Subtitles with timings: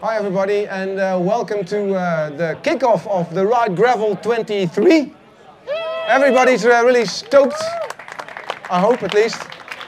[0.00, 5.14] Hi everybody and uh, welcome to uh, the kickoff of the Ride Gravel 23.
[6.08, 7.62] Everybody's uh, really stoked,
[8.70, 9.40] I hope at least.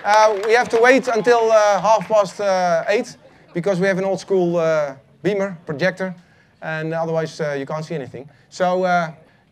[0.04, 3.16] Uh, we have to wait until uh, half past uh, eight
[3.52, 6.14] because we have an old school beamer projector
[6.62, 8.30] and otherwise you can't see anything.
[8.48, 8.86] So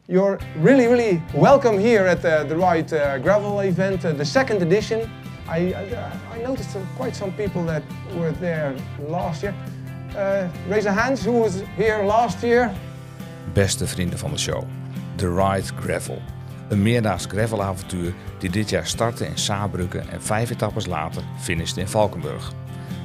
[0.07, 2.89] you're really, really welcome here at the, Ride
[3.23, 5.11] Gravel event, the second edition.
[5.47, 7.83] I, I, I noticed quite some people that
[8.15, 8.75] were there
[9.09, 9.55] last year.
[10.17, 12.71] Uh, raise your hands, who was here last year?
[13.53, 14.63] Beste vrienden van de show,
[15.17, 16.23] The Ride Gravel.
[16.69, 21.89] Een meerdaags gravelavontuur die dit jaar startte in Saarbrücken en vijf etappes later finishte in
[21.89, 22.53] Valkenburg.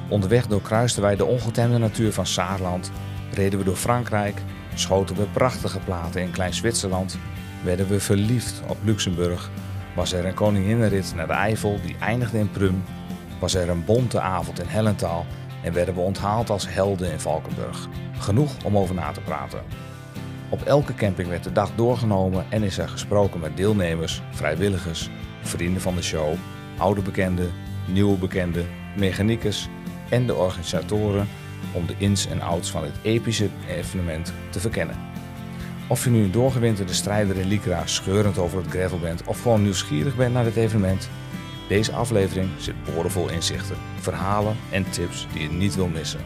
[0.08, 2.90] Onderweg doorkruisten wij de ongetemde natuur van Saarland,
[3.32, 4.42] reden we door Frankrijk,
[4.74, 7.18] schoten we prachtige platen in Klein Zwitserland,
[7.64, 9.50] werden we verliefd op Luxemburg,
[9.94, 12.84] was er een koninginnenrit naar de Eifel die eindigde in Prum,
[13.38, 15.26] was er een bonte avond in Hellentaal
[15.62, 17.88] en werden we onthaald als helden in Valkenburg.
[18.18, 19.62] Genoeg om over na te praten.
[20.48, 25.10] Op elke camping werd de dag doorgenomen en is er gesproken met deelnemers, vrijwilligers,
[25.42, 26.34] vrienden van de show,
[26.78, 27.50] oude bekenden,
[27.86, 29.68] nieuwe bekenden, mechaniekers
[30.08, 31.28] en de organisatoren
[31.72, 34.96] om de ins en outs van dit epische evenement te verkennen.
[35.88, 39.62] Of je nu een doorgewinterde strijder in Lycra scheurend over het gravel bent of gewoon
[39.62, 41.08] nieuwsgierig bent naar dit evenement,
[41.70, 46.20] deze aflevering zit boordevol inzichten, verhalen en tips die je niet wil missen.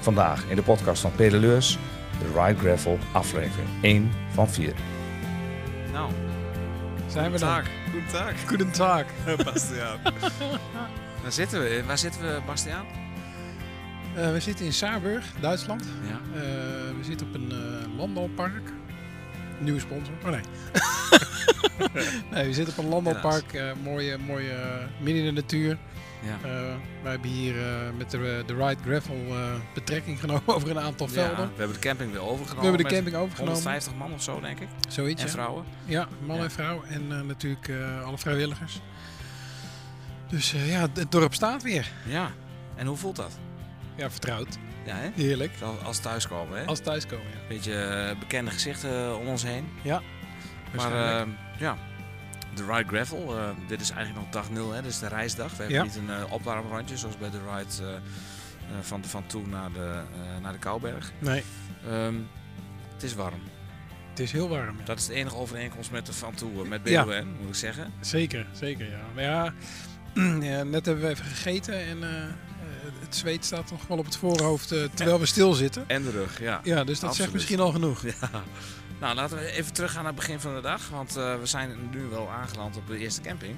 [0.00, 1.78] Vandaag in de podcast van Pedaleurs,
[2.18, 4.74] de Ride Gravel aflevering 1 van 4.
[5.92, 6.10] Nou,
[7.06, 7.48] Zijn we dan?
[7.48, 7.66] Tag.
[7.90, 8.46] Goedendag.
[8.46, 9.04] Goedendag.
[9.52, 9.98] Bastiaan.
[11.22, 11.82] Waar zitten we?
[11.86, 12.86] Waar zitten we, Bastiaan?
[14.14, 15.84] Eh, we zitten in Saarburg, Duitsland.
[16.08, 16.20] Ja.
[16.34, 16.42] Eh,
[16.96, 18.72] we zitten op een uh, landbouwpark.
[19.60, 20.14] Nieuwe sponsor.
[20.24, 20.40] Oh nee.
[22.32, 23.52] nee, we zitten op een landbouwpark.
[23.52, 25.78] eh, mooie, mooie eh, midden in de natuur.
[26.22, 26.48] Ja.
[26.48, 27.66] Eh, wij hebben hier eh,
[27.98, 31.46] met de, de Ride Gravel eh, betrekking genomen over een aantal Ja, velden.
[31.52, 32.56] we hebben de camping weer overgenomen.
[32.72, 33.54] We hebben de camping overgenomen.
[33.54, 34.68] 150 man of zo, denk ik.
[34.88, 35.32] Zoiets, En ja.
[35.32, 35.64] vrouwen.
[35.84, 36.42] Ja, man Ja.
[36.42, 36.82] en vrouw.
[36.88, 38.80] En eh, natuurlijk eh, alle vrijwilligers.
[40.28, 41.90] Dus eh, ja, het dorp staat weer.
[42.06, 42.30] Ja.
[42.76, 43.38] En hoe voelt dat?
[43.96, 44.58] Ja, vertrouwd.
[44.84, 45.08] Ja, hè?
[45.14, 45.52] Heerlijk.
[45.62, 46.64] Als, als thuiskomen, hè?
[46.64, 47.38] Als thuiskomen, ja.
[47.48, 49.68] Beetje eh, bekende gezichten om ons heen.
[49.84, 50.00] Maar
[50.74, 51.26] Waarschijnlijk.
[51.54, 51.76] eh, ja,
[52.54, 53.38] de Ride Gravel.
[53.38, 54.82] eh, dit is eigenlijk nog dag 0, hè?
[54.82, 55.50] Dit is de reisdag.
[55.50, 55.82] We hebben Ja.
[55.82, 58.00] niet een eh, opwarmrandje zoals bij de ride eh, eh,
[58.80, 61.12] van, van toe naar de, eh, naar de Kouberg.
[61.18, 61.42] nee,
[61.88, 62.14] Ehm,
[62.94, 63.40] het is warm.
[64.10, 64.78] het is heel warm.
[64.78, 64.84] ja.
[64.84, 67.04] Dat is de enige overeenkomst met de van toe, met Ja.
[67.04, 67.92] BON, moet ik zeggen.
[68.00, 69.00] Zeker, zeker ja.
[69.14, 69.52] Maar ja,
[70.50, 72.30] ja, net hebben we even gegeten en eh, eh,
[73.10, 75.84] het zweet staat nog wel op het voorhoofd eh, terwijl we stilzitten.
[75.86, 76.60] En de rug, ja.
[76.62, 77.16] Ja, dus dat Absoluut.
[77.16, 78.04] zegt misschien al genoeg.
[78.04, 78.42] Ja.
[79.00, 80.88] Nou, laten we even teruggaan naar het begin van de dag.
[80.88, 83.56] Want eh, we zijn nu wel aangeland op de eerste camping.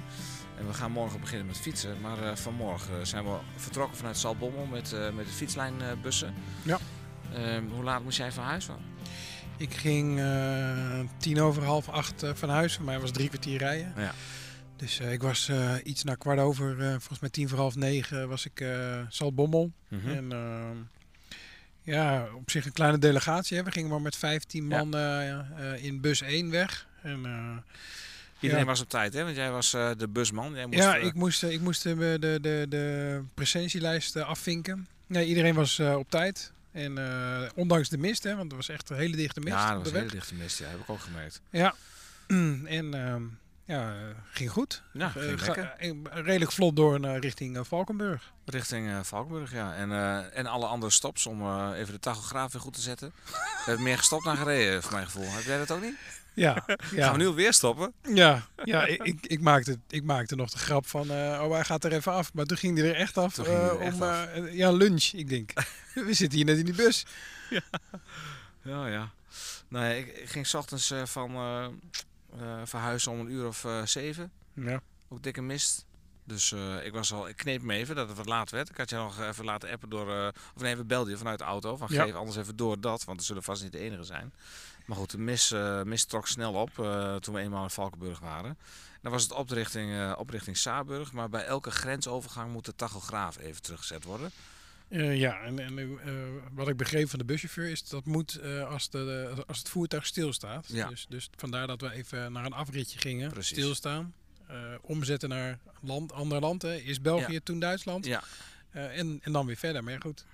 [0.57, 2.01] En we gaan morgen beginnen met fietsen.
[2.01, 6.33] Maar eh, vanmorgen zijn we vertrokken vanuit Saltbommel met, met de fietslijnbussen.
[6.61, 6.77] Ja.
[7.33, 8.77] Ehm, hoe laat moest jij van huis van?
[9.57, 10.21] Ik ging
[11.17, 12.75] tien over half acht van huis.
[12.75, 13.93] Voor mij was drie kwartier rijden.
[13.97, 14.13] Ja.
[14.75, 17.75] Dus eh, ik was eh, iets na kwart over, eh, volgens mij tien voor half
[17.75, 19.71] negen, was ik eh Saltbommel.
[19.87, 20.09] Mhm.
[20.09, 20.77] En ehm,
[21.81, 23.57] ja, op zich een kleine delegatie.
[23.57, 23.63] Hè.
[23.63, 24.83] We gingen maar met 15 Ja.
[24.83, 26.87] man eh, in bus 1 weg.
[27.01, 27.63] En,
[28.39, 28.69] Iedereen ja.
[28.69, 29.23] was op tijd, hè?
[29.23, 30.53] Want jij was de busman.
[30.53, 34.87] Jij moest, ja, ik moest, ik moest de, de, de, de presentielijst afvinken.
[35.07, 36.51] Nee, iedereen was op tijd.
[36.71, 36.97] En
[37.55, 39.91] ondanks de mist, hè, want er was echt een hele dichte mist ja, dat was
[39.91, 40.59] een hele dichte mist.
[40.59, 41.41] Ja, heb ik ook gemerkt.
[41.49, 41.75] Ja,
[42.77, 43.23] en ehm,
[43.65, 43.99] ja, eh,
[44.31, 44.83] ging goed.
[44.93, 45.73] Ja, Eh, ging ga- lekker.
[45.77, 45.91] eh,
[46.25, 48.31] redelijk vlot door naar richting Valkenburg.
[48.45, 49.73] Richting Valkenburg, ja.
[49.75, 49.91] En,
[50.33, 53.13] en alle andere stops om even de tachograaf weer goed te zetten.
[53.25, 55.31] We hebben meer gestopt dan gereden, voor mijn gevoel.
[55.31, 55.95] Heb jij dat ook niet?
[56.33, 56.75] Ja, ja.
[57.03, 57.93] Gaan we nu alweer stoppen?
[58.13, 61.83] Ja, ja ik, ik, ik, maakte, ik maakte nog de grap van, oh hij gaat
[61.83, 62.33] er even af.
[62.33, 64.27] Maar toen ging hij er echt af er echt om af.
[64.51, 65.03] ja, lunch.
[65.13, 65.53] Ik denk,
[65.93, 67.05] we zitten hier net in die bus.
[68.61, 69.09] Ja, ja.
[69.67, 71.31] Nee, ik, ik ging 's ochtends van
[72.63, 74.31] verhuizen om een uur of eh, zeven.
[74.53, 74.81] Ja.
[75.09, 75.85] Ook dikke mist.
[76.23, 78.69] Dus eh, ik, was al, ik kneep me even dat het wat laat werd.
[78.69, 80.31] Ik had je nog even laten appen door...
[80.55, 81.77] of nee, we belden je vanuit de auto.
[81.77, 82.03] Van Ja.
[82.03, 84.33] geef anders even door dat, want we zullen vast niet de enige zijn.
[84.85, 86.73] Maar goed, de mist, mist trok snel op
[87.19, 88.57] toen we eenmaal in Valkenburg waren.
[89.03, 91.11] Dan was het op de richting, eh, op richting Saarburg.
[91.11, 94.31] Maar bij elke grensovergang moet de tachograaf even teruggezet worden.
[94.93, 96.13] Eh, ja, en, en eh,
[96.51, 100.05] wat ik begreep van de buschauffeur is dat moet eh, als, de, als het voertuig
[100.05, 100.67] stilstaat.
[100.67, 100.87] Ja.
[100.87, 103.57] Dus, dus vandaar dat we even naar een afritje gingen, Precies.
[103.57, 104.13] stilstaan.
[104.81, 106.61] omzetten naar land, ander land.
[106.61, 106.75] Hè.
[106.75, 107.39] Eerst België, Ja.
[107.43, 108.05] toen Duitsland.
[108.05, 108.23] Ja,
[108.71, 109.83] en, en dan weer verder.
[109.83, 110.25] Maar goed.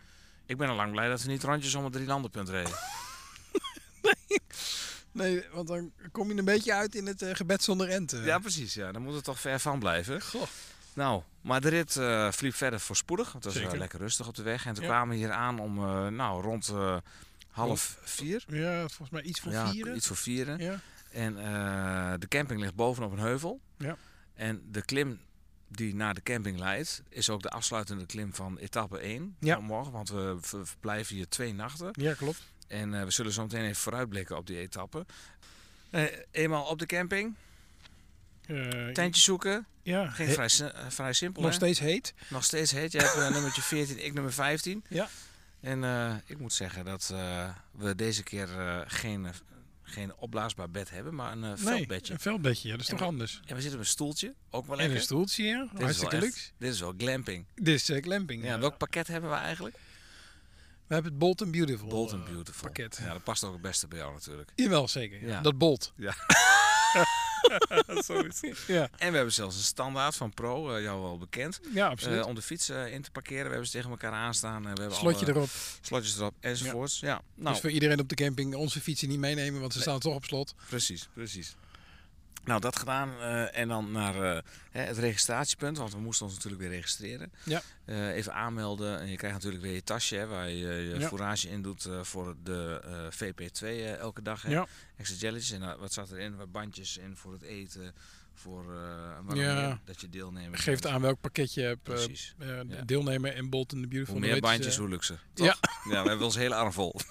[0.45, 2.73] ik ben al lang blij dat we niet rondjes om het drie landenpunt reden.
[5.11, 8.17] Nee, want dan kom je een beetje uit in het gebed zonder ente.
[8.17, 8.73] Ja, precies.
[8.73, 8.91] Ja.
[8.91, 10.21] Dan moet het toch ver van blijven.
[10.21, 10.47] Goh.
[10.99, 13.33] Nou, maar de rit uh, verliep verder voorspoedig.
[13.33, 13.77] Het was Zeker.
[13.77, 14.65] lekker rustig op de weg.
[14.65, 14.89] En toen Ja.
[14.89, 16.97] kwamen we hier aan om uh, nou, rond uh,
[17.51, 18.43] half vier.
[18.47, 19.95] Ja, volgens mij iets voor ja, vieren.
[19.95, 20.59] iets voor vieren.
[20.59, 20.79] Ja.
[21.11, 21.35] En
[22.19, 23.59] de camping ligt bovenop een heuvel.
[23.77, 23.97] Ja.
[24.33, 25.19] En de klim
[25.67, 29.55] die naar de camping leidt, is ook de afsluitende klim van etappe 1 Ja.
[29.55, 29.91] van morgen.
[29.91, 31.89] Want we ver- verblijven hier twee nachten.
[31.91, 32.41] ja, klopt.
[32.67, 35.05] En we zullen zo meteen even vooruitblikken op die etappe.
[36.31, 37.35] Eenmaal op de camping,
[38.47, 39.65] Eh, tentje zoeken.
[39.89, 41.41] Ja, Ging vrij, eh, vrij simpel.
[41.41, 41.57] nog hè?
[41.57, 42.13] steeds heet.
[42.27, 42.91] Nog steeds heet.
[42.91, 44.83] Jij hebt uh, nummertje 14, ik nummer 15.
[44.89, 45.09] Ja.
[45.61, 48.47] En uh, ik moet zeggen dat uh, we deze keer
[48.87, 49.27] geen,
[49.83, 52.13] geen opblaasbaar bed hebben, maar een Nee, veldbedje.
[52.13, 53.41] een veldbedje, ja, dat is En toch we- anders.
[53.45, 54.95] En we zitten op een stoeltje, ook wel En lekker.
[54.97, 55.67] een stoeltje, ja.
[55.71, 56.37] Dit Hartstikke luxe.
[56.39, 57.45] echt- Dit is wel glamping.
[57.55, 58.43] Dit is glamping.
[58.43, 58.59] Ja, ja.
[58.59, 59.75] welk pakket hebben we eigenlijk?
[60.87, 62.61] We hebben het Bolt and Beautiful, Bold and eh, Beautiful.
[62.67, 62.99] pakket.
[63.01, 64.51] Ja, dat past ook het beste bij jou natuurlijk.
[64.55, 65.21] Jawel, zeker.
[65.21, 65.27] Ja.
[65.27, 65.41] Ja.
[65.41, 65.93] Dat Bolt.
[68.05, 68.39] Zoiets.
[68.67, 72.19] Ja, En we hebben zelfs een standaard van Pro, uh, jou wel bekend, ja absoluut.
[72.19, 73.43] uh, om de fiets uh, in te parkeren.
[73.43, 74.61] We hebben ze tegen elkaar aanstaan.
[74.61, 75.49] We hebben Slotje alle erop.
[75.81, 76.99] slotjes erop enzovoorts.
[76.99, 79.87] Ja, nou, Dus voor iedereen op de camping onze fietsen niet meenemen, want ze Nee.
[79.87, 80.53] staan toch op slot.
[80.69, 81.55] Precies, precies.
[82.49, 84.41] Nou, dat gedaan uh, en dan naar uh,
[84.71, 87.31] hè, het registratiepunt, want we moesten ons natuurlijk weer registreren.
[87.43, 87.61] Ja.
[87.85, 91.07] Uh, even aanmelden en je krijgt natuurlijk weer je tasje hè, waar je je Ja.
[91.07, 92.81] fourage in doet voor de
[93.11, 93.65] VP2
[93.99, 94.41] elke dag.
[94.41, 94.49] Hè.
[94.49, 94.67] Ja.
[94.97, 96.35] Extra jelletjes en wat zat erin?
[96.35, 97.93] Wat bandjes in voor het eten,
[98.33, 98.65] voor
[99.33, 99.79] Ja.
[99.85, 101.87] dat je deelnemer Geeft aan welk pakket je hebt.
[101.89, 102.35] eh, Precies.
[102.37, 104.19] eh, deelnemen en Bolt and the Beautiful.
[104.19, 105.19] Hoe meer bandjes, hoe luxer.
[105.33, 105.45] Toch?
[105.45, 105.55] Ja.
[105.91, 106.95] ja, we hebben ons hele arm vol.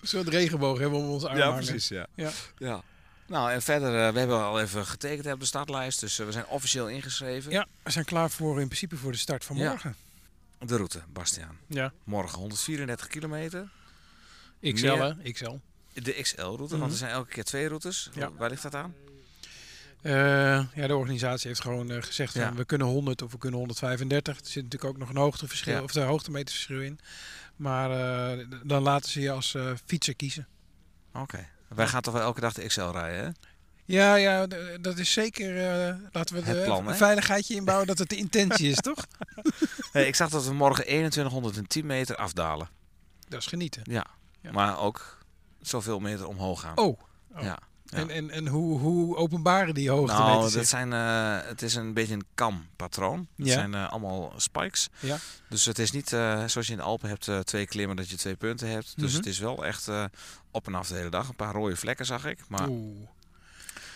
[0.00, 2.06] Een soort regenboog hebben we om ons arm ja.
[2.14, 2.30] Ja.
[2.58, 2.82] ja.
[3.26, 6.32] Nou, en verder, uh, we hebben al even getekend op de startlijst, dus uh, we
[6.32, 7.50] zijn officieel ingeschreven.
[7.52, 9.68] Ja, we zijn klaar voor in principe voor de start van Ja.
[9.68, 9.96] morgen.
[10.58, 11.58] De route, Bastiaan.
[11.66, 11.92] Ja.
[12.04, 13.68] Morgen 134 kilometer.
[14.60, 15.32] XL, Meer- hè?
[15.32, 15.56] XL.
[15.92, 16.78] De XL-route, Mhm.
[16.78, 18.10] want er zijn elke keer twee routes.
[18.14, 18.32] Ja.
[18.32, 18.94] Waar ligt dat aan?
[20.02, 20.12] Eh,
[20.74, 22.54] ja, de organisatie heeft gewoon eh, gezegd Ja.
[22.54, 24.38] we kunnen 100 of we kunnen 135.
[24.40, 25.82] Er zit natuurlijk ook nog een hoogteverschil Ja.
[25.82, 26.98] of de hoogtemetersverschil in.
[27.56, 30.46] Maar eh, dan laten ze je als eh, fietser kiezen.
[31.14, 31.48] Oké.
[31.68, 33.30] Wij gaan toch wel elke dag de XL rijden, hè?
[33.86, 34.46] Ja, ja,
[34.80, 35.56] dat is zeker.
[35.56, 36.90] eh, laten we Het de plan, hè?
[36.90, 39.04] een veiligheidje inbouwen dat het de intentie is, toch?
[39.92, 42.68] Hey, ik zag dat we morgen 2110 meter afdalen.
[43.28, 43.82] Dat is genieten.
[43.84, 44.06] Ja.
[44.40, 44.52] Ja.
[44.52, 45.18] Maar ook
[45.60, 46.76] zoveel meter omhoog gaan.
[46.76, 46.98] Oh,
[47.34, 47.42] oh.
[47.42, 47.58] Ja.
[47.94, 51.92] En, en, en hoe, hoe openbaren die hoogte Nou, dat zijn, eh, het is een
[51.92, 53.28] beetje een kam-patroon.
[53.36, 54.88] Het zijn eh, allemaal spikes.
[55.00, 55.16] Ja.
[55.48, 58.16] Dus het is niet eh, zoals je in de Alpen hebt, twee klimmen dat je
[58.16, 58.92] twee punten hebt.
[58.96, 59.16] Dus Mhm.
[59.16, 59.88] het is wel echt
[60.50, 61.28] op en af de hele dag.
[61.28, 63.08] Een paar rode vlekken zag ik, maar Oeh.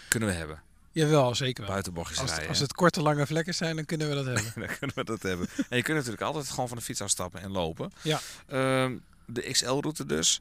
[0.08, 0.62] kunnen we hebben.
[0.92, 1.72] Jawel, zeker wel.
[1.72, 2.48] Buitenbochtjes Als, rijden.
[2.48, 4.52] als het korte, lange vlekken zijn, dan kunnen we dat hebben.
[4.54, 5.48] dan kunnen we dat hebben.
[5.68, 7.92] En je kunt natuurlijk altijd gewoon van de fiets afstappen en lopen.
[8.02, 8.20] Ja.
[8.46, 8.96] Ehm,
[9.26, 10.40] de XL-route dus.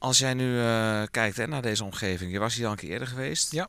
[0.00, 2.90] Als jij nu eh, kijkt hè, naar deze omgeving, je was hier al een keer
[2.90, 3.52] eerder geweest.
[3.52, 3.68] Ja.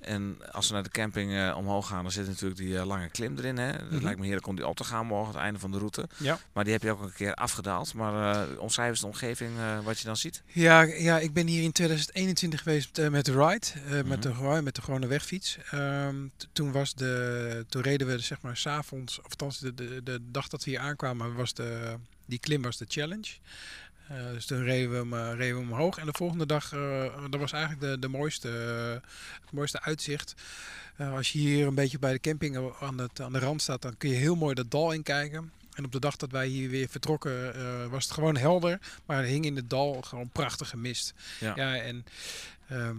[0.00, 3.08] En als we naar de camping eh, omhoog gaan, dan zit natuurlijk die eh, lange
[3.08, 3.56] klim erin.
[3.58, 3.66] Hè.
[3.66, 4.02] Het Mhm.
[4.02, 6.08] lijkt me heerlijk om die op te gaan morgen, het einde van de route.
[6.16, 6.38] Ja.
[6.52, 7.94] Maar die heb je ook een keer afgedaald.
[7.94, 9.50] Maar eh omschrijf eens de omgeving,
[9.84, 10.42] wat je dan ziet.
[10.46, 14.08] Ja, ja, ik ben hier in 2021 geweest met de ride, eh, Mhm.
[14.08, 15.58] met, de, met de gewone wegfiets.
[15.70, 16.16] Ehm,
[16.52, 20.48] toen, was de, toen reden we zeg maar s'avonds, of althans de, de, de dag
[20.48, 21.94] dat we hier aankwamen, was de,
[22.26, 23.30] die klim was de challenge.
[24.08, 25.98] Eh, dus toen reden we, hem, eh, reden we hem omhoog.
[25.98, 28.48] En de volgende dag, eh, dat was eigenlijk de, de mooiste,
[29.40, 30.34] het mooiste uitzicht.
[30.98, 33.96] Als je hier een beetje bij de camping aan, het, aan de rand staat, dan
[33.96, 35.52] kun je heel mooi dat dal inkijken.
[35.74, 38.78] En op de dag dat wij hier weer vertrokken, was het gewoon helder.
[39.06, 41.14] Maar er hing in het dal gewoon prachtige mist.
[41.40, 41.52] Ja.
[41.56, 42.04] Ja, en
[42.68, 42.96] ehm,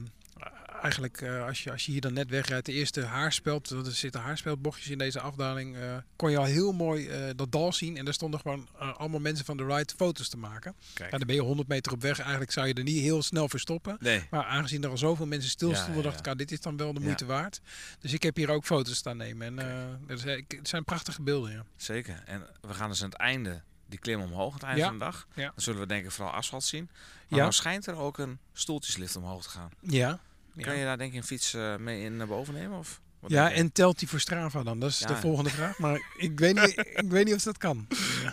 [0.82, 4.22] eigenlijk eh, als, je, als je hier dan net wegrijdt, de eerste haarspeld, er zitten
[4.22, 7.98] haarspeldbochtjes in deze afdaling, eh, kon je al heel mooi eh, dat dal zien.
[7.98, 8.68] En daar stonden gewoon
[8.98, 10.76] allemaal mensen van de ride foto's te maken.
[10.94, 11.12] Kijk.
[11.12, 12.20] Ja, dan ben je 100 meter op weg.
[12.20, 13.98] Eigenlijk zou je er niet heel snel verstoppen.
[14.00, 14.28] Nee.
[14.32, 16.78] Maar aangezien er al zoveel mensen stilstonden, Ja, ja, dacht ik, ah, dit is dan
[16.78, 17.62] wel de moeite waard.
[18.00, 19.60] Dus ik heb hier ook foto's staan nemen.
[19.60, 19.68] En
[20.08, 21.64] het zijn prachtige beelden, ja.
[21.76, 22.24] Zeker.
[22.26, 24.88] En we gaan dus aan het einde die klim omhoog, aan het einde Ja.
[24.88, 25.28] van de dag.
[25.34, 25.44] Ja.
[25.44, 26.90] Dan zullen we denk ik vooral asfalt zien.
[26.92, 27.38] Maar Ja.
[27.38, 29.70] nou schijnt er ook een stoeltjeslift omhoog te gaan.
[29.80, 30.20] Ja.
[30.66, 32.78] Kan je daar denk ik een fiets eh, mee in naar boven nemen?
[32.78, 34.80] Of wat Ja, en telt die voor Strava dan?
[34.80, 35.08] Dat is Ja.
[35.08, 35.78] de volgende vraag.
[35.80, 37.88] Maar ik weet niet, ik weet niet of dat kan.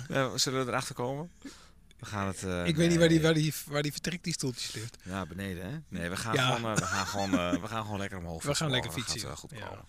[0.09, 1.31] Ja, zullen we erachter komen?
[1.99, 2.43] We gaan het.
[2.43, 4.97] eh, ik weet niet waar die, waar, die, waar die vertrekt, die stoeltjeslift.
[5.03, 5.79] Ja, beneden hè?
[5.89, 6.55] Nee, we gaan, Ja.
[6.55, 8.43] gewoon, eh, we gaan, gewoon, we gaan gewoon lekker omhoog.
[8.43, 9.05] We gaan lekker morgen.
[9.07, 9.67] Dat fietsen, gaat, goed ja.
[9.67, 9.85] komen.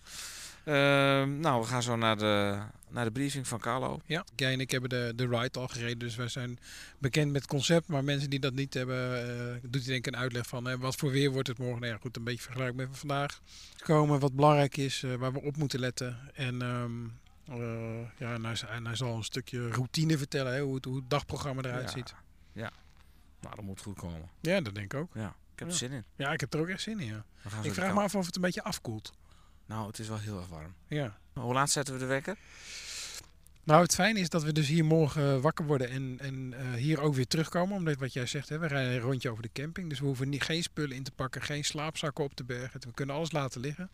[0.66, 2.58] Ehm, nou, we gaan zo naar de,
[2.88, 4.00] naar de briefing van Carlo.
[4.06, 6.58] Ja, jij en ik hebben de, de ride al gereden, dus wij zijn
[6.98, 7.88] bekend met het concept.
[7.88, 10.74] Maar mensen die dat niet hebben, eh, doet hij denk ik een uitleg van eh,
[10.78, 11.80] wat voor weer wordt het morgen.
[11.80, 13.40] Nou ja, goed, een beetje vergelijkbaar met vandaag.
[13.82, 16.18] Komen, wat belangrijk is, eh, waar we op moeten letten.
[16.34, 17.04] En ehm,
[17.60, 20.84] eh, ja, en hij, z- en hij zal een stukje routine vertellen, hè, hoe, het,
[20.84, 21.90] hoe het dagprogramma eruit Ja.
[21.90, 22.14] ziet.
[22.52, 22.70] Ja.
[23.40, 24.28] Nou, dat moet goed komen.
[24.40, 25.10] Ja, dat denk ik ook.
[25.14, 25.78] Ja, ik heb er Ja.
[25.78, 26.04] zin in.
[26.16, 27.24] Ja, ik heb er ook echt zin in, ja.
[27.62, 29.12] Ik vraag me af of het een beetje afkoelt.
[29.66, 30.74] Nou, het is wel heel erg warm.
[30.86, 31.18] Ja.
[31.32, 32.36] Hoe laat zetten we de wekker?
[33.64, 37.00] Nou, het fijne is dat we dus hier morgen wakker worden en, en eh, hier
[37.00, 37.76] ook weer terugkomen.
[37.76, 39.88] Omdat wat jij zegt, hè, we rijden een rondje over de camping.
[39.88, 42.80] Dus we hoeven niet, geen spullen in te pakken, geen slaapzakken op te bergen.
[42.80, 43.90] We kunnen alles laten liggen.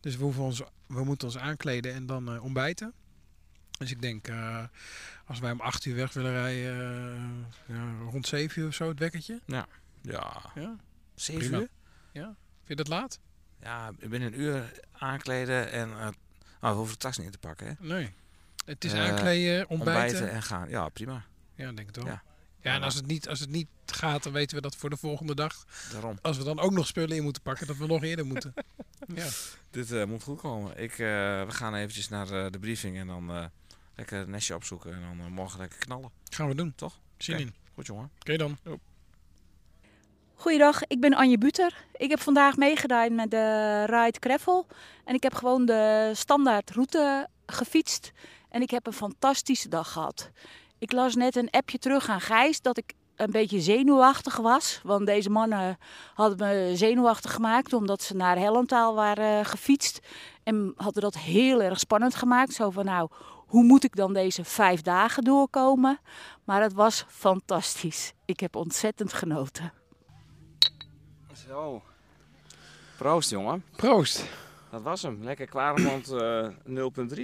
[0.00, 2.92] Dus we, hoeven ons, we moeten ons aankleden en dan eh, ontbijten.
[3.78, 4.64] Dus ik denk, eh,
[5.24, 6.74] als wij om acht uur weg willen rijden,
[7.66, 9.40] eh, ja, rond zeven uur of zo, het wekkertje.
[9.46, 9.66] Ja.
[10.02, 10.76] Ja,
[11.14, 11.58] Zeven Prima.
[11.58, 11.68] uur?
[12.12, 13.18] vind je dat laat?
[13.62, 15.90] Ja, binnen een uur aankleden en...
[15.90, 16.08] oh,
[16.60, 17.72] we hoeven de tas niet in te pakken, hè?
[17.78, 18.12] Nee.
[18.64, 19.94] Het is Eh, aankleden, ontbijten.
[20.04, 20.68] Ontbijten en gaan.
[20.68, 21.24] Ja, prima.
[21.54, 22.04] Ja, denk ik toch.
[22.06, 22.22] Ja.
[22.60, 22.74] Ja.
[22.74, 25.34] en als het, niet, als het niet gaat, dan weten we dat voor de volgende
[25.34, 25.64] dag.
[25.92, 26.18] Daarom.
[26.22, 28.54] Als we dan ook nog spullen in moeten pakken, dat we nog eerder moeten.
[29.14, 29.26] ja.
[29.70, 30.78] Dit eh, moet goed komen.
[30.78, 33.50] Ik, we gaan eventjes naar de briefing en dan
[33.94, 34.94] lekker het nestje opzoeken.
[34.94, 36.10] En dan morgen lekker knallen.
[36.30, 36.72] Gaan we doen.
[36.76, 37.00] Toch?
[37.16, 37.42] Zin Oké.
[37.44, 37.54] in.
[37.74, 38.10] Goed, jongen.
[38.18, 38.58] Oké dan.
[40.40, 41.84] Goeiedag, ik ben Anje Buter.
[41.92, 44.66] Ik heb vandaag meegedaan met de Ride Gravel.
[45.04, 48.12] En ik heb gewoon de standaard route gefietst.
[48.48, 50.30] En ik heb een fantastische dag gehad.
[50.78, 54.80] Ik las net een appje terug aan Gijs dat ik een beetje zenuwachtig was.
[54.82, 55.78] Want deze mannen
[56.14, 60.00] hadden me zenuwachtig gemaakt omdat ze naar Helmtaal waren gefietst.
[60.42, 62.52] En hadden dat heel erg spannend gemaakt.
[62.52, 63.08] Zo van nou,
[63.46, 66.00] hoe moet ik dan deze vijf dagen doorkomen?
[66.44, 68.12] Maar het was fantastisch.
[68.24, 69.79] Ik heb ontzettend genoten.
[71.50, 71.82] Zo.
[72.96, 73.64] Proost, jongen.
[73.76, 74.24] Proost.
[74.70, 75.18] Dat was hem.
[75.22, 77.22] Lekker Kwaremond eh 0.3.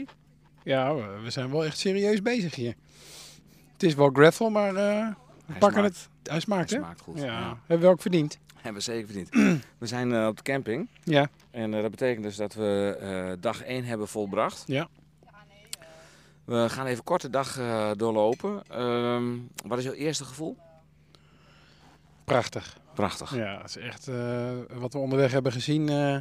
[0.62, 2.74] Ja, we we zijn wel echt serieus bezig hier.
[3.72, 5.08] Het is wel gravel, maar eh,
[5.46, 5.96] we pakken smaakt.
[5.96, 6.30] het.
[6.30, 6.84] Hij smaakt, Hij hè?
[6.84, 7.18] smaakt goed.
[7.18, 7.24] Ja.
[7.24, 7.58] Ja.
[7.66, 8.38] Hebben we ook verdiend.
[8.54, 9.30] Hebben we zeker verdiend.
[9.78, 10.88] we zijn eh, op de camping.
[11.04, 11.28] Ja.
[11.50, 14.62] En dat betekent dus dat we dag 1 hebben volbracht.
[14.66, 14.88] Ja.
[16.44, 17.58] We gaan even kort de dag
[17.96, 18.62] doorlopen.
[18.68, 20.56] Ehm, wat is jouw eerste gevoel?
[22.24, 22.76] Prachtig.
[22.96, 23.34] Prachtig.
[23.34, 25.88] Ja, het is echt eh, wat we onderweg hebben gezien.
[25.88, 26.16] eh,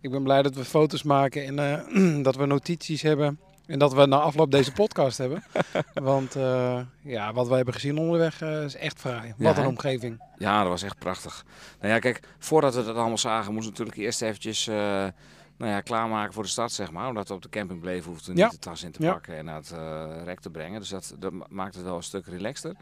[0.00, 3.40] ik ben blij dat we foto's maken en eh, dat we notities hebben.
[3.66, 5.44] En dat we na afloop deze podcast hebben.
[5.94, 6.34] Want
[7.02, 9.34] ja, wat wij hebben gezien onderweg is echt fraai.
[9.36, 10.22] Wat Ja, een omgeving.
[10.38, 11.44] Ja, dat was echt prachtig.
[11.80, 15.80] Nou ja, kijk, voordat we dat allemaal zagen, moesten we natuurlijk eerst eventjes nou ja,
[15.80, 17.08] klaarmaken voor de stad, zeg maar.
[17.08, 18.44] Omdat we op de camping bleven, hoefden we Ja.
[18.44, 19.12] niet de tas in te Ja.
[19.12, 19.74] pakken en naar het
[20.24, 20.80] rek te brengen.
[20.80, 22.74] Dus dat, dat ma- maakt het wel een stuk relaxter.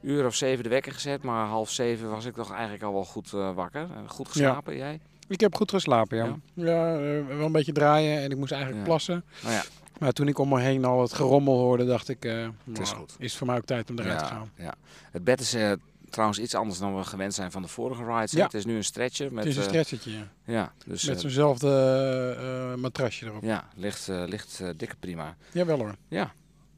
[0.00, 3.04] Uur of zeven de wekker gezet, maar half zeven was ik toch eigenlijk al wel
[3.04, 3.80] goed eh, wakker.
[3.82, 5.00] Eh, goed geslapen, jij?
[5.28, 6.24] Ik heb goed geslapen, ja.
[6.24, 6.36] Ja?
[6.54, 8.88] Ja, eh, wel een beetje draaien en ik moest eigenlijk Ja.
[8.88, 9.24] plassen.
[9.42, 9.62] Nou ja,
[9.98, 12.90] Maar toen ik om me heen al het gerommel hoorde, dacht ik, eh Het is
[12.90, 13.14] nou, goed.
[13.18, 14.50] is het voor mij ook tijd om eruit te ja, gaan.
[14.56, 14.74] ja.
[15.10, 15.56] Het bed is
[16.10, 18.32] trouwens iets anders dan we gewend zijn van de vorige rides.
[18.32, 18.44] Ja.
[18.44, 20.28] Het is nu een stretcher met, het is een stretchertje, ja.
[20.44, 23.42] ja, dus, Met zo'nzelfde matrasje erop.
[23.42, 25.36] ja, ligt, ligt dikke prima.
[25.52, 25.94] Jawel hoor.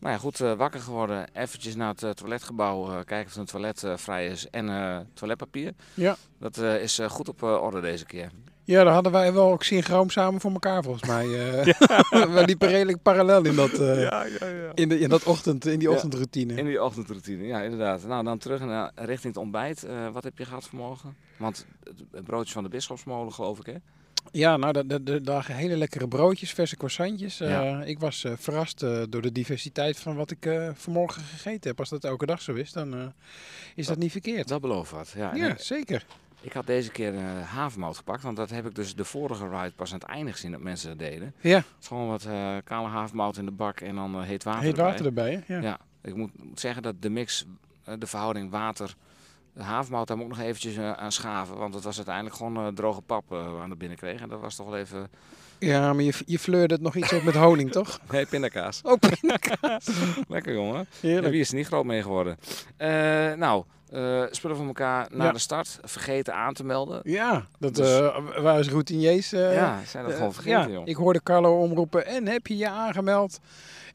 [0.00, 1.26] Nou ja, goed, eh, wakker geworden.
[1.32, 4.98] Eventjes naar het eh, toiletgebouw eh, kijken of het toilet eh, vrij is en eh,
[5.14, 5.72] toiletpapier.
[5.94, 6.16] Ja.
[6.38, 8.30] Dat eh, is eh, goed op eh, orde deze keer.
[8.64, 11.24] Ja, daar hadden wij wel ook synchroon samen voor elkaar volgens mij.
[11.24, 11.64] eh.
[12.36, 14.70] we liepen redelijk parallel in dat, eh, ja, ja, ja.
[14.74, 15.94] in, de, in, dat ochtend, in die Ja.
[15.94, 16.54] ochtendroutine.
[16.54, 18.06] In die ochtendroutine, ja inderdaad.
[18.06, 19.84] Nou, dan terug naar, richting het ontbijt.
[19.84, 21.16] Eh, wat heb je gehad vanmorgen?
[21.36, 23.74] Want het, het broodje van de Bisschopsmolen geloof ik hè?
[24.32, 27.40] Ja, nou, er er lagen hele lekkere broodjes, verse croissantjes.
[27.40, 27.80] Eh.
[27.84, 31.78] Ik was eh, verrast eh, door de diversiteit van wat ik vanmorgen gegeten heb.
[31.78, 33.12] Als dat elke dag zo is, dan
[33.74, 34.48] is dat niet verkeerd.
[34.48, 35.12] Dat belooft wat.
[35.16, 36.04] Ja, Ja, ik- zeker.
[36.40, 39.72] Ik had deze keer uh, havermout gepakt, want dat heb ik dus de vorige ride
[39.76, 41.34] pas aan het einde gezien dat mensen dat deden.
[41.40, 42.26] Ja, Het is gewoon wat
[42.64, 44.84] kale havermout in de bak en dan heet water heet erbij.
[44.90, 45.42] water erbij.
[45.46, 45.54] hè?
[45.54, 45.60] Ja.
[45.62, 47.44] Ja, ik moet moet zeggen dat de mix,
[47.98, 48.94] de verhouding water,
[49.58, 51.56] de havermout, daar moet ik nog eventjes eh, aan schaven.
[51.56, 54.20] Want het was uiteindelijk gewoon eh, droge pap eh, waar we aan de binnen kregen.
[54.22, 55.08] En dat was toch wel even...
[55.58, 57.98] ja, maar je, je fleurde het nog iets op met honing, toch?
[58.10, 58.80] Nee, pindakaas.
[58.84, 58.98] Ook
[60.28, 60.78] Lekker jongen.
[60.78, 61.30] En heerlijk.
[61.32, 62.38] wie is er niet groot mee geworden?
[62.76, 62.88] Eh,
[63.32, 65.32] nou, eh, spullen van elkaar na Ja.
[65.32, 65.78] de start.
[65.82, 67.00] Vergeten aan te melden.
[67.04, 69.32] Ja, dat Dus- eh waren routiniers.
[69.32, 70.86] eh, ja, zijn dat eh, gewoon vergeten, ja, joh.
[70.86, 73.40] ik hoorde Carlo omroepen en heb je je aangemeld?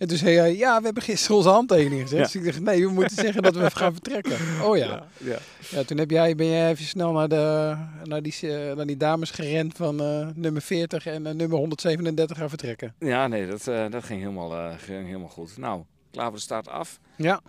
[0.04, 2.18] En toen zei hij, ja, we hebben gisteren onze handtekening gezet.
[2.18, 2.24] Ja.
[2.24, 4.38] Dus ik dacht, nee, we moeten zeggen dat we gaan vertrekken.
[4.64, 5.08] Oh ja.
[5.18, 5.38] ja.
[5.70, 8.98] Ja, toen heb jij, ben jij even snel naar, de, naar, die, eh, naar die
[8.98, 12.96] dames gerend van eh, nummer 40 en eh, nummer 137 gaan vertrekken.
[13.00, 15.58] Ja, nee, dat, dat ging, helemaal, ging helemaal goed.
[15.58, 17.00] Nou, klaar voor de start af.
[17.16, 17.42] Ja.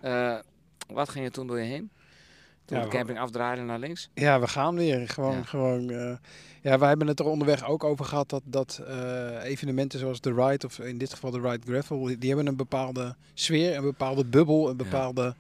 [0.87, 1.91] Wat ging je toen door je heen?
[2.65, 4.09] Toen Ja, de camping afdraaide naar links?
[4.15, 5.09] Ja, we gaan weer.
[5.09, 5.43] Gewoon, Ja.
[5.43, 5.91] gewoon.
[5.91, 6.17] eh,
[6.63, 10.33] ja, wij hebben het er onderweg ook over gehad dat, dat eh, evenementen zoals de
[10.35, 14.25] Ride, of in dit geval de Ride Gravel, die hebben een bepaalde sfeer, een bepaalde
[14.25, 15.35] bubbel, een bepaalde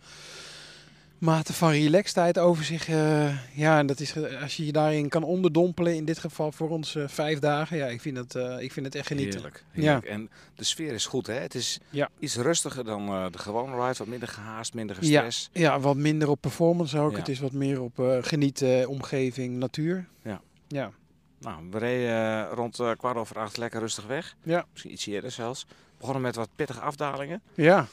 [1.24, 2.88] mate van relaxedheid over zich.
[2.88, 6.68] eh, ja, en dat is als je je daarin kan onderdompelen, in dit geval voor
[6.70, 7.76] ons eh, vijf dagen.
[7.76, 9.32] Ja, ik vind het, eh, ik vind het echt genieten.
[9.40, 9.64] Heerlijk.
[9.70, 10.04] heerlijk.
[10.06, 11.34] En de sfeer is goed, hè?
[11.34, 12.08] Het is Ja.
[12.18, 13.98] iets rustiger dan de gewone ride.
[13.98, 15.02] Wat minder gehaast, minder Ja.
[15.22, 15.48] gestress.
[15.52, 17.12] Ja, wat minder op performance ook.
[17.12, 17.18] Ja.
[17.18, 20.08] Het is wat meer op genieten, omgeving, natuur.
[20.22, 20.40] Ja.
[20.68, 20.90] Ja.
[21.40, 24.34] Nou, we reden rond kwart over acht lekker rustig weg.
[24.42, 24.64] Ja.
[24.72, 25.66] Misschien iets eerder zelfs.
[25.98, 27.42] Begonnen met wat pittige afdalingen.
[27.54, 27.86] Ja,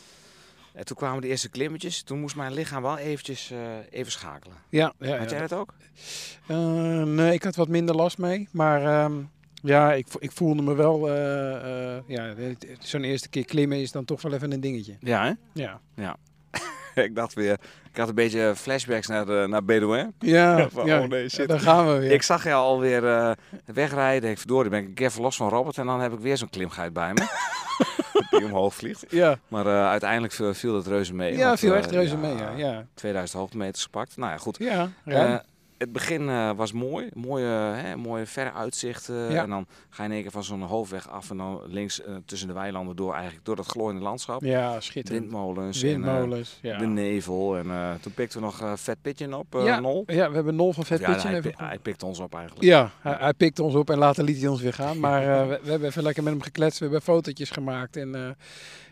[0.74, 2.04] En toen kwamen de eerste klimmetjes.
[2.04, 3.60] Toen moest mijn lichaam wel eventjes eh,
[3.90, 4.58] even schakelen.
[4.70, 5.18] ja, ja.
[5.18, 5.48] Had jij ja.
[5.48, 5.74] dat ook?
[6.48, 8.48] Eh, nee, ik had wat minder last mee.
[8.51, 9.13] Maar ehm,
[9.63, 11.10] ja, ik, ik voelde me wel...
[11.10, 12.34] eh, eh, ja,
[12.80, 14.96] zo'n eerste keer klimmen is dan toch wel even een dingetje.
[15.00, 15.24] Ja,
[15.54, 15.62] hè?
[15.96, 16.18] Ja.
[17.04, 17.58] ik dacht weer...
[17.92, 20.13] Ik had een beetje flashbacks naar, de, naar Bedouin.
[20.20, 21.01] Ja, Van, ja.
[21.01, 21.48] oh nee, shit.
[21.48, 22.12] daar gaan we weer.
[22.12, 23.32] Ik zag jou alweer eh
[23.66, 24.22] wegrijden.
[24.22, 25.78] Denk, verdorie, ben ik een keer verlost van Robert.
[25.78, 27.22] En dan heb ik weer zo'n klimgeit bij me.
[28.32, 29.06] die omhoog vliegt.
[29.10, 31.38] ja, Maar eh, uiteindelijk viel, viel het reuze mee.
[31.38, 32.36] ja want, viel eh, echt reuze mee.
[32.36, 32.86] Ja, ja.
[32.94, 34.18] 2000 hoogtemeters gepakt.
[34.18, 34.58] Nou ja, goed.
[34.60, 35.38] ja, Eh.
[35.82, 37.10] Het begin eh, was mooi.
[37.14, 39.16] Mooie, hè, mooie verre uitzichten.
[39.32, 39.44] Ja.
[39.44, 41.30] En dan ga je in één keer van zo'n hoofdweg af.
[41.30, 43.14] En dan links eh, tussen de weilanden door.
[43.14, 44.42] Eigenlijk door dat glooiende landschap.
[44.44, 45.22] ja, schitterend.
[45.24, 45.82] Windmolens.
[45.82, 46.74] Windmolens, En, ja.
[46.76, 47.58] eh, de nevel.
[47.58, 49.56] En eh, toen pikten we nog eh, Vet Pitchen op.
[49.56, 50.04] eh ja, Nol.
[50.08, 52.20] ja, we hebben Nol van Vet Of ja, Pitchen hij, even pi- hij pikte ons
[52.20, 52.66] op eigenlijk.
[52.66, 55.00] Ja, hij, hij pikte ons op en later liet hij ons weer gaan.
[55.00, 56.78] Maar eh, we, we hebben even lekker met hem gekletst.
[56.80, 57.98] We hebben fotootjes gemaakt.
[57.98, 58.30] En eh,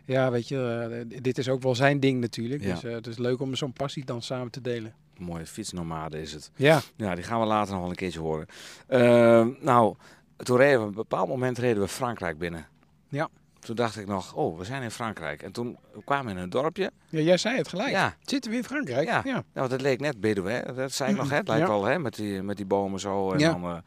[0.05, 2.63] ja, weet je, eh, dit is ook wel zijn ding natuurlijk.
[2.63, 2.73] Ja.
[2.73, 4.93] Dus eh, het is leuk om zo'n passie dan samen te delen.
[5.19, 6.51] Mooie fietsnomade is het.
[6.55, 8.45] Ja, Ja, die gaan we later nog wel een keertje horen.
[8.87, 9.95] Eh, nou,
[10.37, 12.67] toen reden we, op een bepaald moment reden we Frankrijk binnen.
[13.09, 13.29] Ja.
[13.59, 15.43] Toen dacht ik nog, oh, we zijn in Frankrijk.
[15.43, 16.91] En toen kwamen we in een dorpje.
[17.09, 17.89] ja jij zei het gelijk.
[17.89, 19.07] Ja, Zitten we in Frankrijk?
[19.07, 19.21] Ja.
[19.25, 19.43] ja.
[19.53, 20.75] nou, dat leek net Bedouin.
[20.75, 21.35] Dat zei ik nog, hè.
[21.35, 21.69] Het lijkt Ja.
[21.69, 23.31] wel, hè, met die, met die bomen zo.
[23.31, 23.51] En Ja.
[23.51, 23.77] dan, eh,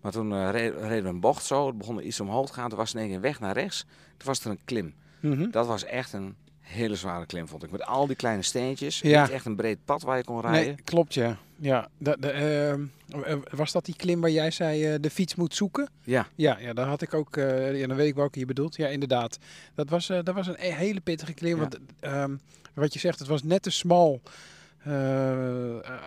[0.00, 1.66] maar toen eh, re- reden we een bocht zo.
[1.66, 2.68] Het begon iets omhoog te gaan.
[2.68, 3.84] Toen was het in één keer weg naar rechts.
[4.16, 4.94] Toen was er een klim.
[5.20, 5.50] Mhm.
[5.50, 6.36] Dat was echt een
[6.70, 7.70] hele zware klim, vond ik.
[7.70, 9.00] Met al die kleine steentjes.
[9.00, 9.22] Ja.
[9.22, 10.66] Niet echt een breed pad waar je kon rijden.
[10.66, 11.36] Nee, klopt ja.
[11.56, 12.82] ja de, de, ehm,
[13.24, 15.88] eh, was dat die klim waar jij zei eh, de fiets moet zoeken?
[16.04, 18.76] Ja, Ja, ja, daar had ik ook, eh, ja, dan weet ik welke je bedoelt.
[18.76, 19.38] Ja, inderdaad.
[19.74, 21.54] Dat was, dat was een e- hele pittige klim.
[21.54, 21.60] Ja.
[21.60, 22.36] Want, ehm,
[22.74, 24.20] wat je zegt, het was net te smal.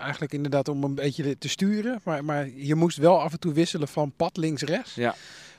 [0.02, 2.00] eigenlijk inderdaad om een beetje te sturen.
[2.04, 4.96] Maar, maar je moest wel af en toe wisselen van pad links-rechts.
[4.96, 5.16] ja.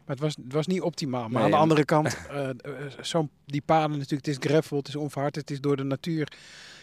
[0.06, 1.22] Maar het was, het was niet optimaal.
[1.22, 2.54] Maar Nee, aan de andere kant, eh, eh,
[3.00, 6.32] zo'n, die paden natuurlijk, het is gravel, het is onverhard, het is door de natuur.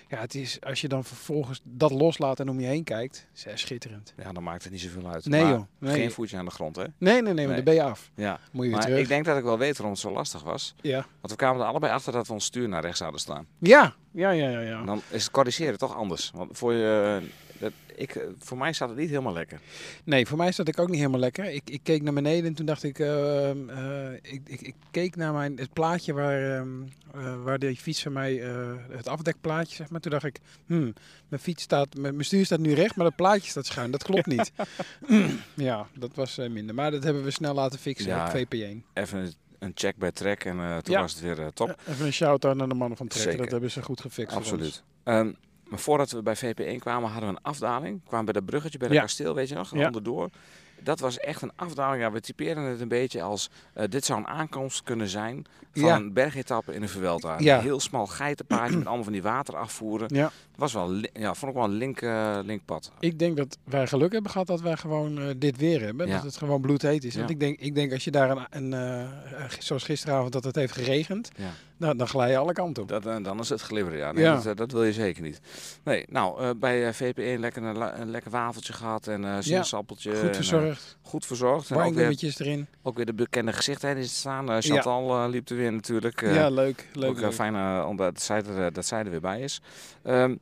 [0.08, 3.44] Ja, het is, als je dan vervolgens dat loslaat en om je heen kijkt, is
[3.44, 4.14] het schitterend.
[4.18, 5.26] ja, dan maakt het niet zoveel uit.
[5.26, 5.62] Nee Maar joh.
[5.78, 6.82] Nee, Geen voetje aan de grond, hè.
[6.82, 7.56] nee, nee, nee, maar Nee.
[7.56, 8.12] dan ben je af.
[8.16, 8.40] Ja.
[8.52, 9.00] Moet je weer Maar terug.
[9.00, 10.76] ik denk dat ik wel weet waarom het zo lastig was.
[10.82, 10.96] Ja.
[10.96, 13.46] Want we kwamen er allebei achter dat we ons stuur naar rechts hadden staan.
[13.60, 14.60] Ja, ja, ja, ja.
[14.60, 14.80] ja.
[14.80, 16.32] En dan is het corrigeren toch anders.
[16.36, 17.30] Want voor, je, eh,
[18.02, 19.60] ik, eh, voor mij staat het niet helemaal lekker.
[20.04, 21.46] Nee, voor mij zat ik ook niet helemaal lekker.
[21.46, 25.16] Ik, ik keek naar beneden en toen dacht ik, ehm, eh, ik, ik, ik keek
[25.16, 26.70] naar mijn, het plaatje waar, ehm,
[27.14, 28.36] eh, waar de fiets van mij,
[28.90, 30.00] het afdekplaatje zeg maar.
[30.00, 30.94] Toen dacht ik, hmm,
[31.28, 33.92] mijn fiets staat, mijn mijn stuur staat nu recht, maar het plaatje staat schuin.
[33.92, 34.52] Dat klopt niet.
[35.56, 36.76] ja, dat was minder.
[36.76, 38.26] Maar dat hebben we snel laten fixen Ja.
[38.26, 38.84] op VP1.
[38.94, 41.02] Even een check bij Trek en toen Ja.
[41.02, 41.76] was het weer top.
[41.88, 43.38] Even een shout-out naar de mannen van Trek.
[43.38, 44.36] Dat hebben ze goed gefixt.
[44.36, 44.84] Absoluut.
[45.04, 45.32] Ehm,
[45.72, 48.02] maar voordat we bij VP1 kwamen, hadden we een afdaling.
[48.08, 49.04] Kwamen bij dat bruggetje, bij het Ja.
[49.04, 49.86] kasteel, weet je nog, Ja.
[49.86, 50.30] onderdoor.
[50.84, 52.02] Dat was echt een afdaling.
[52.04, 53.50] Ja, we typeren het een beetje als...
[53.74, 55.96] eh, dit zou een aankomst kunnen zijn van Ja.
[55.96, 57.44] een bergetappe in een.
[57.44, 57.56] Ja.
[57.58, 60.16] Een heel smal geitenpaadje met allemaal van die water afvoeren.
[60.16, 62.92] Ja, was wel, ja, vond ik wel een link, eh, linkpad.
[63.00, 66.10] ik denk dat wij geluk hebben gehad dat wij gewoon eh, dit weer hebben.
[66.10, 67.16] Dat het gewoon bloedheet is.
[67.16, 69.12] Want ik denk, ik denk als je daar een, een
[69.60, 71.50] zoals gisteravond dat het heeft geregend, Ja.
[71.82, 72.90] Nou, dan glij je alle kanten op.
[72.90, 74.12] Dat, eh, dan is het glibberen, ja.
[74.12, 74.36] Nee, Ja.
[74.36, 75.42] Dat, eh, dat wil je zeker niet.
[75.84, 80.16] Nee, nou, eh, bij eh, VP1 lekker een, een lekker wafeltje gehad en eh sinaasappeltje.
[80.16, 81.72] Goed verzorgd, goed verzorgd.
[81.72, 82.68] En ook weer, erin.
[82.82, 84.62] ook weer de bekende gezichten staan.
[84.62, 86.22] Chantal liep er weer natuurlijk.
[86.22, 86.88] ja, leuk.
[86.94, 87.34] leuk, ook leuk.
[87.34, 89.62] fijn omdat zij, er, dat zij er weer bij is.
[90.04, 90.36] Ehm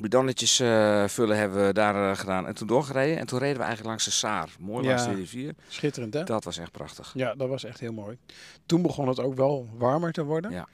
[0.00, 3.18] bidonnetjes eh, vullen hebben we daar eh, gedaan en toen doorgereden.
[3.18, 4.48] En toen reden we eigenlijk langs de Saar.
[4.58, 5.10] Mooi langs Ja.
[5.10, 5.54] de rivier.
[5.68, 6.24] Schitterend, hè?
[6.24, 7.10] Dat was echt prachtig.
[7.14, 8.16] Ja, dat was echt heel mooi.
[8.66, 10.50] Toen begon het ook wel warmer te worden.
[10.50, 10.68] Ja.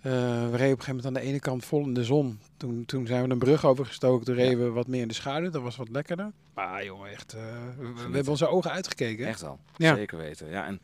[0.00, 2.38] Eh, we reden op een gegeven moment aan de ene kant vol in de zon.
[2.56, 4.24] Toen, toen zijn we een brug overgestoken.
[4.24, 4.42] Toen Ja.
[4.42, 5.50] reden we wat meer in de schaduw.
[5.50, 6.32] Dat was wat lekkerder.
[6.54, 7.32] Maar jongen, echt.
[7.32, 7.40] eh,
[7.78, 9.26] we, we hebben onze ogen uitgekeken.
[9.26, 9.58] Echt wel.
[9.76, 9.94] Ja.
[9.94, 10.50] Zeker weten.
[10.50, 10.80] Ja, en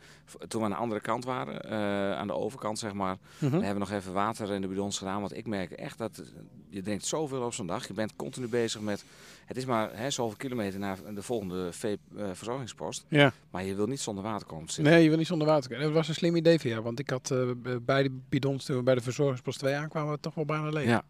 [0.49, 3.59] toen we aan de andere kant waren, eh, aan de overkant zeg maar, Mhm.
[3.59, 5.21] we hebben nog even water in de bidons gedaan.
[5.21, 6.27] Want ik merk echt dat eh,
[6.69, 7.87] je denkt zoveel op zo'n dag.
[7.87, 9.05] Je bent continu bezig met,
[9.45, 11.69] het is maar hè, zoveel kilometer naar de volgende
[12.33, 13.05] verzorgingspost.
[13.09, 13.33] Ja.
[13.51, 14.93] Maar je wil niet zonder water komen te zitten.
[14.93, 15.87] Nee, je wil niet zonder water kunnen.
[15.87, 16.83] Dat was een slim idee van jou.
[16.83, 20.21] Want ik had b- bij de bidons toen we bij de verzorgingspost 2 aankwamen, we
[20.21, 20.85] toch wel bijna leeg.
[20.87, 21.03] Ja.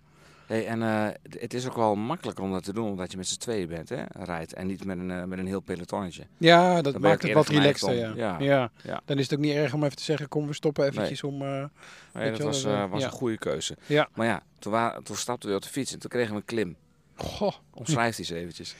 [0.50, 1.08] Hey, en eh,
[1.38, 3.88] het- is ook wel makkelijker om dat te doen, omdat je met z'n tweeën bent,
[3.88, 4.52] hè, rijdt.
[4.52, 6.22] En niet met een, eh, met een heel pelotonnetje.
[6.38, 7.94] Ja, dat maakt het wat relaxter.
[7.94, 8.12] Ja.
[8.16, 8.36] Ja.
[8.38, 8.70] ja.
[8.82, 9.00] Ja.
[9.04, 11.42] Dan is het ook niet erg om even te zeggen, kom we stoppen eventjes om...
[11.42, 13.76] eh, Nee, dat was, was een goede keuze.
[13.86, 14.08] Ja.
[14.14, 16.76] Maar ja, toen, toen stapten we op de fiets en toen kregen we een klim.
[17.16, 17.52] Goh.
[17.74, 18.74] Omschrijf die eens eventjes.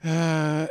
[0.00, 0.68] Eh, eh,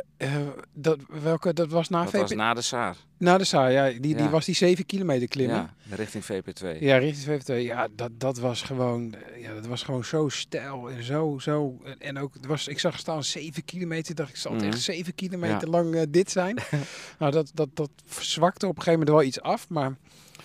[0.72, 2.20] dat, welke, dat was na Dat VP?
[2.20, 2.96] was na de Saar.
[3.18, 5.70] Nou, de Saar, ja, die, die was die 7 kilometer klimmen.
[5.88, 6.78] Ja, richting VP2.
[6.80, 7.62] Ja, richting VVT.
[7.64, 11.80] Ja, dat, dat was gewoon, ja, dat was gewoon zo stijl en zo, zo.
[11.98, 14.14] En, ook, het was, ik zag staan 7 kilometer.
[14.14, 14.70] dacht ik, zal het Mhm.
[14.70, 15.70] echt 7 kilometer Ja.
[15.70, 16.58] lang eh, dit zijn?
[17.18, 19.94] nou, dat, dat, dat verzwakte op een gegeven moment wel iets af, maar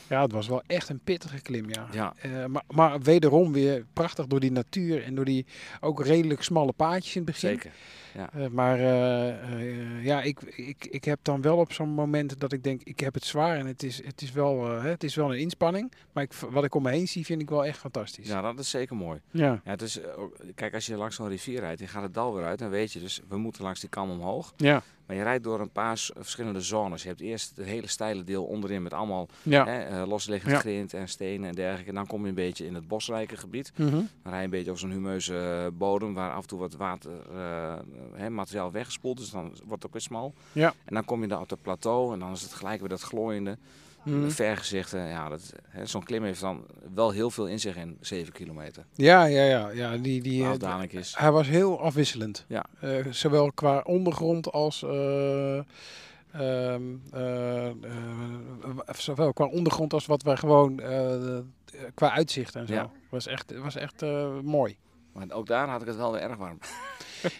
[0.10, 1.88] ja, het was wel echt een pittige klim, ja.
[1.92, 2.14] Ja.
[2.48, 5.46] Maar, maar wederom weer prachtig door die natuur en door die
[5.80, 7.50] ook redelijk smalle paadjes in het begin.
[7.50, 7.72] Zeker.
[8.16, 12.52] Eh, maar eh, eh, ja, ik, ik, ik heb dan wel op zo'n moment dat
[12.52, 15.32] ik denk, ik heb het zwaar en het is, het is, wel, het is wel
[15.34, 15.92] een inspanning.
[16.12, 18.28] Maar ik, wat ik om me heen zie, vind ik wel echt fantastisch.
[18.28, 19.20] Ja, dat is zeker mooi.
[19.32, 19.62] Ja.
[19.66, 22.46] Ja, eh, ook- kijk, als je langs zo'n rivier rijdt en gaat het dal weer
[22.46, 24.54] uit, dan weet je dus, we moeten langs die kam omhoog.
[24.58, 24.82] Ja.
[25.06, 27.02] Maar je rijdt door een paar verschillende zones.
[27.02, 29.66] Je hebt eerst het hele steile deel onderin met allemaal Ja.
[29.66, 30.60] hè, losliggend Ja.
[30.60, 31.90] grind en stenen en dergelijke.
[31.90, 33.72] En dan kom je een beetje in het bosrijke gebied.
[33.76, 33.90] Mhm.
[33.92, 37.12] Dan rij je een beetje op zo'n humeuze bodem waar af en toe wat water,
[38.14, 39.30] hè, materiaal weggespoeld is.
[39.30, 40.34] Dan wordt het ook weer smal.
[40.52, 40.74] Ja.
[40.86, 43.02] En dan kom je daar op het plateau en dan is het gelijk weer dat
[43.02, 43.58] glooiende.
[44.04, 44.30] Mhm.
[44.30, 45.08] Vergezichten.
[45.08, 48.86] Ja, dat- hè, zo'n klim heeft dan wel heel veel in zich in 7 kilometer.
[48.96, 49.70] Ja, ja, ja.
[49.70, 51.16] ja die, die, eh, is.
[51.18, 52.46] hij was heel afwisselend.
[52.48, 52.66] Ja.
[52.80, 54.84] Eh, zowel qua ondergrond als...
[54.84, 55.58] eh,
[56.32, 56.76] eh,
[57.12, 57.72] eh,
[58.98, 61.38] zowel qua ondergrond als wat wij gewoon eh,
[61.94, 62.74] qua uitzicht en zo.
[62.74, 62.92] Ja.
[63.10, 64.78] Was echt, was echt eh, mooi.
[65.14, 66.60] Maar ook daar had ik het wel weer erg warm.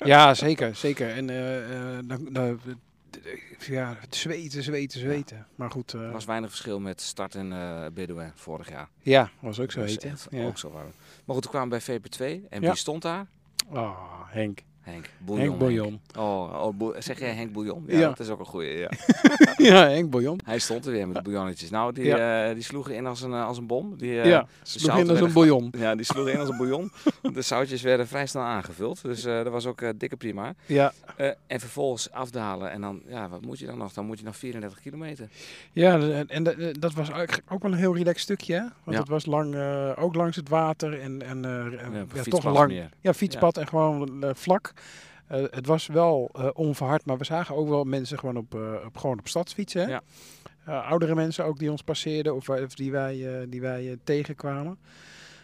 [0.04, 1.10] Ja, zeker, zeker.
[1.10, 2.60] En eh, eh, dan, dan,
[3.60, 5.48] ja, zweten, zweten, zweten.
[5.56, 8.90] Maar goed, eh, Er was weinig verschil met start en eh Bedouin vorig jaar.
[9.00, 10.28] ja, was ook zo is heet.
[10.30, 10.46] Ja.
[10.46, 10.92] Ook zo warm.
[11.26, 12.68] Maar goed, we kwamen bij VP2 en Ja.
[12.68, 13.28] wie stond daar?
[13.70, 14.60] Oh, Henk.
[14.82, 15.48] Henk Bouillon.
[15.48, 16.00] Henk Bouillon.
[16.18, 17.84] Oh, oh zeg jij Henk Bouillon?
[17.88, 18.08] Ja, Ja.
[18.08, 18.78] dat is ook een goeie.
[18.78, 18.90] Ja.
[19.72, 20.40] ja, Henk Bouillon.
[20.46, 21.70] Hij stond er weer met de bouillonnetjes.
[21.70, 23.98] Nou, die, eh, die sloegen in als een, eh, als een bom.
[23.98, 25.74] Die, eh, ja, sloeg in als een bouillon.
[25.78, 26.92] Ja, die sloegen in als een bouillon.
[27.34, 29.02] De zoutjes werden vrij snel aangevuld.
[29.02, 30.54] Dus dat was ook dikke prima.
[30.66, 30.94] Ja,
[31.48, 32.72] en vervolgens afdalen.
[32.72, 33.94] En dan, ja, wat moet je dan nog?
[33.94, 35.28] Dan moet je nog 34 kilometer.
[35.74, 36.44] ja en, en
[36.80, 37.12] dat- was
[37.50, 38.54] ook wel een heel relaxed stukje.
[38.54, 38.64] Hè?
[38.84, 39.56] Want het was lang,
[39.98, 41.80] ook langs het water en, en eh,
[42.14, 42.68] ja, toch lang.
[42.72, 42.90] meer.
[43.02, 44.30] Ja, fietspad en gewoon eh,
[44.72, 44.84] vlak.
[45.28, 48.74] Eh, het was wel eh, onverhard, maar we zagen ook wel mensen gewoon op, eh,
[48.86, 49.82] op, gewoon op stadsfietsen.
[49.82, 49.88] Hè?
[49.88, 50.02] Ja.
[50.66, 54.78] Oudere mensen ook die ons passeerden of, of die wij, die wij tegenkwamen.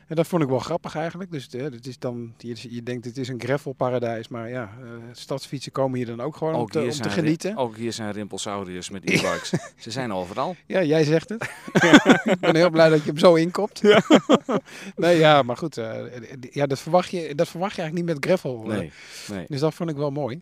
[0.07, 1.31] En dat vond ik wel grappig eigenlijk.
[1.31, 4.87] Dus eh, het is dan, je, je denkt het is een gravelparadijs, maar ja, eh,
[5.11, 7.57] stadsfietsen komen hier dan ook gewoon om te, om te genieten.
[7.57, 9.53] ook hier zijn rimpelsauriërs met e-bikes.
[9.77, 10.55] Ze zijn overal.
[10.65, 11.43] Ja, jij zegt het.
[12.33, 13.81] ik ben heel blij dat je hem zo inkopt.
[14.95, 15.77] nee, ja, maar goed.
[15.77, 15.99] eh,
[16.51, 18.71] ja, dat, verwacht je, dat verwacht je eigenlijk niet met gravel.
[18.71, 18.77] eh.
[18.77, 18.91] Nee,
[19.31, 19.45] nee.
[19.47, 20.41] Dus dat vond ik wel mooi.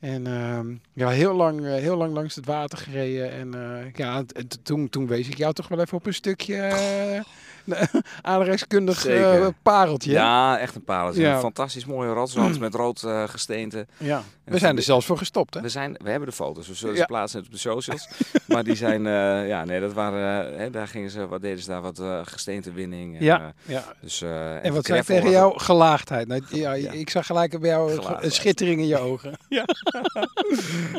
[0.00, 3.30] En ehm, ja, heel lang, heel lang langs het water gereden.
[3.30, 3.52] En
[3.94, 4.24] ja,
[4.62, 6.70] toen, toen wees ik jou toch wel even op een stukje
[8.22, 9.42] aardrijkskundig Zeker.
[9.42, 10.10] eh, pareltje.
[10.10, 11.22] Ja, echt een pareltje.
[11.22, 11.34] Ja.
[11.34, 13.86] Een fantastisch mooie rotswand met rood eh, gesteente.
[13.96, 14.22] Ja.
[14.44, 15.60] En We zijn er zelfs voor gestopt, hè?
[15.60, 17.00] We, zijn, we hebben de foto's, we zullen Ja.
[17.00, 18.08] ze plaatsen op de socials.
[18.46, 21.68] maar die zijn, eh, ja, nee, dat waren, hè, daar gingen ze, wat deden ze
[21.68, 23.18] daar, wat gesteentewinning.
[23.18, 23.84] En, Ja, ja.
[24.00, 25.58] dus, eh, En wat zei ik tegen jou?
[25.60, 26.28] Gelaagdheid.
[26.28, 26.92] Nou, ja, Ja.
[26.92, 29.30] Ik zag gelijk bij jou een schittering in je ogen.
[29.48, 29.62] ook-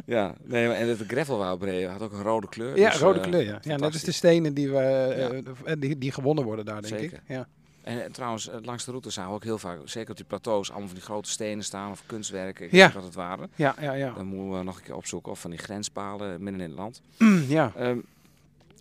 [0.06, 2.78] Ja, nee, maar- en het gravel waar we reden had ook een rode kleur.
[2.78, 3.60] Ja, dus, rode kleur, ja.
[3.62, 3.75] ja.
[3.75, 5.43] Net als de stenen die, we,
[5.80, 7.18] die, die gewonnen worden daar, denk Zeker.
[7.18, 7.24] ik.
[7.36, 7.48] Ja.
[7.84, 10.26] En, eh, trouwens, eh, langs de route zagen we ook heel vaak, zeker op die
[10.26, 12.65] plateaus, allemaal van die grote stenen staan of kunstwerken.
[12.65, 12.86] Ik Ja.
[12.86, 13.50] weet wat het waren.
[13.56, 14.12] Ja, ja, ja.
[14.13, 17.02] Dan moeten we nog een keer opzoeken of van die grenspalen midden in het land.
[17.58, 17.72] ja.
[17.76, 17.98] Ehm,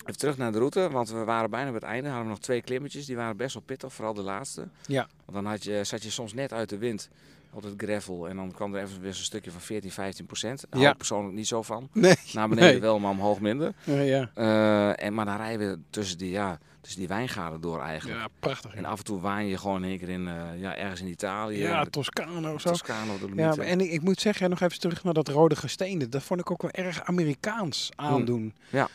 [0.04, 2.08] even terug naar de route, want we waren bijna bij het einde.
[2.08, 4.68] Hadden we nog twee klimmetjes, die waren best wel pittig, vooral de laatste.
[4.86, 5.08] Ja.
[5.24, 7.08] Want dan had je, zat je soms net uit de wind
[7.52, 10.64] op het gravel en dan kwam er even weer zo'n stukje van 14, 15 procent.
[10.70, 10.90] Daar Ja.
[10.90, 11.88] ik persoonlijk niet zo van.
[11.92, 12.14] Nee.
[12.32, 12.80] Naar beneden Nee.
[12.80, 13.72] wel, maar omhoog minder.
[13.84, 14.30] Ja, ja.
[14.34, 18.20] Eh, en, maar dan rijden we tussen die, ja, tussen die wijngaarden door eigenlijk.
[18.20, 18.74] ja, prachtig.
[18.74, 21.06] En af en toe waan je gewoon in één keer in, eh, ja, ergens in
[21.06, 21.58] Italië.
[21.58, 22.70] Ja, Toscano zo.
[22.70, 25.56] Toscano, de Ja, maar en ik, ik moet zeggen, nog even terug naar dat rode
[25.56, 26.08] gesteende.
[26.08, 28.40] Dat vond ik ook wel erg Amerikaans aandoen.
[28.40, 28.52] Hmm.
[28.78, 28.88] Ja.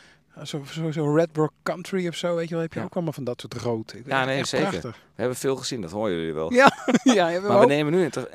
[0.43, 2.85] Zo, zo, zo Red Rock Country of zo, weet je wel, heb je Ja.
[2.85, 3.95] ook allemaal van dat soort rood.
[4.05, 4.67] Ja, nee, zeker.
[4.69, 4.91] Prachtig.
[4.91, 6.53] We hebben veel gezien, dat horen jullie wel.
[6.53, 6.71] Ja,
[7.03, 8.29] ja, we Maar we nemen nu in, te-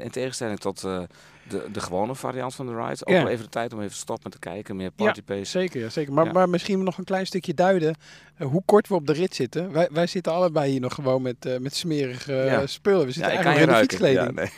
[0.00, 1.00] in, tegenstelling tot eh,
[1.48, 3.22] de, de gewone variant van de ride ook Ja.
[3.22, 5.44] wel even de tijd om even te stoppen te kijken, meer party pace.
[5.44, 6.12] Zeker, ja, zeker.
[6.12, 6.32] Maar, Ja.
[6.32, 7.94] maar misschien nog een klein stukje duiden
[8.36, 9.72] eh, hoe kort we op de rit zitten.
[9.72, 12.66] Wij, wij zitten allebei hier nog gewoon met, eh, met smerige Ja.
[12.66, 13.06] spullen.
[13.06, 14.40] We zitten Ja, eigenlijk in de fietskleding.
[14.40, 14.48] Ja,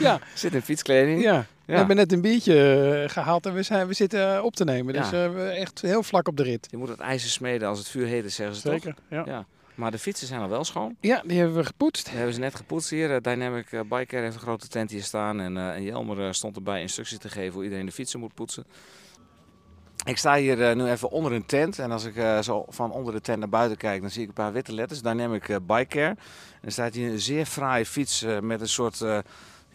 [0.00, 0.28] Ja, nee.
[0.34, 1.22] Zit in fietskleding.
[1.22, 1.46] ja.
[1.66, 1.72] Ja.
[1.72, 4.64] We hebben net een biertje eh, gehaald en we, zijn, we zitten eh, op te
[4.64, 4.94] nemen.
[4.94, 5.24] Dus Ja.
[5.24, 6.66] eh, we echt heel vlak op de rit.
[6.70, 8.72] Je moet het ijzer smeden als het vuur heet is, zeggen ze toch?
[8.72, 9.22] Zeker, ja.
[9.26, 9.46] Ja.
[9.74, 10.96] Maar de fietsen zijn al wel schoon.
[11.00, 12.10] Ja, die hebben we gepoetst.
[12.10, 13.22] We hebben ze net gepoetst hier.
[13.22, 15.40] Dynamic Biker heeft een grote tent hier staan.
[15.40, 18.64] En, eh, en Jelmer stond erbij instructies te geven hoe iedereen de fietsen moet poetsen.
[20.04, 21.78] Ik sta hier nu even onder een tent.
[21.78, 24.34] En als ik zo van onder de tent naar buiten kijk, dan zie ik een
[24.34, 25.02] paar witte letters.
[25.02, 26.06] Dynamic Bike Care.
[26.06, 26.16] En
[26.60, 29.04] er staat hier een zeer fraaie fiets met een soort...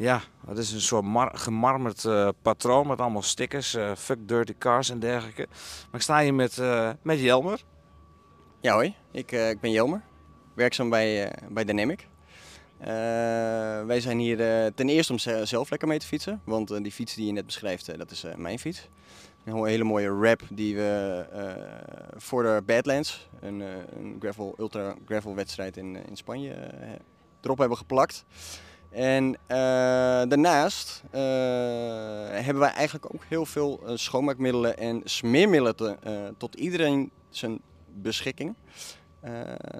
[0.01, 4.53] Ja, het is een soort mar- gemarmerd eh, patroon met allemaal stickers, eh, fuck dirty
[4.57, 5.47] cars en dergelijke.
[5.91, 7.63] Maar ik sta hier met, eh, met Jelmer.
[8.61, 10.01] Ja hoi, ik, ik ben Jelmer,
[10.53, 12.07] werkzaam bij, bij Dynamic.
[13.85, 14.37] Wij zijn hier
[14.73, 17.45] ten eerste om ze- zelf lekker mee te fietsen, want die fiets die je net
[17.45, 18.87] beschrijft, dat is mijn fiets.
[19.45, 21.25] Een hele mooie wrap die we
[22.17, 23.59] voor de Badlands, een,
[23.95, 26.55] een gravel, ultra gravel wedstrijd in, in Spanje,
[27.41, 28.25] erop hebben geplakt.
[28.91, 29.57] En eh,
[30.27, 31.21] daarnaast eh,
[32.29, 35.97] hebben wij eigenlijk ook heel veel eh, schoonmaakmiddelen en smeermiddelen
[36.37, 37.59] tot iedereen zijn
[37.93, 38.55] beschikking.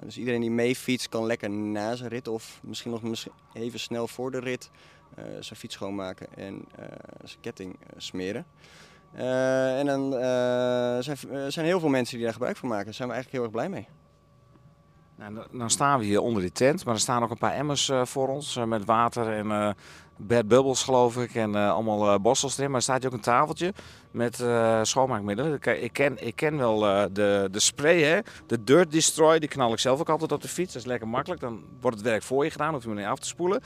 [0.04, 4.08] Dus iedereen die mee fietst kan lekker na zijn rit of misschien nog even snel
[4.08, 4.70] voor de rit
[5.40, 6.64] zijn fiets schoonmaken en
[7.24, 8.46] zijn ketting smeren.
[9.12, 10.12] En dan
[11.02, 12.84] zijn zijn heel veel mensen die daar gebruik van maken.
[12.84, 14.01] Daar zijn we eigenlijk heel erg blij mee.
[15.30, 17.88] Nou, dan- staan we hier onder die tent, maar er staan ook een paar emmers
[17.88, 19.70] eh, voor ons eh, met water en eh
[20.16, 22.68] bad bubbles geloof ik en allemaal bossels erin.
[22.70, 23.72] Maar er staat hier ook een tafeltje
[24.10, 24.44] met
[24.82, 25.60] schoonmaakmiddelen.
[25.82, 26.78] Ik, ken, ik ken wel
[27.12, 28.18] de, de spray, hè?
[28.46, 30.72] de Dirt Destroy, die knal ik zelf ook altijd op de fiets.
[30.72, 33.06] Dat is lekker makkelijk, dan wordt het werk voor je gedaan, hoef je maar niet
[33.06, 33.62] af te spoelen.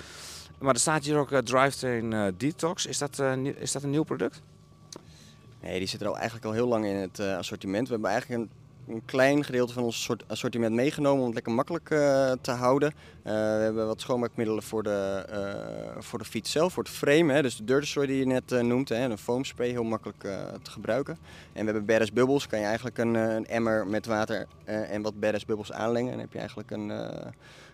[0.58, 2.86] Maar er staat hier ook Drivetrain Detox.
[2.86, 3.22] Is dat,
[3.58, 4.42] is dat een nieuw product?
[5.62, 7.86] Nee, die zit er al eigenlijk al heel lang in het assortiment.
[7.86, 8.50] We hebben eigenlijk een,
[8.88, 12.92] een klein gedeelte van ons assortiment meegenomen om het lekker makkelijk eh, te houden.
[13.22, 17.32] Eh, we hebben wat schoonmaakmiddelen voor de, eh, voor de fiets zelf, voor het frame.
[17.32, 20.20] Hè, dus de Dirt die je net noemt, hè, een foam spray, heel makkelijk
[20.62, 21.18] te gebruiken.
[21.52, 25.20] En we hebben Badass Bubbles, kan je eigenlijk een, een emmer met water en wat
[25.20, 26.12] Badass Bubbles aanlengen.
[26.12, 26.88] En dan heb je eigenlijk een,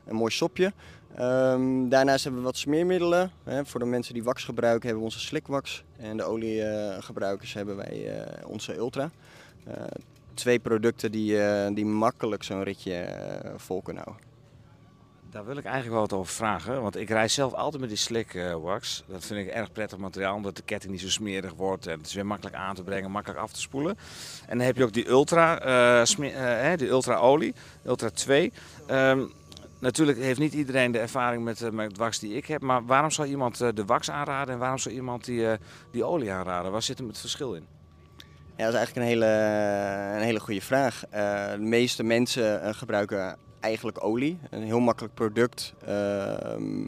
[0.04, 0.72] een mooi sopje.
[1.14, 3.30] Ehm, daarnaast hebben we wat smeermiddelen.
[3.44, 3.64] Hè.
[3.64, 5.84] Voor de mensen die wax gebruiken hebben we onze slikwax.
[5.96, 9.10] En de oliegebruikers hebben wij onze Ultra.
[10.34, 14.30] Twee producten die, eh, die makkelijk zo'n ritje eh, vol kunnen houden.
[15.32, 16.82] Daar wil ik eigenlijk wel wat over vragen.
[16.82, 19.04] Want ik rijd zelf altijd met die slick eh, wax.
[19.06, 21.86] Dat vind ik erg prettig materiaal, omdat de ketting niet zo smerig wordt.
[21.86, 23.98] En het is weer makkelijk aan te brengen, makkelijk af te spoelen.
[24.46, 28.52] En dan heb je ook die Ultra, eh, hè, die Ultra olie, Ultra 2.
[28.86, 29.24] Ehm,
[29.78, 32.62] natuurlijk heeft niet iedereen de ervaring met, eh, met wax die ik heb.
[32.62, 35.46] Maar waarom zou iemand de wax aanraden en waarom zou iemand die,
[35.90, 36.72] die olie aanraden?
[36.72, 37.66] Waar zit hem het verschil in?
[38.62, 39.34] Ja, dat is eigenlijk een hele,
[40.16, 41.04] een hele goede vraag.
[41.10, 44.38] Eh, de meeste mensen eh, gebruiken eigenlijk olie.
[44.50, 45.74] Een heel makkelijk product.
[45.86, 46.86] Ehm,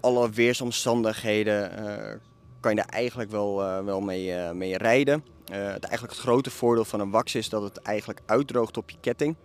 [0.00, 2.18] alle weersomstandigheden eh,
[2.60, 5.24] kan je daar eigenlijk wel, wel mee, mee rijden.
[5.44, 8.96] Het, eigenlijk het grote voordeel van een wax is dat het eigenlijk uitdroogt op je
[9.00, 9.36] ketting.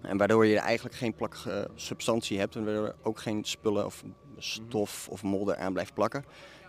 [0.00, 4.02] En waardoor je eigenlijk geen plakkige substantie hebt en waardoor er ook geen spullen of
[4.38, 6.24] stof of modder aan blijft plakken.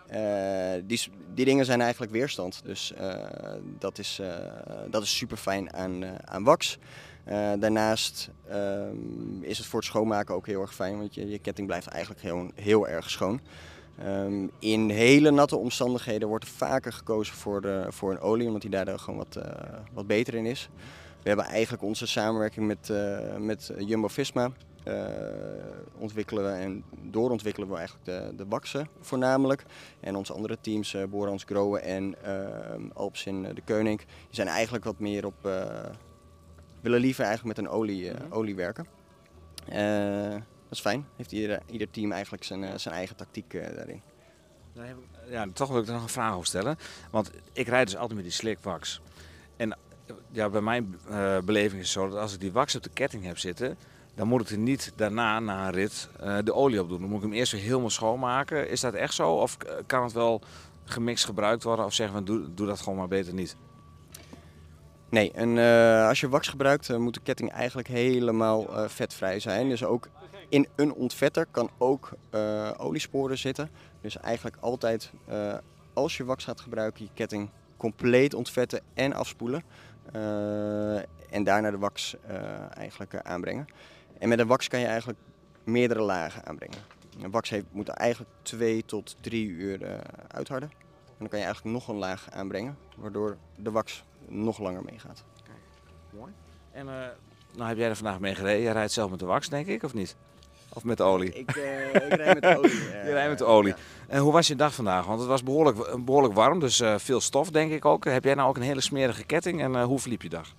[0.08, 1.00] Eh, die,
[1.34, 2.60] die dingen zijn eigenlijk weerstand.
[2.64, 3.14] Dus eh,
[3.78, 4.28] dat, is, eh,
[4.90, 6.78] dat is super fijn aan, wax.
[7.58, 11.66] Daarnaast ehm, is het voor het schoonmaken ook heel erg fijn, want je, je ketting
[11.66, 13.40] blijft eigenlijk heel, heel erg schoon.
[13.98, 18.70] Ehm, in hele natte omstandigheden wordt er vaker gekozen voor, voor een olie, omdat die
[18.70, 19.38] daar gewoon wat,
[19.92, 20.68] wat beter in is.
[21.22, 22.92] We hebben eigenlijk onze samenwerking met,
[23.38, 24.44] met Jumbo-Visma.
[24.44, 24.50] eh,
[25.98, 29.64] ontwikkelen we en doorontwikkelen we eigenlijk de, de waksen voornamelijk.
[30.00, 34.06] En onze andere teams, eh Borans Groen en eh Alps in eh, de Koning, die
[34.30, 35.84] zijn eigenlijk wat meer op, eh,
[36.80, 38.86] willen liever eigenlijk met een olie, eh, olie werken.
[39.68, 40.30] Eh,
[40.68, 41.06] dat is fijn.
[41.16, 44.02] Heeft ieder, ieder team eigenlijk zijn, eh, zijn eigen tactiek eh, daarin.
[45.28, 46.78] Ja, toch wil ik er nog een vraag over stellen.
[47.10, 49.00] Want ik rijd dus altijd met die slick wax.
[49.56, 49.76] En eh,
[50.30, 52.90] ja, bij mijn eh, beleving is het zo dat als ik die wax op de
[52.90, 53.76] ketting heb zitten,
[54.18, 57.00] dan moet ik er niet daarna, na een rit, eh, de olie op doen.
[57.00, 58.68] Dan moet ik hem eerst weer helemaal schoonmaken.
[58.68, 59.32] Is dat echt zo?
[59.32, 60.40] Of kan het wel
[60.84, 61.84] gemixt gebruikt worden?
[61.84, 63.56] Of zeggen we, doe, dat gewoon maar beter niet?
[65.08, 69.68] Nee, en eh, als je wax gebruikt, eh, moet de ketting eigenlijk helemaal vetvrij zijn.
[69.68, 70.08] Dus ook
[70.48, 72.10] in een ontvetter kan ook
[72.76, 73.70] oliesporen zitten.
[74.00, 75.12] Dus eigenlijk altijd,
[75.92, 79.62] als je wax gaat gebruiken, je ketting compleet ontvetten en afspoelen.
[81.30, 82.16] En daarna de wax
[82.74, 83.66] eigenlijk aanbrengen.
[84.18, 85.18] En met een wax kan je eigenlijk
[85.64, 86.78] meerdere lagen aanbrengen.
[87.22, 90.70] Een wax heeft, moet eigenlijk twee tot drie uur eh, uitharden.
[91.06, 95.24] En dan kan je eigenlijk nog een laag aanbrengen, waardoor de wax nog langer meegaat.
[96.10, 96.32] Mooi.
[96.72, 97.06] En eh,
[97.54, 98.62] nou heb jij er vandaag mee gereden.
[98.62, 100.16] Jij rijdt zelf met de wax, denk ik, of niet?
[100.72, 101.32] Of met de olie?
[101.32, 102.74] Ik, eh, ik rijd met de olie.
[103.04, 103.72] Je rijdt met de olie.
[103.72, 103.78] ja.
[104.08, 105.06] En hoe was je dag vandaag?
[105.06, 108.04] Want het was behoorlijk, behoorlijk warm, dus eh, veel stof denk ik ook.
[108.04, 110.54] Heb jij nou ook een hele smerige ketting en eh, hoe verliep je dag?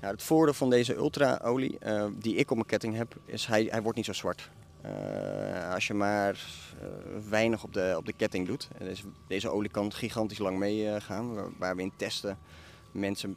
[0.00, 3.66] Nou, het voordeel van deze ultra-olie eh, die ik op mijn ketting heb, is hij,
[3.70, 4.50] hij wordt niet zo zwart.
[4.80, 6.32] Eh, als je maar
[6.80, 6.88] eh,
[7.28, 8.68] weinig op de, op de ketting doet.
[8.78, 11.34] En Deze, olie kan gigantisch lang meegaan.
[11.34, 12.38] waar, waar we in testen
[12.90, 13.36] mensen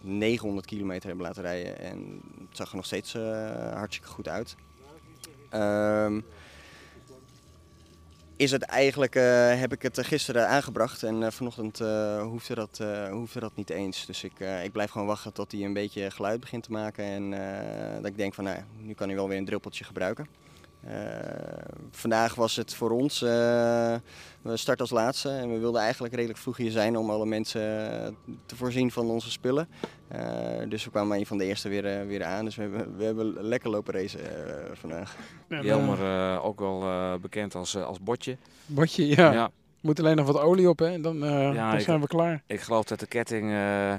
[0.00, 1.78] 900 kilometer hebben laten rijden.
[1.78, 3.12] En het zag er nog steeds
[3.72, 4.56] hartstikke goed uit.
[5.50, 6.20] Ehm,
[8.42, 12.78] is het eigenlijk, eh, heb ik het gisteren aangebracht en eh, vanochtend eh, hoefde, dat,
[12.80, 14.06] eh, hoefde dat niet eens.
[14.06, 17.04] Dus ik, eh, ik blijf gewoon wachten tot hij een beetje geluid begint te maken
[17.04, 20.26] en eh, dat ik denk van nou, nu kan hij wel weer een druppeltje gebruiken.
[20.86, 20.94] Eh,
[21.90, 23.28] vandaag was het voor ons, eh,
[24.42, 27.62] we starten als laatste en we wilden eigenlijk redelijk vroeg hier zijn om alle mensen
[28.06, 28.12] eh,
[28.46, 29.68] te voorzien van onze spullen.
[30.08, 30.20] Eh,
[30.68, 33.32] dus we kwamen een van de eerste weer, weer aan, dus we hebben, we hebben
[33.42, 35.16] lekker lopen racen eh, vandaag.
[35.48, 38.36] Jelmer eh, ook wel eh, bekend als, als botje.
[38.66, 39.32] Botje, ja.
[39.32, 39.50] ja.
[39.80, 40.86] Moet alleen nog wat olie op, hè?
[40.92, 42.42] En dan, eh, Ja, dan ik- zijn we klaar.
[42.46, 43.94] Ik geloof dat de ketting, eh,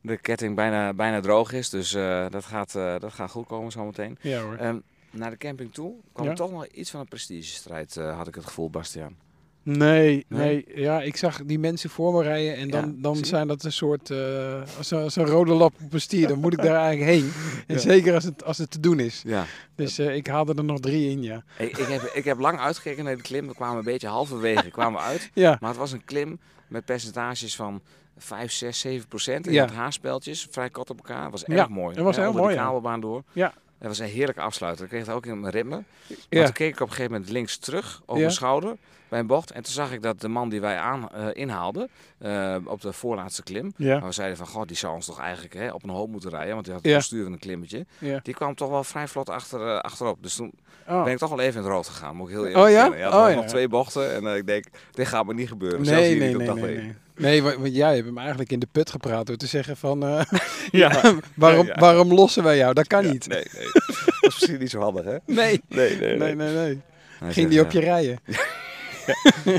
[0.00, 1.70] de ketting bijna, bijna droog is.
[1.70, 4.18] Dus eh, dat, gaat, eh, dat gaat goed komen zometeen.
[4.20, 4.56] Ja hoor.
[4.56, 4.76] Ehm
[5.10, 6.34] naar de camping toe kwam Ja.
[6.34, 9.16] toch nog iets van een prestigestrijd, eh, had ik het gevoel, Bastiaan.
[9.62, 10.64] Nee, Nee?
[10.66, 13.64] nee, Ja, ik zag die mensen voor me rijden en dan, Ja, dan zijn dat
[13.64, 16.28] een soort, eh, als, een, als een rode lap op een stier.
[16.28, 17.32] Dan moet ik daar eigenlijk heen.
[17.66, 17.80] En Ja.
[17.80, 19.22] zeker als het, als het te doen is.
[19.26, 19.44] Ja.
[19.74, 21.44] Dus eh, ik haalde er nog drie in, ja.
[21.58, 23.46] Ik, ik, heb, ik heb lang uitgekeken naar de klim.
[23.46, 25.30] We kwamen een beetje halverwege kwamen we uit.
[25.34, 27.80] Ja, Maar het was een klim met percentages van
[28.16, 29.46] 5, 6, 7 procent.
[29.46, 29.68] En Ja.
[29.72, 29.88] ja.
[30.22, 31.22] het vrij kort op elkaar.
[31.22, 31.94] Het was erg mooi.
[31.94, 33.22] dat was heel mooi, de kabelbaan door.
[33.32, 33.54] Ja.
[33.80, 34.84] Het was een heerlijke afsluiter.
[34.84, 35.70] Ik kreeg het ook in mijn ritme.
[35.76, 36.44] Maar ja.
[36.44, 38.20] toen keek ik op een gegeven moment links terug over Ja.
[38.20, 38.76] mijn schouder
[39.08, 39.50] bij een bocht.
[39.50, 41.88] En toen zag ik dat de man die wij aan, eh, inhaalden
[42.18, 43.72] eh, op de voorlaatste klim.
[43.76, 46.10] Ja, Maar we zeiden van, god, die zou ons toch eigenlijk hè, op een hoop
[46.10, 46.52] moeten rijden.
[46.54, 47.86] Want die had van een klimmetje.
[47.98, 48.20] ja.
[48.22, 50.22] Die kwam toch wel vrij vlot achter, eh, achterop.
[50.22, 50.52] Dus toen
[50.88, 51.02] Oh.
[51.04, 52.16] ben ik toch wel even in het rood gegaan.
[52.16, 52.86] Moet ik heel eerlijk Oh ja?
[53.24, 53.34] Oh ja.
[53.34, 54.14] nog twee bochten.
[54.14, 55.84] En ik denk, dit gaat me niet gebeuren.
[55.86, 56.84] Zelfs hier nee, niet op nee, dag nee, één.
[56.84, 56.94] nee.
[57.20, 60.02] Nee, wa- want jij hebt hem eigenlijk in de put gepraat door te zeggen van...
[60.04, 60.20] eh,
[60.82, 61.00] Ja.
[61.34, 61.74] waarom, Ja.
[61.78, 62.74] waarom lossen wij jou?
[62.74, 63.28] Dat kan Ja, niet.
[63.28, 63.64] Nee, nee.
[63.72, 63.82] Dat
[64.20, 65.16] is misschien niet zo handig, hè?
[65.34, 66.54] Nee, Nee, nee, nee, nee.
[66.54, 66.80] nee.
[67.18, 68.18] Hij Ging zegt, die op je rijden?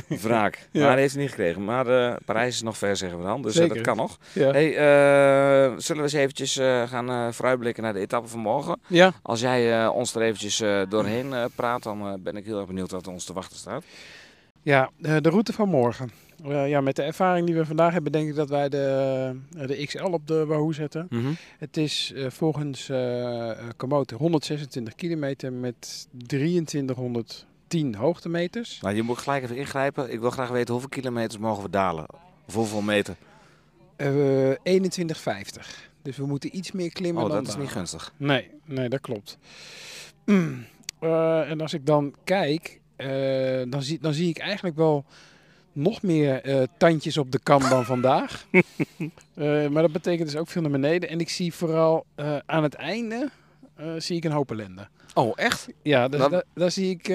[0.08, 0.68] Wraak.
[0.72, 0.82] Ja.
[0.82, 1.64] Maar die heeft hij niet gekregen.
[1.64, 3.42] Maar eh, Parijs is nog ver, zeggen we dan.
[3.42, 4.18] Dus eh, dat kan nog.
[4.34, 4.52] Ja.
[4.52, 8.80] Hey, eh, zullen we eens eventjes eh, gaan eh, vooruitblikken naar de etappe van morgen?
[8.88, 12.46] Ja, Als jij eh, ons er eventjes eh, doorheen eh, praat, dan eh, ben ik
[12.46, 13.84] heel erg benieuwd wat ons te wachten staat.
[14.62, 16.12] ja eh, de route van morgen.
[16.44, 19.68] Eh, ja, met de ervaring die we vandaag hebben, denk ik dat wij de, eh,
[19.68, 21.08] de XL op de Wahoo zetten.
[21.58, 22.92] Het is eh, volgens
[23.78, 28.82] Komoot 126 kilometer met 2310 hoogtemeters.
[28.82, 30.12] Nou, je moet gelijk even ingrijpen.
[30.12, 32.06] Ik wil graag weten hoeveel kilometers mogen we dalen?
[32.48, 33.16] Of hoeveel meter?
[33.96, 35.90] Eh 2150.
[36.02, 38.14] Dus we moeten iets meer klimmen Oh, dan dat is niet gunstig.
[38.18, 39.38] Nee, nee, dat klopt.
[40.26, 40.66] Mm.
[41.52, 42.80] En als ik dan kijk,
[43.70, 45.06] dan, zie, dan zie ik eigenlijk wel
[45.74, 48.46] nog meer eh, tandjes op de kam dan vandaag.
[49.36, 51.10] Eh, maar dat betekent dus ook veel naar beneden.
[51.10, 53.30] En ik zie vooral eh, aan het einde
[53.98, 54.88] zie ik een hoop ellende.
[55.14, 55.68] Oh, echt?
[55.84, 57.08] Ja, dus Dat- da- daar zie ik...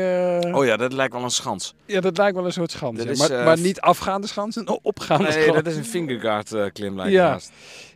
[0.54, 1.74] Oh ja, dat lijkt wel een schans.
[1.84, 3.04] Ja, dat lijkt wel een soort schans.
[3.04, 5.54] Is, maar, maar niet afgaande schans, een opgaande Nee, schans.
[5.56, 7.38] dat is een fingerguard klim lijkt Ja.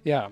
[0.03, 0.29] Ja.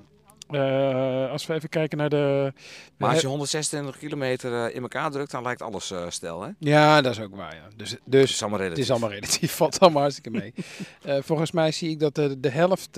[0.50, 2.52] Eh, als we even kijken naar de...
[2.96, 6.50] Maar als je 126 kilometer eh, in elkaar drukt, dan lijkt alles eh stel, hè?
[6.58, 7.68] Ja, dat is ook waar, ja.
[7.76, 8.84] Dus, dus is allemaal Het relatief.
[8.84, 10.52] is allemaal relatief, valt allemaal hartstikke mee.
[11.02, 12.96] Eh, volgens mij zie ik dat de, de helft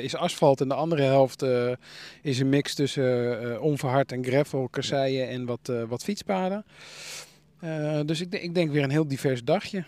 [0.00, 1.72] is asfalt en de andere helft eh,
[2.22, 6.64] is een mix tussen eh, onverhard en gravel, kasseien en wat, eh, wat fietspaden.
[7.60, 9.84] Eh, dus ik, ik denk weer een heel divers dagje.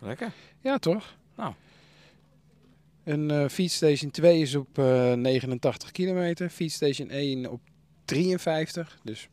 [0.00, 0.32] Lekker.
[0.60, 1.14] Ja, toch?
[1.36, 1.52] Nou.
[3.04, 7.60] Een eh Feedstation 2 is op eh 89 kilometer, Feedstation 1 op
[8.04, 8.98] 53.
[9.02, 9.28] Dus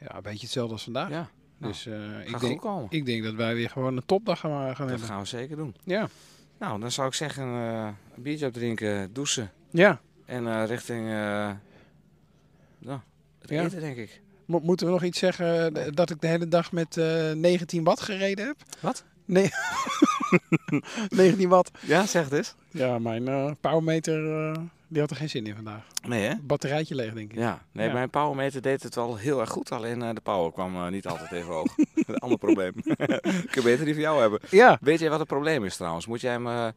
[0.00, 1.10] ja, een beetje hetzelfde als vandaag.
[1.10, 2.86] Ja, nou, dus gaat ik, denk, komen.
[2.90, 5.08] ik denk dat wij weer gewoon een topdag gaan, gaan Dat hebben.
[5.08, 5.74] gaan we zeker doen.
[5.84, 6.08] Ja.
[6.58, 10.00] Nou, dan zou ik zeggen, een biertje opdrinken, douchen ja.
[10.26, 13.00] en richting nou,
[13.38, 13.64] het Ja.
[13.64, 14.20] eten, denk ik.
[14.44, 18.00] Mo- moeten we nog iets zeggen dat ik de hele dag met eh 19 watt
[18.00, 18.56] gereden heb?
[18.80, 19.04] Wat?
[19.24, 19.50] Nee.
[21.16, 21.70] 19 watt.
[21.80, 22.54] Ja, zeg het eens.
[22.70, 24.58] Ja, mijn eh powermeter eh,
[24.88, 25.82] die had er geen zin in vandaag.
[26.06, 26.34] Nee, hè?
[26.42, 27.38] Batterijtje leeg, denk ik.
[27.38, 27.92] Ja, nee, Ja.
[27.92, 29.72] mijn powermeter deed het wel heel erg goed.
[29.72, 31.74] Alleen eh, de power kwam niet altijd even hoog.
[32.06, 32.72] een ander probleem.
[32.84, 34.40] ik kan beter die van jou hebben.
[34.50, 34.78] Ja.
[34.80, 36.06] Weet jij wat het probleem is trouwens?
[36.06, 36.74] Moet jij hem eh denk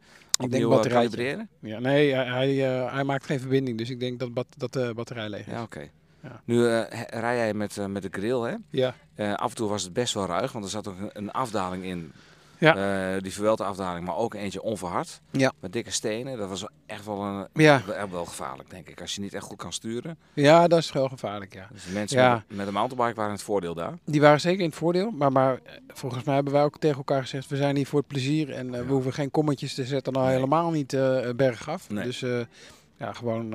[0.52, 1.08] opnieuw batterijtje.
[1.16, 1.48] kalibreren?
[1.60, 2.54] ja nee, hij, hij,
[2.92, 5.52] hij maakt geen verbinding, dus ik denk dat, bat, dat de batterij leeg is.
[5.52, 5.88] Ja, oké.
[6.22, 6.40] Ja.
[6.44, 8.54] Nu eh, rij jij met, eh, met de grill, hè?
[8.70, 8.94] Ja.
[9.14, 11.84] Eh, af en toe was het best wel ruig, want er zat ook een afdaling
[11.84, 12.12] in.
[12.58, 12.76] Ja.
[13.14, 15.20] Eh, die verwelte afdaling, maar ook eentje onverhard.
[15.30, 15.52] Ja.
[15.60, 16.38] Met dikke stenen.
[16.38, 17.82] Dat was echt wel, een, Ja.
[17.86, 19.00] wel, wel gevaarlijk, denk ik.
[19.00, 20.18] Als je niet echt goed kan sturen.
[20.34, 21.68] ja, dat is wel gevaarlijk, ja.
[21.72, 22.34] Dus de mensen Ja.
[22.48, 23.92] met, met een mountainbike waren het voordeel daar.
[24.04, 26.96] Die waren zeker in het voordeel, maar, maar eh, volgens mij hebben wij ook tegen
[26.96, 28.86] elkaar gezegd, we zijn hier voor het plezier en eh, Ja.
[28.86, 30.34] we hoeven geen kommetjes te zetten, nou Nee.
[30.34, 31.90] helemaal niet eh bergaf.
[31.90, 32.04] Nee.
[32.04, 32.24] Dus
[32.96, 33.54] ja, gewoon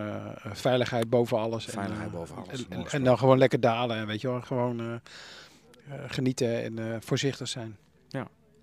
[0.51, 1.65] veiligheid boven alles.
[1.65, 5.01] Veiligheid en, boven alles, En, en, dan gewoon lekker dalen en weet je wel, gewoon
[6.07, 7.77] genieten en voorzichtig zijn.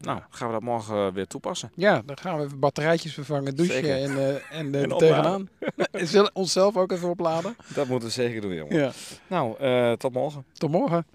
[0.00, 1.72] Nou, gaan we dat morgen eh, weer toepassen.
[1.74, 4.02] Ja, dan gaan we even batterijtjes vervangen, douchen Zeker.
[4.02, 4.98] en, eh, en, eh, En opladen.
[4.98, 5.48] tegenaan.
[6.00, 7.56] en zullen onszelf ook even opladen.
[7.74, 8.76] Dat moeten we zeker doen, jongen.
[8.76, 8.90] Ja.
[9.26, 10.44] Nou, eh, tot morgen.
[10.52, 11.06] Tot morgen.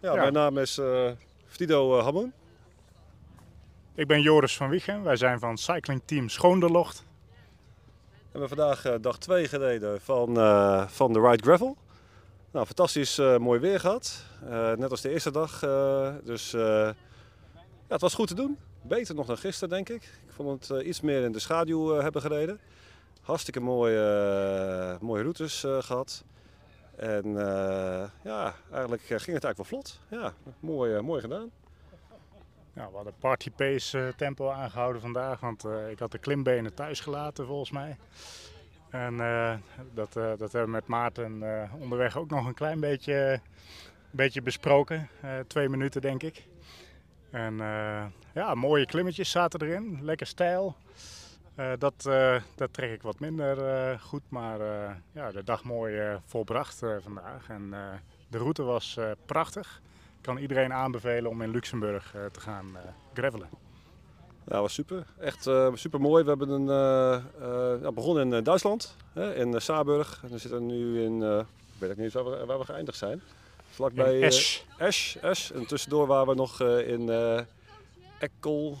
[0.00, 0.20] Ja, Ja.
[0.20, 1.10] mijn naam is eh
[1.46, 2.32] Fido uh, Hammoen.
[3.94, 5.02] Ik ben Joris van Wiegen.
[5.02, 7.04] Wij zijn van Cycling Team Schoonderlocht.
[8.32, 11.76] We hebben vandaag uh, dag 2 gereden van, uh, van de Ride Gravel.
[12.50, 14.24] Nou, fantastisch uh, mooi weer gehad.
[14.76, 15.58] net als de eerste dag.
[16.24, 16.54] dus
[17.88, 18.58] het was goed te doen.
[18.82, 20.02] Beter nog dan gisteren, denk ik.
[20.02, 22.60] Ik vond het iets meer in de schaduw hebben gereden.
[23.22, 26.24] Hartstikke mooie, mooie routes gehad.
[26.96, 27.32] En
[28.22, 30.00] ja, eigenlijk ging het eigenlijk wel vlot.
[30.08, 31.50] Ja, mooi, mooi gedaan.
[32.72, 37.70] We hadden party pace tempo aangehouden vandaag, want ik had de klimbenen thuis gelaten volgens
[37.70, 37.96] mij.
[38.90, 39.16] En
[39.94, 41.42] dat, dat hebben we met Maarten
[41.80, 43.40] onderweg ook nog een klein beetje,
[44.10, 45.08] beetje besproken.
[45.46, 46.46] twee minuten denk ik.
[47.36, 47.56] En
[48.34, 50.76] ja, mooie klimmetjes zaten erin, lekker stijl.
[51.78, 52.02] dat,
[52.54, 54.58] dat trek ik wat minder goed, maar
[55.12, 57.48] ja, de dag mooi volbracht vandaag.
[57.48, 57.74] En
[58.28, 59.80] de route was prachtig
[60.20, 62.66] kan iedereen aanbevelen om in Luxemburg te gaan
[63.14, 63.48] gravelen.
[64.46, 65.06] Ja, was super.
[65.18, 66.22] Echt super mooi.
[66.22, 66.66] We hebben een,
[67.80, 70.20] ja, begonnen in Duitsland, hè, in Saarburg.
[70.22, 71.44] En we zitten nu in,
[71.78, 73.22] weet ik niet waar we, waar we geëindigd zijn.
[73.76, 74.60] Vlakbij Esch.
[74.78, 75.50] Esch, Esch.
[75.50, 77.10] En tussendoor waren we nog in
[78.18, 78.76] Ekkel.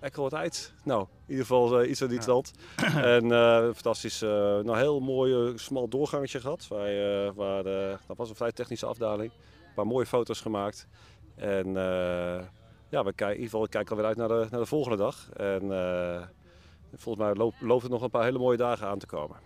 [0.00, 0.72] Ekkel het eind.
[0.84, 2.52] Nou, in ieder geval iets aan die land.
[3.16, 3.28] en
[3.74, 6.68] fantastisch, nou heel mooi smal doorgangetje gehad.
[6.68, 7.62] Waar, waar
[8.06, 9.32] dat was een vrij technische afdaling
[9.72, 10.86] een paar mooie foto's gemaakt.
[11.34, 12.40] En uh,
[12.88, 15.30] ja, we kijken, in ieder geval kijken alweer uit naar de, naar de volgende dag.
[15.30, 16.22] En uh,
[16.94, 19.36] volgens mij loopt, loopt er nog een paar hele mooie dagen aan te komen.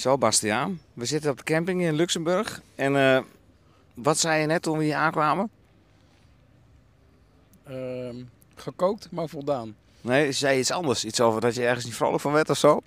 [0.00, 0.80] Zo, Bastiaan.
[0.92, 2.62] We zitten op de camping in Luxemburg.
[2.74, 3.20] En uh,
[3.94, 5.50] wat zei je net toen we hier aankwamen?
[7.70, 8.24] Uh,
[8.54, 9.76] gekookt, maar voldaan.
[10.00, 11.04] Nee, zei je iets anders?
[11.04, 12.80] Iets over dat je ergens niet vrolijk van werd of zo?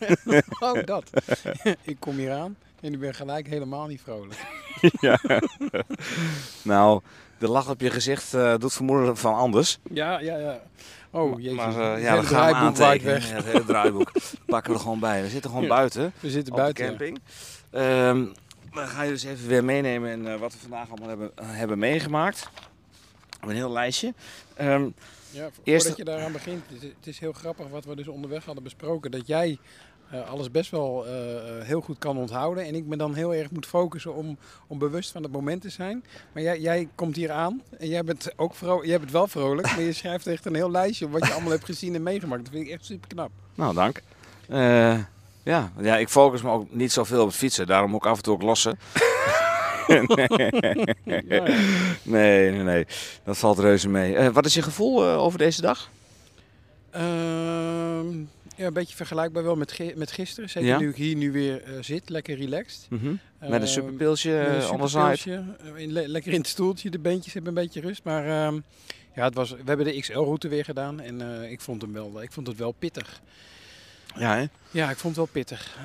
[0.58, 1.10] oh, dat.
[1.82, 4.46] ik kom hier aan en ik ben gelijk helemaal niet vrolijk.
[5.00, 5.20] ja.
[6.62, 7.00] nou,
[7.38, 9.78] de lach op je gezicht uh, doet vermoeden van anders.
[9.92, 10.60] Ja, ja, ja.
[11.10, 11.56] Oh, jezus.
[11.56, 13.12] Maar uh, ja, we gaan aantekenen.
[13.12, 13.28] Weg.
[13.28, 14.12] Ja, het hele draaiboek
[14.46, 15.22] pakken we er gewoon bij.
[15.22, 16.12] We zitten gewoon ja, buiten.
[16.20, 16.84] We zitten op buiten.
[16.84, 17.20] de camping.
[17.70, 18.32] Um,
[18.72, 21.78] we gaan je dus even weer meenemen in uh, wat we vandaag allemaal hebben, hebben
[21.78, 22.48] meegemaakt.
[23.40, 24.14] Een heel lijstje.
[24.60, 24.94] Um,
[25.30, 25.96] ja, voordat Eerst...
[25.96, 29.10] je daaraan begint, het is, heel grappig wat we dus onderweg hadden besproken.
[29.10, 29.58] Dat jij
[30.20, 31.12] alles best wel uh,
[31.62, 32.64] heel goed kan onthouden.
[32.64, 35.68] En ik me dan heel erg moet focussen om, om bewust van het moment te
[35.68, 36.04] zijn.
[36.32, 39.66] Maar jij, jij komt hier aan en jij bent ook vro jij bent wel vrolijk.
[39.66, 42.44] maar je schrijft echt een heel lijstje wat je allemaal hebt gezien en meegemaakt.
[42.44, 43.30] Dat vind ik echt super knap.
[43.54, 44.02] Nou, dank.
[45.44, 45.72] Ja.
[45.80, 47.66] ja, ik focus me ook niet zoveel op het fietsen.
[47.66, 48.78] Daarom ook af en toe ook lossen.
[52.02, 52.86] nee, nee, nee.
[53.24, 54.30] Dat valt reuze mee.
[54.30, 55.90] wat is je gevoel over deze dag?
[56.90, 58.06] Ehm,
[58.56, 60.50] ja, een beetje vergelijkbaar wel met, met gisteren.
[60.50, 60.78] Zeker ja?
[60.78, 62.86] nu ik hier nu weer uh, zit, lekker relaxed.
[62.90, 63.20] Mm -hmm.
[63.50, 68.04] Met een superpilsje uh, le lekker in het stoeltje, de beentjes hebben een beetje rust.
[68.04, 68.60] Maar uh,
[69.14, 72.32] ja, het was, we hebben de XL-route weer gedaan en ik, vond hem wel, ik
[72.32, 73.20] vond het wel pittig.
[74.16, 74.46] Ja, hè?
[74.70, 75.78] Ja, ik vond het wel pittig.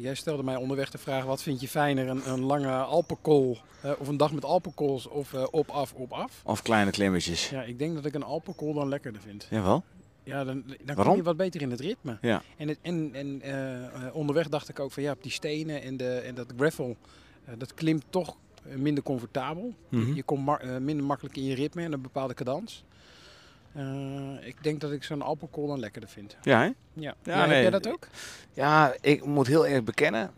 [0.00, 3.58] jij stelde mij onderweg de vraag, wat vind je fijner, een, een lange Alpenkol
[3.98, 6.40] of een dag met Alpenkols of op, af, op, af?
[6.44, 7.48] Of kleine klimmetjes?
[7.48, 9.46] Ja, ik denk dat ik een Alpenkol dan lekkerder vind.
[9.50, 9.84] Jawel?
[10.24, 12.18] Ja, dan, dan kom je wat beter in het ritme.
[12.20, 12.42] Ja.
[12.56, 15.96] En, het, en, en uh, onderweg dacht ik ook van ja, op die stenen en,
[15.96, 16.96] de, en dat gravel,
[17.48, 18.36] uh, dat klimt toch
[18.76, 19.74] minder comfortabel.
[19.88, 20.06] Mhm.
[20.06, 22.84] Je, je komt ma uh, minder makkelijk in je ritme en een bepaalde cadans.
[24.40, 26.36] ik denk dat ik zo'n Alpenkol dan lekkerder vind.
[26.42, 26.64] Ja, hè?
[26.64, 26.74] Ja.
[26.92, 28.08] ja, ja nee, heb jij dat ook?
[28.52, 30.30] Ja, ik moet heel eerlijk bekennen.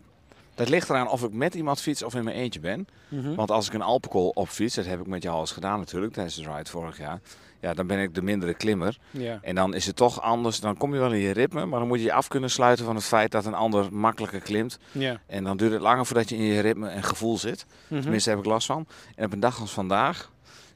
[0.55, 2.87] Dat ligt eraan of ik met iemand fiets of in mijn eentje ben.
[3.07, 3.35] Mm -hmm.
[3.35, 5.79] Want als ik een Alpenkol op fiets, dat heb ik met jou al eens gedaan
[5.79, 7.19] natuurlijk tijdens de ride vorig jaar
[7.63, 8.97] ja, dan ben ik de mindere klimmer.
[9.11, 9.39] Ja.
[9.41, 10.59] En dan is het toch anders.
[10.59, 12.85] Dan kom je wel in je ritme, maar dan moet je je af kunnen sluiten
[12.85, 14.79] van het feit dat een ander makkelijker klimt.
[14.91, 15.21] Ja.
[15.27, 17.65] En dan duurt het langer voordat je in je ritme en gevoel zit.
[17.87, 18.01] Mhm.
[18.01, 18.87] Tenminste, heb ik last van.
[19.15, 20.31] En op een dag als vandaag,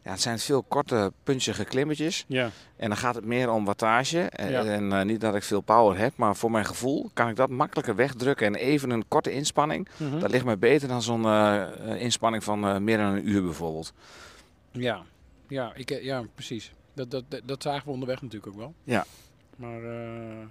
[0.08, 2.26] ja, het zijn veel korte, punchige klimmetjes.
[2.28, 2.50] Ja.
[2.76, 4.20] En dan gaat het meer om wattage.
[4.22, 4.64] En, Ja.
[4.64, 7.50] en eh, niet dat ik veel power heb, maar voor mijn gevoel kan ik dat
[7.50, 8.46] makkelijker wegdrukken.
[8.48, 10.20] En even een korte inspanning, Mhm.
[10.20, 13.94] dat ligt mij beter dan zo'n eh, eh, inspanning van meer dan een uur bijvoorbeeld.
[14.72, 15.02] Ja,
[15.48, 16.72] ja, ik, ja precies.
[16.94, 18.74] Dat, dat, dat, dat zagen we onderweg natuurlijk ook wel.
[18.84, 19.06] Ja.
[19.58, 19.90] Maar, eh,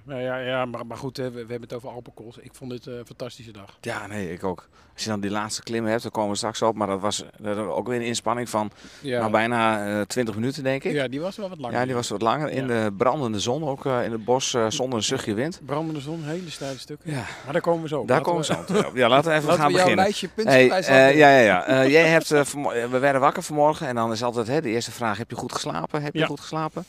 [0.04, 2.38] nou ja, ja, maar, maar goed, hè, we, we hebben het over Alpenkools.
[2.38, 3.76] Ik vond dit een fantastische dag.
[3.80, 4.68] Ja, nee, ik ook.
[4.94, 6.74] Als je dan die laatste klimmen hebt, dan komen we straks op.
[6.76, 10.34] Maar dat was, dat was ook weer een inspanning van Ja, nou, bijna eh 20
[10.34, 10.92] minuten, denk ik.
[10.92, 11.78] ja die was wel wat langer.
[11.78, 12.50] Ja, die was wat langer.
[12.50, 15.60] In de brandende zon, ook eh, in het bos, zonder een zuchtje wind.
[15.64, 17.10] Brandende zon, hele steile stukken.
[17.10, 18.08] Ja, Maar daar komen we zo op.
[18.08, 18.98] daar Laten komen we zo toe.
[18.98, 20.04] Ja, laten we even Laten gaan we jouw beginnen.
[20.04, 21.86] lijstje punten Hey, bij eh, ja, ja, ja.
[21.86, 22.28] Jij hebt,
[22.90, 25.52] we werden wakker vanmorgen en dan is altijd hè, de eerste vraag: heb je goed
[25.52, 26.02] geslapen?
[26.02, 26.84] Heb je goed geslapen?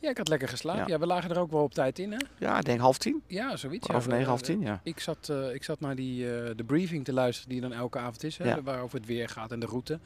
[0.00, 0.80] Ja, ik had lekker geslapen.
[0.82, 0.86] Ja.
[0.88, 0.98] Ja.
[0.98, 2.18] we lagen er ook wel op tijd in, hè?
[2.38, 3.22] Ja, ik denk half tien.
[3.26, 3.86] Ja, zoiets.
[3.88, 4.10] Of ja.
[4.10, 4.80] negen, half tien, ja.
[4.84, 7.98] Ik zat, eh, ik zat naar die, eh, de briefing te luisteren die dan elke
[7.98, 8.62] avond is, hè, Ja.
[8.62, 9.98] waarover het weer gaat en de route.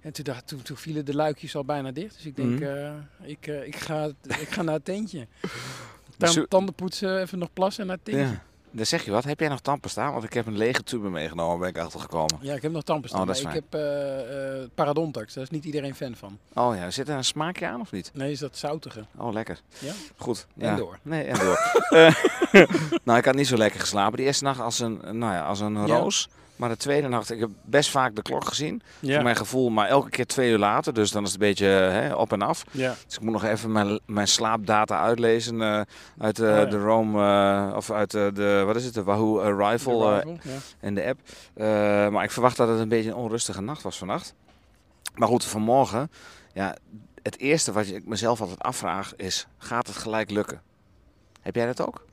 [0.00, 2.14] En toen, dacht, toen, toen vielen de luikjes al bijna dicht.
[2.14, 2.62] Dus ik denk, Mhm.
[2.62, 2.92] eh,
[3.22, 5.26] ik, ik, ga, ik ga naar het tentje.
[6.48, 8.38] Tanden poetsen, even nog plassen en naar het tentje.
[8.74, 10.12] Dan zeg je wat, heb jij nog tandpasta?
[10.12, 12.38] Want ik heb een lege tube meegenomen, ben ik achtergekomen.
[12.40, 15.34] Ja, ik heb nog tandpasta, Oh, dat maar is ik heb eh, eh, paradontax.
[15.34, 16.38] Daar is niet iedereen fan van.
[16.54, 18.10] Oh ja, zit er een smaakje aan of niet?
[18.14, 19.04] Nee, is dat zoutige.
[19.16, 19.60] Oh, lekker.
[19.78, 19.92] Ja?
[20.16, 20.46] Goed.
[20.58, 20.98] En door.
[21.02, 21.58] Nee, en door.
[21.92, 22.14] Eh,
[23.04, 24.16] nou, ik had niet zo lekker geslapen.
[24.16, 25.96] Die eerste nacht als een, nou ja, als een Ja.
[25.96, 26.28] roos.
[26.62, 28.82] Maar de tweede nacht, ik heb best vaak de klok gezien.
[29.00, 29.14] Ja.
[29.14, 30.94] Voor mijn gevoel, maar elke keer twee uur later.
[30.94, 32.64] Dus dan is het een beetje hè, op en af.
[32.70, 32.94] Ja.
[33.06, 35.80] Dus ik moet nog even mijn, mijn slaapdata uitlezen eh,
[36.18, 36.64] uit eh, Oh, ja.
[36.64, 37.22] de Rome,
[37.70, 40.58] eh, of uit eh, de, wat is het, de Wahoo Arrival, De eh, Arrival, ja.
[40.80, 41.20] in de app.
[41.54, 41.66] Eh,
[42.08, 44.34] maar ik verwacht dat het een beetje een onrustige nacht was vannacht.
[45.14, 46.10] Maar goed, vanmorgen,
[46.52, 46.76] ja,
[47.22, 50.60] het eerste wat ik mezelf altijd afvraag is, gaat het gelijk lukken?
[51.40, 52.04] Heb jij dat ook?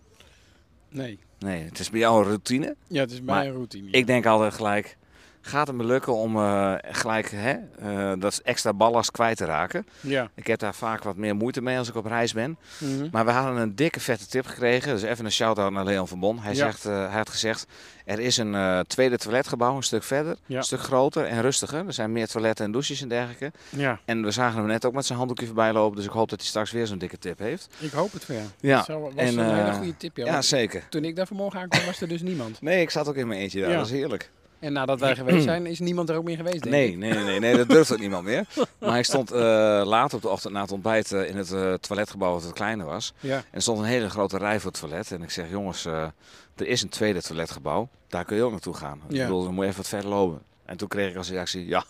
[0.90, 1.20] Nee.
[1.40, 2.76] Nee, het is bij jou een routine.
[2.88, 3.92] Ja, het is een routine.
[3.92, 4.98] Ik denk altijd gelijk,
[5.42, 9.86] gaat het me lukken om eh, gelijk hè, eh, dat extra ballast kwijt te raken?
[10.02, 10.30] Ja.
[10.36, 12.58] Ik heb daar vaak wat meer moeite mee als ik op reis ben.
[12.78, 13.08] Mhm.
[13.12, 14.94] Maar we hadden een dikke vette tip gekregen.
[14.94, 16.40] Dus even een shout-out naar Leon van Bon.
[16.40, 16.58] Hij, Ja.
[16.58, 17.66] zegt, eh, hij had gezegd,
[18.06, 20.36] er is een tweede toiletgebouw, een stuk verder.
[20.46, 20.58] Ja.
[20.58, 21.86] Een stuk groter en rustiger.
[21.88, 23.52] Er zijn meer toiletten en douches en dergelijke.
[23.70, 25.96] Ja, En we zagen hem net ook met zijn handdoekje voorbij lopen.
[25.96, 27.68] Dus ik hoop dat hij straks weer zo'n dikke tip heeft.
[27.80, 28.48] ik hoop het voor jou.
[28.60, 30.18] Ja, Dat zou- was en, een hele goede tip.
[30.18, 30.84] Ja, Ja, zeker.
[30.90, 32.62] Toen ik daar vanmorgen aankwam, was er dus niemand.
[32.62, 33.70] Nee, ik zat ook in mijn eentje daar.
[33.70, 33.78] Ja.
[33.78, 34.30] Dat is heerlijk.
[34.60, 36.98] En nadat wij geweest zijn, is niemand er ook meer geweest, denk Nee, ik.
[36.98, 38.46] nee, nee, nee, dat durft ook niemand meer.
[38.80, 39.40] Maar ik stond eh,
[39.86, 42.86] later op de ochtend na het ontbijt eh, in het eh, toiletgebouw wat wat kleiner
[42.86, 43.14] was.
[43.20, 43.36] Ja.
[43.38, 45.12] En er stond een hele grote rij voor het toilet.
[45.12, 46.14] En ik zeg, jongens, er
[46.56, 47.90] is een tweede toiletgebouw.
[48.08, 49.02] Daar kun je ook naartoe gaan.
[49.10, 49.24] Ik Ja.
[49.26, 50.42] bedoel, dan moet je even wat verder lopen.
[50.66, 51.84] En toen kreeg ik als reactie, ja,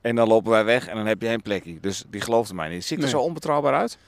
[0.00, 1.80] en dan lopen wij weg en dan heb je een plekje.
[1.80, 2.84] Dus die geloofde mij niet.
[2.84, 3.18] Zie ik er Nee.
[3.20, 3.98] zo onbetrouwbaar uit?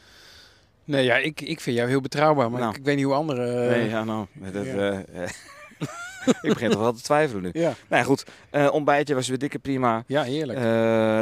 [0.85, 2.73] Nee, ja, ik, ik vind jou heel betrouwbaar, maar Nou.
[2.73, 3.69] ik, ik weet niet hoe anderen...
[3.71, 5.03] nee, ja, nou, dat, ja.
[6.43, 7.51] ik begin toch wel te twijfelen nu.
[7.53, 7.61] ja.
[7.89, 10.05] Nou ja, goed, eh, ontbijtje was weer dikke prima.
[10.07, 10.59] ja, heerlijk.
[10.59, 10.65] Eh,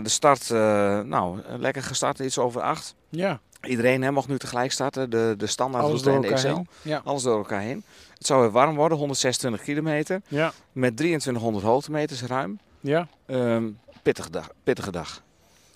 [0.03, 2.95] de start, eh, nou, lekker gestart, iets over acht.
[3.09, 6.55] ja, Iedereen hè, mocht nu tegelijk starten, de, de standaard alles route en de Excel.
[6.57, 6.67] heen.
[6.83, 7.85] Ja, Alles door elkaar heen.
[8.19, 10.21] Het zou weer warm worden, 126 kilometer.
[10.29, 12.59] ja, Met 2300 hoogtemeters ruim.
[12.81, 13.09] ja.
[13.27, 13.65] Ehm,
[14.03, 15.23] pittige, dag, pittige dag.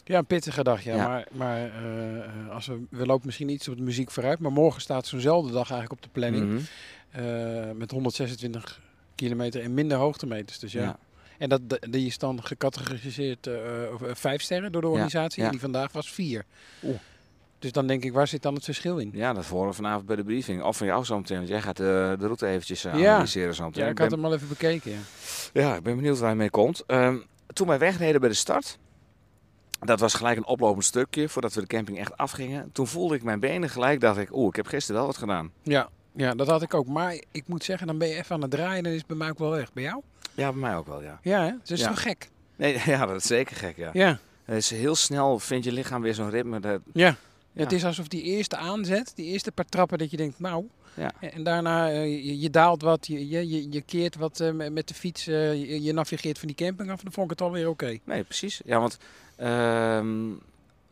[0.05, 0.95] Ja, een pittige dag, ja.
[0.97, 1.09] Ja.
[1.09, 1.71] Maar, maar
[2.53, 5.71] als we, we lopen misschien iets op de muziek vooruit, maar morgen staat zo'nzelfde dag
[5.71, 6.61] eigenlijk op de planning.
[7.11, 7.23] Eh,
[7.75, 8.81] met 126
[9.15, 10.59] kilometer en minder hoogtemeters.
[10.59, 10.83] Dus ja.
[10.83, 10.99] Ja.
[11.39, 13.55] En dat, die is dan gecategoriseerd eh,
[13.93, 15.41] of, eh, vijf sterren door de organisatie.
[15.41, 15.45] ja.
[15.47, 16.45] En die vandaag was vier.
[16.85, 16.99] Oeh.
[17.59, 19.11] Dus dan denk ik, waar zit dan het verschil in?
[19.15, 20.63] Ja, dat horen we vanavond bij de briefing.
[20.63, 23.65] Of van jou zo meteen, want jij gaat de, de route eventjes eh, analyseren zo
[23.65, 23.83] meteen.
[23.83, 24.91] Ja, ik ben, had hem al even bekeken.
[24.91, 24.99] Ja.
[25.53, 26.83] ja, ik ben benieuwd waar hij mee komt.
[26.87, 28.79] Ehm, toen wij wegreden bij de start,
[29.81, 32.73] dat was gelijk een oplopend stukje voordat we de camping echt afgingen.
[32.73, 35.53] Toen voelde ik mijn benen gelijk, dacht ik, oeh, ik heb gisteren wel wat gedaan.
[35.63, 35.89] Ja,
[36.21, 36.87] ja, dat had ik ook.
[36.87, 39.07] Maar ik moet zeggen, dan ben je even aan het draaien en dan is het
[39.07, 39.73] bij mij ook wel weg.
[39.73, 40.03] Bij jou?
[40.35, 41.19] Ja, bij mij ook wel, ja.
[41.23, 41.51] Ja, hè?
[41.61, 41.89] Dus is Ja.
[41.89, 42.29] toch gek?
[42.57, 43.91] Nee, ja, dat is zeker gek, ja.
[43.93, 44.19] Ja.
[44.45, 46.61] Het is heel snel, vindt je lichaam weer zo'n ritme.
[46.61, 47.17] Dat, Ja.
[47.53, 47.63] Ja.
[47.63, 50.65] Het is alsof die eerste aanzet, die eerste paar trappen, dat je denkt, nou.
[50.95, 51.13] Ja.
[51.21, 54.95] En daarna, eh, je, je daalt wat, je, je, je, keert wat eh, met de
[54.95, 57.03] fiets, eh, je, je navigeert van die camping af.
[57.03, 57.99] Dan vond ik het alweer oké.
[58.05, 58.61] Nee, precies.
[58.65, 58.99] Ja, want
[59.37, 60.29] ehm,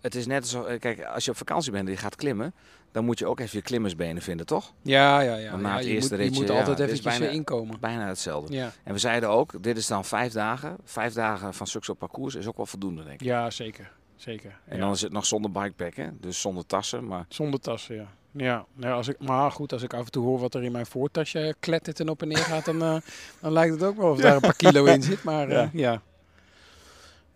[0.09, 2.55] het is net alsof, eh, kijk, als je op vakantie bent en je gaat klimmen,
[2.93, 4.73] dan moet je ook even je klimmersbenen vinden, toch?
[4.83, 5.57] Ja, ja, ja.
[5.57, 7.35] Na ja, het je eerste moet, je ritje, moet ja, altijd is eventjes bijna- eh,
[7.35, 7.81] inkomen.
[7.81, 8.55] Bijna hetzelfde.
[8.55, 8.73] Ja.
[8.85, 10.77] En we zeiden ook, dit is dan vijf dagen.
[10.85, 13.27] Vijf dagen van Succes parcours is ook wel voldoende, denk ik.
[13.27, 13.91] ja, zeker.
[14.17, 14.59] zeker.
[14.65, 16.07] En dan is het nog zonder bikepack, hè?
[16.21, 17.07] Dus zonder tassen.
[17.07, 18.07] Maar Zonder tassen, ja.
[18.33, 20.73] Ja, nou, als ik, maar goed, als ik af en toe hoor wat er in
[20.73, 22.97] mijn voortasje klettert en op en neer gaat, dan, eh,
[23.43, 25.23] dan lijkt het ook wel of daar een paar kilo in zit.
[25.25, 26.03] Maar Ja.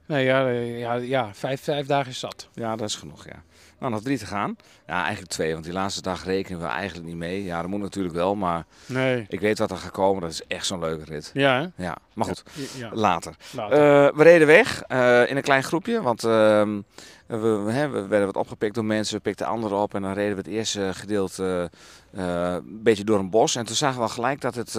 [0.07, 2.49] Nee, ja, eh, ja, ja vijf, vijf dagen is zat.
[2.55, 3.43] ja, dat is genoeg, ja.
[3.79, 4.57] Nou, nog drie te gaan.
[4.87, 7.45] Ja, eigenlijk twee, want die laatste dag rekenen we eigenlijk niet mee.
[7.45, 9.25] Ja, dat moet natuurlijk wel, maar Nee.
[9.29, 10.23] ik weet wat er gaat komen.
[10.23, 11.31] Dat is echt zo'n leuke rit.
[11.35, 11.85] Ja, hè?
[11.85, 12.43] Ja, maar goed,
[12.77, 13.35] Ja, later.
[13.53, 13.79] later.
[13.79, 16.81] Eh, we reden weg eh, in een klein groepje, want ehm,
[17.27, 20.33] we, we, we werden wat opgepikt door mensen, we pikten anderen op en dan reden
[20.37, 21.71] we het eerste gedeelte
[22.13, 23.57] een beetje door een bos.
[23.57, 24.75] En toen zagen we al gelijk dat het,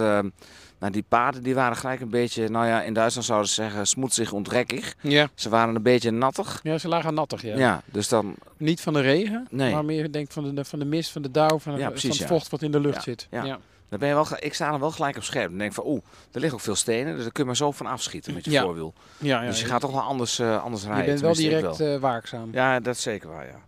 [0.78, 3.86] nou, die paden die waren gelijk een beetje, nou ja, in Duitsland zouden ze zeggen
[3.86, 4.94] smoetsig ontrekkig.
[5.00, 5.28] ja.
[5.34, 6.60] Ze waren een beetje nattig.
[6.62, 7.56] ja, ze lagen nattig, ja.
[7.56, 9.72] Ja, dus dan, Niet van de regen, Nee.
[9.72, 12.24] maar meer denk van de, van de mist, van de dauw, van, Ja, van het
[12.24, 13.26] vocht wat in de lucht Ja, zit.
[13.30, 13.44] ja.
[13.44, 13.58] ja.
[13.88, 15.48] dan ben je wel, ik sta er wel gelijk op scherp.
[15.48, 16.00] Dan denk ik van, oeh,
[16.32, 18.50] er liggen ook veel stenen, dus daar kun je maar zo van afschieten met je
[18.50, 18.62] Ja.
[18.62, 18.94] voorwiel.
[19.18, 21.06] Ja, ja, dus je gaat toch wel anders, eh, anders je rijden.
[21.06, 22.48] bent wel ik direct eh, waakzaam.
[22.52, 23.60] Ja, dat is zeker waar, ja.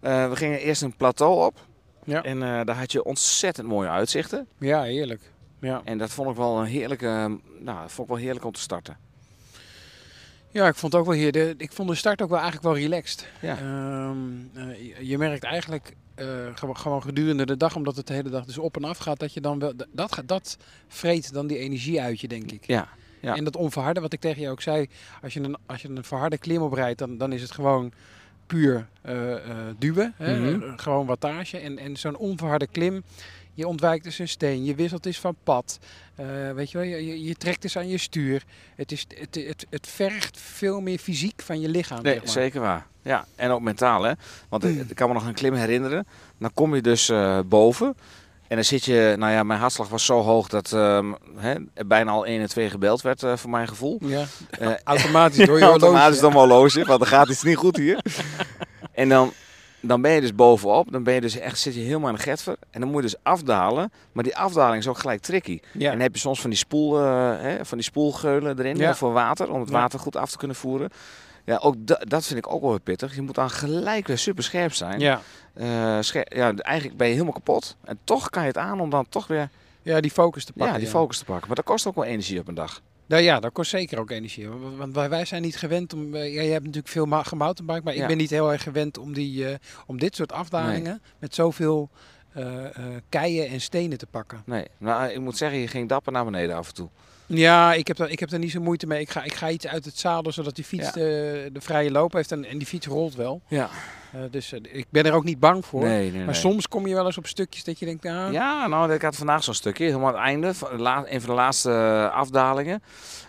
[0.00, 1.58] Eh, we gingen eerst een plateau op.
[2.04, 2.22] Ja.
[2.22, 4.46] En daar had je ontzettend mooie uitzichten.
[4.58, 5.20] Ja, heerlijk.
[5.64, 5.80] Ja.
[5.84, 7.06] En dat vond ik wel een heerlijke,
[7.60, 8.96] nou, dat vond ik wel heerlijk om te starten.
[10.50, 11.32] Ja, ik vond het ook wel hier.
[11.32, 13.26] De, ik vond de start ook wel eigenlijk wel relaxed.
[13.40, 13.58] Ja.
[13.58, 14.18] Ehm,
[14.54, 18.44] eh, je, je merkt eigenlijk eh, gewoon, gedurende de dag, omdat het de hele dag
[18.44, 20.56] dus op en af gaat, dat je dan wel dat gaat- dat
[20.88, 22.66] vreet dan die energie uit je, denk ik.
[22.66, 22.88] Ja,
[23.20, 23.36] Ja.
[23.36, 24.88] En dat onverharde, wat ik tegen jou ook zei,
[25.22, 27.92] als je een, als je een verharde klim oprijdt, dan, dan is het gewoon
[28.46, 29.14] puur eh,
[29.78, 30.14] duwen.
[30.16, 30.58] Hè?
[30.66, 31.58] Eh, gewoon wattage.
[31.58, 33.02] En, en zo'n onverharde klim,
[33.54, 35.78] je ontwijkt dus een steen, je wisselt eens van pad.
[36.14, 38.44] Eh, weet je wel, je, je, trekt eens aan je stuur.
[38.74, 42.02] Het, is, het, het, het vergt veel meer fysiek van je lichaam.
[42.02, 42.32] Nee, zeg maar.
[42.32, 42.86] zeker waar.
[43.02, 44.12] Ja, en ook mentaal hè.
[44.48, 46.06] Want ik ik kan me nog een klim herinneren.
[46.38, 47.96] Dan kom je dus eh, boven.
[48.48, 51.86] En dan zit je, nou ja, mijn hartslag was zo hoog dat ehm, hè, er
[51.86, 53.98] bijna al 1 en 2 gebeld werd eh, voor mijn gevoel.
[54.02, 56.20] Ja, Eh, automatisch door je Automatisch horloge.
[56.20, 57.98] dan mijn horloge, want er gaat iets niet goed hier.
[58.92, 59.32] en dan,
[59.86, 62.20] dan ben je dus bovenop, dan ben je dus echt, zit je helemaal in de
[62.22, 62.56] getver.
[62.70, 65.58] En dan moet je dus afdalen, maar die afdaling is ook gelijk tricky.
[65.72, 65.84] Ja.
[65.86, 67.04] En dan heb je soms van die, spoel, eh,
[67.40, 68.94] hè, van die spoelgeulen erin Ja.
[68.94, 70.90] voor water, om het water goed af te kunnen voeren.
[71.44, 73.14] Ja, ook da- dat vind ik ook wel weer pittig.
[73.14, 75.00] Je moet dan gelijk weer super scherp zijn.
[75.00, 75.20] Ja.
[75.54, 75.66] Eh,
[76.12, 77.76] ja, eigenlijk ben je helemaal kapot.
[77.84, 79.48] En toch kan je het aan om dan toch weer
[79.82, 80.72] ja, die focus te pakken.
[80.74, 81.46] ja, die focus te pakken.
[81.46, 82.80] Maar dat kost ook wel energie op een dag.
[83.06, 84.48] Nou ja, dat kost zeker ook energie.
[84.48, 86.14] Want- wij, zijn niet gewend om.
[86.14, 88.02] eh, Ja, je hebt natuurlijk veel gemountainbike, maar Ja.
[88.02, 89.54] ik ben niet heel erg gewend om, die, eh,
[89.86, 91.90] om dit soort afdalingen met zoveel
[92.32, 92.66] eh,
[93.08, 94.42] keien en stenen te pakken.
[94.46, 96.88] Nee, nou, ik moet zeggen, je ging dapper naar beneden af en toe.
[97.36, 99.00] Ja, ik heb, daar, ik heb daar niet zo moeite mee.
[99.00, 100.90] Ik ga, ik ga iets uit het zadel zodat die fiets Ja.
[100.92, 103.40] de, de vrije loop heeft en, en die fiets rolt wel.
[103.48, 103.68] Ja.
[104.12, 105.82] Eh, dus eh, ik ben er ook niet bang voor.
[105.82, 106.34] Nee, nee, maar nee.
[106.34, 109.16] soms kom je wel eens op stukjes dat je denkt, nou, Ja, nou, ik had
[109.16, 112.82] vandaag zo'n stukje, helemaal aan het einde, van la- een van de laatste eh, afdalingen,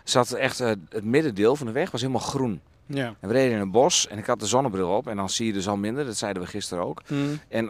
[0.03, 2.61] zat echt het middendeel van de weg was helemaal groen.
[2.85, 3.15] ja.
[3.19, 5.45] En we reden in een bos en ik had de zonnebril op en dan zie
[5.47, 7.01] je dus al minder, dat zeiden we gisteren ook.
[7.07, 7.39] Mm.
[7.49, 7.65] En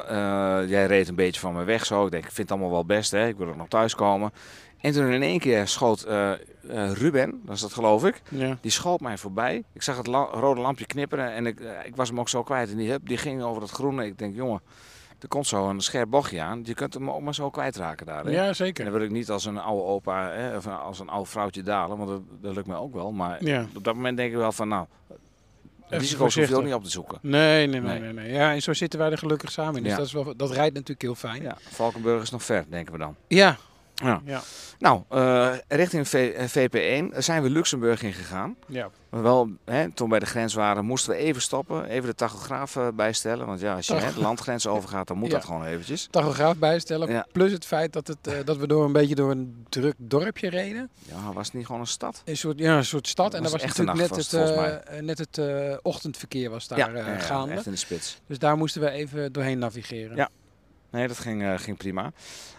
[0.67, 2.85] jij reed een beetje van me weg zo, ik denk, ik vind het allemaal wel
[2.85, 3.27] best, hè?
[3.27, 4.31] ik wil ook nog thuiskomen.
[4.85, 6.37] En toen in één keer schoot eh, eh,
[6.93, 8.57] Ruben, dat is dat geloof ik, ja.
[8.61, 9.63] die schoot mij voorbij.
[9.73, 12.43] Ik zag het la- rode lampje knipperen en ik, eh, ik was hem ook zo
[12.43, 12.69] kwijt.
[12.71, 14.05] En die, hup, die ging over dat groene.
[14.05, 14.61] Ik denk, jongen,
[15.19, 16.61] er komt zo een scherp bochtje aan.
[16.63, 18.25] Je kunt hem ook maar zo kwijtraken daar.
[18.25, 18.31] Hè?
[18.31, 18.83] ja, En zeker.
[18.83, 21.97] dan wil ik niet als een oude opa hè, of als een oud vrouwtje dalen,
[21.97, 23.11] want dat, dat lukt mij ook wel.
[23.11, 23.65] Maar Ja.
[23.75, 24.85] op dat moment denk ik wel van, nou,
[25.87, 27.17] risico's hoef je ook niet op te zoeken.
[27.21, 27.99] Nee, nee, nee, Nee.
[27.99, 28.31] nee, nee.
[28.33, 29.81] Ja, en zo zitten wij er gelukkig samen in.
[29.83, 29.97] Dus Ja.
[29.97, 31.41] dat, is wel, dat rijdt natuurlijk heel fijn.
[31.41, 33.15] Ja, Valkenburg is nog ver, denken we dan.
[33.27, 33.57] Ja.
[33.95, 34.21] Ja.
[34.25, 34.41] Ja.
[34.79, 38.55] Nou, eh, richting V- eh, VP1 zijn we Luxemburg ingegaan.
[38.67, 38.89] ja.
[39.09, 41.85] Maar wel, hè, toen we bij de grens waren, moesten we even stoppen.
[41.85, 43.45] Even de tachograaf eh, bijstellen.
[43.45, 45.33] Want ja, als je hè, de landgrens overgaat, dan moet Ja.
[45.35, 46.07] dat gewoon eventjes.
[46.11, 47.09] Tachograaf bijstellen.
[47.11, 47.25] Ja.
[47.31, 50.89] Plus het feit dat, het, dat we door een beetje door een druk dorpje reden.
[51.01, 52.21] Ja, was het niet gewoon een stad?
[52.25, 53.25] Een soort, ja, een soort stad.
[53.31, 54.31] Dat en daar was was echt natuurlijk net
[54.87, 56.79] het, net het ochtendverkeer was daar
[57.19, 57.53] gaande.
[57.53, 58.19] echt in de spits.
[58.27, 60.15] Dus daar moesten we even doorheen navigeren.
[60.15, 60.29] Ja.
[60.95, 62.11] Nee, dat ging, eh, ging prima.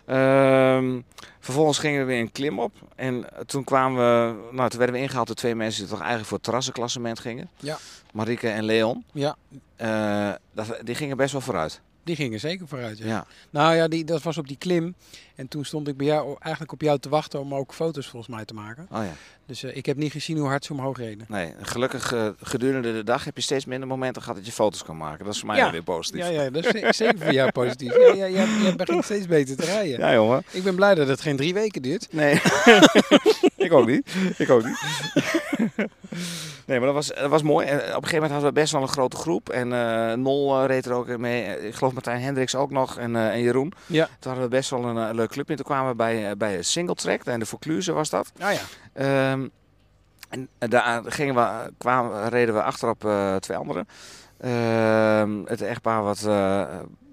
[0.07, 1.01] Ehm,
[1.41, 2.73] vervolgens gingen we weer een klim op.
[2.97, 6.29] En toen kwamen we, nou, toen werden we ingehaald door twee mensen die toch eigenlijk
[6.29, 7.51] voor het terrassenklassement gingen.
[7.57, 7.79] Ja.
[8.13, 9.05] Marieke en Leon.
[9.13, 9.37] Ja.
[9.77, 11.81] Eh, dat, die gingen best wel vooruit.
[12.07, 12.99] Die gingen zeker vooruit.
[12.99, 13.07] Ja.
[13.07, 13.27] Ja.
[13.51, 14.95] Nou ja, die, dat was op die klim.
[15.35, 18.35] En toen stond ik bij jou eigenlijk op jou te wachten om ook foto's volgens
[18.37, 18.87] mij te maken.
[18.93, 19.13] Oh ja.
[19.47, 21.27] Dus eh, ik heb niet gezien hoe hard ze omhoog reden.
[21.29, 24.83] Nee, gelukkig eh, gedurende de dag heb je steeds minder momenten gehad dat je foto's
[24.85, 25.25] kan maken.
[25.25, 25.71] Dat is voor mij Ja.
[25.71, 26.21] weer positief.
[26.21, 27.97] Ja, ja, dat is ze- zeker voor jou positief.
[27.97, 29.99] Ja, ja, ja, jij begint steeds beter te rijden.
[29.99, 30.43] Ja, jongen.
[30.51, 32.09] Ik ben blij dat het geen drie weken duurt.
[32.13, 32.35] Nee,
[33.67, 34.15] ik ook niet.
[34.39, 34.79] Ik ook niet.
[36.67, 37.67] nee, maar dat was, dat was mooi.
[37.67, 39.49] En op een gegeven moment hadden we best wel een grote groep.
[39.49, 41.45] En eh, Nol eh, reed er ook mee.
[41.45, 43.73] Eh, Ik geloof Martijn Hendricks ook nog en, eh, en Jeroen.
[43.87, 44.05] Ja.
[44.05, 45.57] Toen hadden we best wel een, eh, leuk clubje.
[45.57, 47.25] Toen kwamen we bij, eh, bij Single Track.
[47.25, 48.33] En de Vaucluse was dat.
[48.41, 48.61] Ah ja.
[48.93, 49.49] Ehm,
[50.31, 53.89] en daar gingen we, kwamen, reden we achterop eh, twee anderen.
[54.47, 56.63] Ehm, het echtpaar wat eh,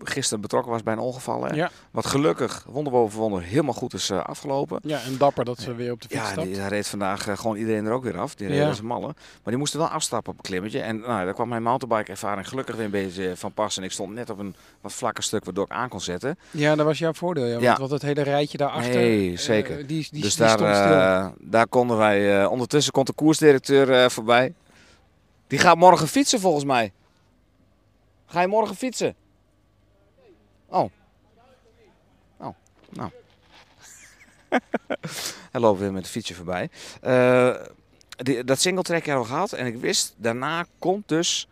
[0.04, 1.44] gisteren betrokken was bij een ongeval.
[1.44, 1.56] Hè?
[1.56, 1.70] Ja.
[1.92, 4.80] Wat gelukkig, wonder boven wonder, helemaal goed is eh, afgelopen.
[4.84, 6.48] Ja, en dapper dat ze weer op de fiets Ja, stapt.
[6.48, 8.36] die, hij reed vandaag eh, gewoon iedereen er ook weer af.
[8.36, 8.54] Die Ja.
[8.54, 9.06] reden als een malle.
[9.08, 10.80] Maar die moesten wel afstappen op een klimmetje.
[10.80, 13.78] En nou, daar kwam mijn mountainbike ervaring gelukkig weer een beetje van pas.
[13.78, 16.38] En ik stond net op een wat vlakker stuk waardoor ik aan kon zetten.
[16.52, 17.46] Ja, dat was jouw voordeel.
[17.46, 17.78] Ja, want, Ja.
[17.78, 18.96] want het hele rijtje daarachter.
[18.96, 19.78] Nee, zeker.
[19.78, 21.50] die, die, dus die daar, stond stil.
[21.50, 22.46] daar konden wij...
[22.46, 24.54] ondertussen komt de koersdirecteur voorbij.
[25.48, 26.92] Die gaat morgen fietsen volgens mij.
[28.34, 29.16] Ga je morgen fietsen?
[30.66, 30.90] Oh.
[32.38, 32.56] Oh,
[32.90, 33.10] nou.
[35.52, 36.70] Hij loopt weer met de fietsje voorbij.
[38.18, 39.52] Die, dat singletrack hebben we gehad.
[39.52, 41.48] En ik wist, daarna komt dus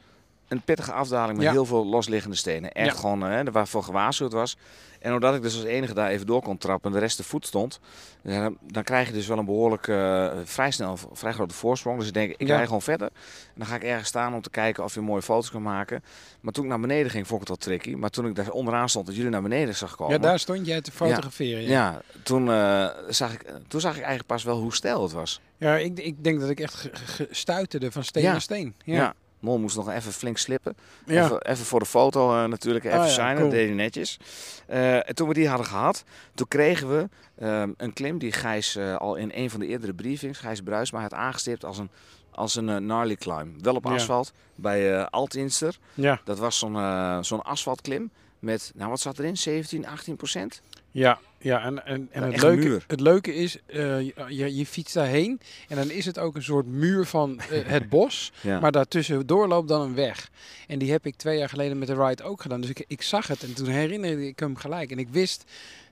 [0.48, 1.52] een pittige afdaling met Ja.
[1.52, 2.72] heel veel losliggende stenen.
[2.72, 3.00] Echt Ja.
[3.00, 4.58] gewoon, hè, waarvoor gewaarschuwd was.
[5.02, 7.24] En omdat ik dus als enige daar even door kon trappen en de rest te
[7.24, 7.80] voet stond,
[8.24, 11.98] dan, dan krijg je dus wel een behoorlijk, eh, vrij snel, vrij grote voorsprong.
[12.00, 12.56] Dus ik denk, ik Ja.
[12.56, 13.08] rij gewoon verder.
[13.48, 16.04] En dan ga ik ergens staan om te kijken of je mooie foto's kan maken.
[16.42, 17.96] Maar toen ik naar beneden ging, vond ik het wel tricky.
[18.00, 20.14] Maar toen ik daar onderaan stond, dat jullie naar beneden zag komen.
[20.14, 21.62] ja, daar stond jij te fotograferen.
[21.62, 25.12] Ja, Ja, toen, eh, zag ik, toen zag ik eigenlijk pas wel hoe stijl het
[25.12, 25.42] was.
[25.58, 28.76] ja ik, ik denk dat ik echt ge- ge- gestuiterde van steen naar steen.
[28.84, 29.14] Ja.
[29.42, 29.48] Ja.
[29.50, 30.76] Mol moest nog even flink slippen.
[31.06, 31.24] Ja.
[31.26, 33.36] Even, even voor de foto eh, natuurlijk, even Ah, ja, zijn.
[33.36, 33.48] cool.
[33.50, 34.20] Dat deed hij netjes.
[34.68, 36.04] Eh, en toen we die hadden gehad,
[36.36, 39.94] toen kregen we ehm, een klim die Gijs eh, al in een van de eerdere
[39.94, 41.90] briefings, Gijs Bruisma, had aangestipt als een,
[42.32, 43.62] als een eh, gnarly climb.
[43.64, 43.92] Wel op Ja.
[43.92, 45.78] asfalt, bij eh Altinster.
[45.94, 46.22] Ja.
[46.24, 50.62] Dat was zo'n eh, zo'n asfaltklim met, nou wat zat erin, 17, 18 procent?
[50.92, 55.40] Ja, ja en, en, en het, leuke, het leuke is, eh, je, je fietst daarheen
[55.68, 58.32] en dan is het ook een soort muur van eh, het bos.
[58.42, 58.60] Ja.
[58.60, 60.30] Maar daartussendoor loopt dan een weg.
[60.68, 62.62] En die heb ik twee jaar geleden met de ride ook gedaan.
[62.62, 64.92] Dus ik, ik zag het en toen herinnerde ik hem gelijk.
[64.92, 65.44] En ik wist,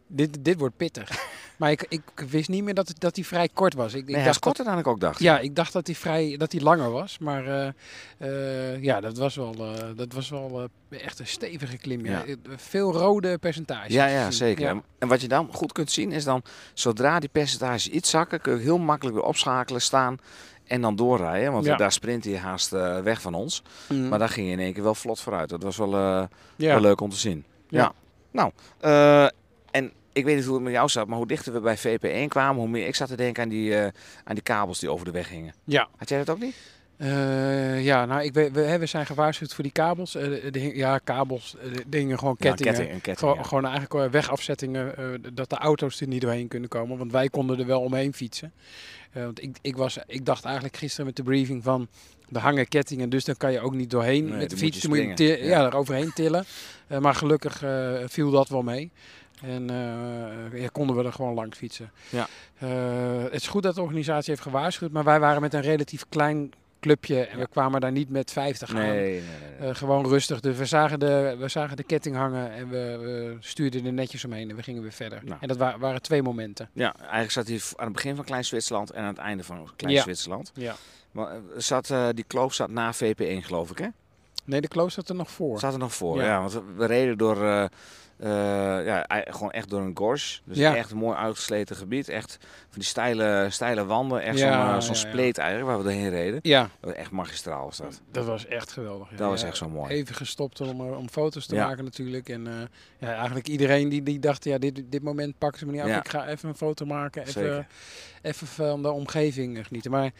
[0.08, 1.10] dit, dit wordt pittig.
[1.60, 3.94] maar ik, ik wist niet meer dat, dat die vrij kort was.
[3.94, 5.20] Ik, ik Nee, hij is dacht dat, korter dan ik ook dacht.
[5.20, 7.18] ja, ik dacht dat hij vrij dat hij langer was.
[7.18, 7.68] Maar eh,
[8.74, 12.06] eh, ja, dat was wel, eh, dat was wel echt een stevige klim.
[12.06, 12.24] Ja.
[12.56, 13.94] Veel rode percentages.
[13.94, 14.64] Ja, ja, zeker.
[14.66, 14.82] Ja.
[15.00, 16.42] En- wat je dan goed kunt zien is dan,
[16.74, 20.18] zodra die percentages iets zakken, kun je heel makkelijk weer opschakelen, staan
[20.68, 21.52] en dan doorrijden.
[21.52, 21.76] Want Ja.
[21.78, 22.70] daar sprint hij haast
[23.04, 23.64] weg van ons.
[23.90, 24.08] Mm.
[24.08, 25.50] Maar daar ging je in één keer wel vlot vooruit.
[25.50, 26.28] Dat was wel, ja.
[26.56, 27.46] wel leuk om te zien.
[27.68, 27.80] Ja.
[27.80, 27.94] Ja.
[28.32, 28.52] Nou,
[29.72, 32.28] en ik weet niet hoe het met jou zat, maar hoe dichter we bij VP1
[32.28, 33.84] kwamen, hoe meer ik zat te denken aan die, eh,
[34.24, 35.54] aan die kabels die over de weg hingen.
[35.64, 35.88] Ja.
[35.98, 36.56] Had jij dat ook niet?
[36.98, 40.16] Eh, ja, nou, ik weet, we, hè, we zijn gewaarschuwd voor die kabels.
[40.16, 42.74] Eh, de, ja, kabels, de dingen, gewoon Ja, kettingen.
[42.74, 43.44] ketting, een ketting, gewoon, ja.
[43.44, 44.96] gewoon eigenlijk wegafzettingen,
[45.34, 46.98] dat de auto's er niet doorheen kunnen komen.
[46.98, 48.54] Want wij konden er wel omheen fietsen.
[49.14, 51.88] Want ik, ik, was, ik dacht eigenlijk gisteren met de briefing van,
[52.32, 54.82] er hangen kettingen, dus dan kan je ook niet doorheen Nee, met de moet fiets.
[54.82, 55.46] je moet je ja.
[55.46, 55.66] Ja.
[55.66, 56.46] er overheen tillen.
[57.00, 57.64] Maar gelukkig
[58.08, 58.92] viel dat wel mee.
[59.42, 61.92] En eh, ja, konden we er gewoon langs fietsen.
[62.10, 62.28] Ja.
[62.58, 66.06] Eh, het is goed dat de organisatie heeft gewaarschuwd, maar wij waren met een relatief
[66.10, 67.44] klein clubje en Ja.
[67.44, 68.76] we kwamen daar niet met 50 aan.
[68.76, 69.22] Nee, nee,
[69.60, 69.70] nee.
[69.70, 70.40] Eh, gewoon rustig.
[70.40, 74.26] Dus we zagen, de, we zagen de ketting hangen en we, we stuurden er netjes
[74.26, 75.22] omheen en we gingen weer verder.
[75.26, 75.38] Nou.
[75.42, 76.70] En dat wa- waren twee momenten.
[76.74, 79.70] Ja, eigenlijk zat hij aan het begin van Klein Zwitserland en aan het einde van
[79.76, 80.02] Klein Ja.
[80.02, 80.52] Zwitserland.
[80.54, 80.76] Ja.
[81.12, 83.88] Maar zat, die kloof zat na VP1 geloof ik hè?
[84.46, 85.60] Nee, de close zat er nog voor.
[85.60, 86.26] Zat er nog voor, Ja.
[86.26, 86.40] ja.
[86.40, 87.70] want we- reden door,
[88.20, 88.30] eh,
[88.86, 90.40] ja, gewoon echt door een gorge.
[90.46, 90.76] Dus Ja.
[90.76, 92.10] echt een mooi uitgesleten gebied.
[92.10, 94.22] Echt van die steile, steile wanden.
[94.22, 95.08] Echt Ja, zo'n eh, ja.
[95.10, 96.40] spleet eigenlijk, waar we doorheen reden.
[96.42, 98.02] Ja, Dat Echt magistraal was dat.
[98.12, 99.10] dat was echt geweldig.
[99.10, 99.16] ja.
[99.18, 99.92] Dat was echt zo mooi.
[99.94, 101.68] Even gestopt om, eh, om foto's te Ja.
[101.68, 102.30] maken natuurlijk.
[102.30, 102.54] En eh,
[102.98, 105.88] ja, eigenlijk iedereen die, die dacht, ja, dit, dit moment pakken ze me niet af.
[105.88, 106.00] Ja.
[106.00, 107.22] Ik ga even een foto maken.
[107.22, 107.68] Even, Zeker.
[108.22, 109.92] even van de omgeving genieten.
[109.92, 110.12] Maar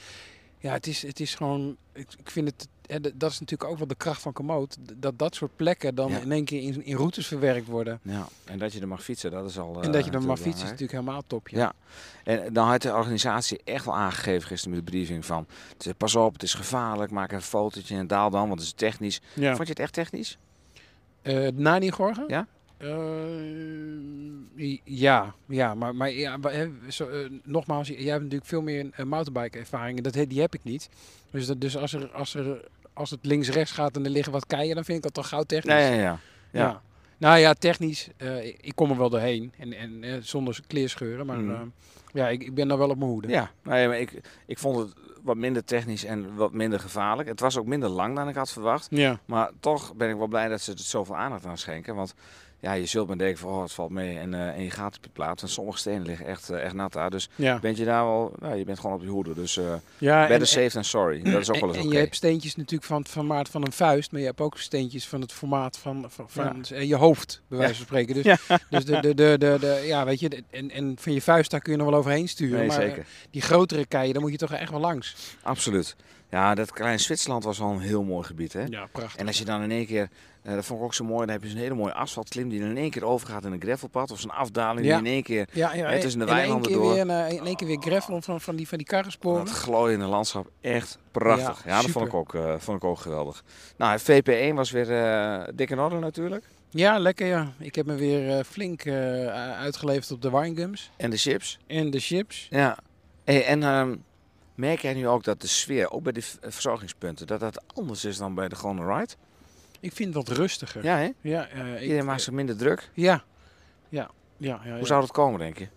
[0.58, 2.68] ja, het is, het is gewoon, ik, ik vind het,
[2.98, 4.78] d- dat is natuurlijk ook wel de kracht van Komoot.
[4.98, 6.20] Dat dat soort plekken dan Ja.
[6.20, 8.00] in één keer in, in routes verwerkt worden.
[8.02, 8.28] Ja.
[8.46, 10.40] En dat je er mag fietsen, dat is al en dat je dan eh, mag
[10.40, 11.48] fietsen is natuurlijk helemaal top.
[11.48, 11.74] Ja.
[12.24, 15.46] En dan had de organisatie echt wel aangegeven gisteren met de briefing van...
[15.98, 19.22] Pas op, het is gevaarlijk, maak een fotootje en daal dan, want het is technisch.
[19.34, 19.56] Ja.
[19.56, 20.38] Vond je het echt technisch?
[21.22, 22.24] Eh na die Gorgen?
[22.28, 22.48] Ja?
[22.78, 22.88] Eh,
[24.84, 26.38] ja, ja, maar, maar ja,
[26.90, 27.10] zo,
[27.44, 30.02] nogmaals, jij hebt natuurlijk veel meer uh, mountainbike ervaring.
[30.02, 30.90] Dat, die heb ik niet.
[31.32, 32.68] Dus, dat, dus als, er, als, er,
[33.00, 35.44] als het links-rechts gaat en er liggen wat keien, dan vind ik dat toch gauw
[35.44, 35.74] technisch.
[35.74, 36.02] Ja, ja, ja.
[36.02, 36.20] Ja.
[36.52, 36.82] ja.
[37.18, 38.08] Nou ja, technisch.
[38.18, 39.54] eh, ik, kom er wel doorheen.
[39.58, 41.26] En, en eh, zonder kleerscheuren.
[41.26, 41.52] Maar Mhm.
[41.52, 41.62] eh,
[42.14, 43.28] ja, ik, ik ben daar wel op mijn hoede.
[43.28, 44.94] Ja, nee, maar ik, ik vond het
[45.24, 47.30] wat minder technisch en wat minder gevaarlijk.
[47.30, 48.88] Het was ook minder lang dan ik had verwacht.
[48.90, 49.20] Ja.
[49.26, 51.96] Maar toch ben ik wel blij dat ze er zoveel aandacht aan schenken.
[51.96, 52.14] Want
[52.62, 54.98] ja, je zult maar denken van, oh, het valt mee en, eh, en je gaat
[54.98, 55.42] op je plaats.
[55.44, 57.10] En sommige stenen liggen echt, eh, echt nat daar.
[57.10, 57.60] Dus Ja.
[57.60, 59.34] ben je daar wel, nou, je bent gewoon op je hoede.
[59.34, 61.22] Dus eh ja better safe than sorry.
[61.22, 61.94] Dat is ook En, wel eens en oké.
[61.96, 65.08] je hebt steentjes natuurlijk van het formaat van een vuist, maar je hebt ook steentjes
[65.08, 66.80] van het formaat van, van, van Ja.
[66.80, 68.14] je hoofd, bij wijze van spreken.
[68.14, 68.38] Dus, Ja.
[68.70, 71.52] dus de, de, de, de, de, ja, weet je, de- en, en van je vuist
[71.52, 72.58] daar kun je nog wel overheen sturen.
[72.58, 73.06] Nee, maar zeker.
[73.32, 75.16] die grotere keien, daar moet je toch echt wel langs.
[75.42, 75.96] Absoluut.
[76.32, 78.54] Ja, dat kleine Zwitserland was wel een heel mooi gebied.
[78.54, 78.64] Hè?
[78.64, 79.20] Ja, prachtig.
[79.20, 80.10] En als je dan in één keer,
[80.42, 82.60] eh, dat vond ik ook zo mooi, dan heb je zo'n hele mooie asfaltklim die
[82.60, 84.12] dan in één keer overgaat in een gravelpad.
[84.12, 84.98] Of zo'n afdaling Ja.
[84.98, 86.94] die in één keer Ja, ja, hè, tussen de in één weilanden keer door.
[86.94, 89.46] Weer, eh, in één keer weer gravel van, van die, van die karrensporen.
[89.46, 91.66] Dat glooiende landschap, echt prachtig.
[91.66, 93.44] Ja, dat vond ik, ook, eh, vond ik ook geweldig.
[93.78, 96.44] Nou, VP1 was weer dik in orde natuurlijk.
[96.70, 97.52] Ja, lekker ja.
[97.60, 101.60] Ik heb me weer flink uitgeleverd op de winegums En de chips.
[101.68, 102.48] en de chips.
[102.50, 102.78] Ja.
[103.24, 103.96] Hey, en ehm,
[104.60, 108.06] merk jij nu ook dat de sfeer, ook bij de v- verzorgingspunten, dat dat anders
[108.06, 109.14] is dan bij de gewone ride?
[109.80, 110.84] Ik vind het wat rustiger.
[110.84, 111.10] Ja, hè?
[111.22, 112.90] Ja, eh, ik, Iedereen maakt zich minder druk.
[112.94, 113.24] ja.
[113.90, 114.86] Ja, ja, ja, Hoe ja.
[114.86, 115.68] zou dat komen, denk je?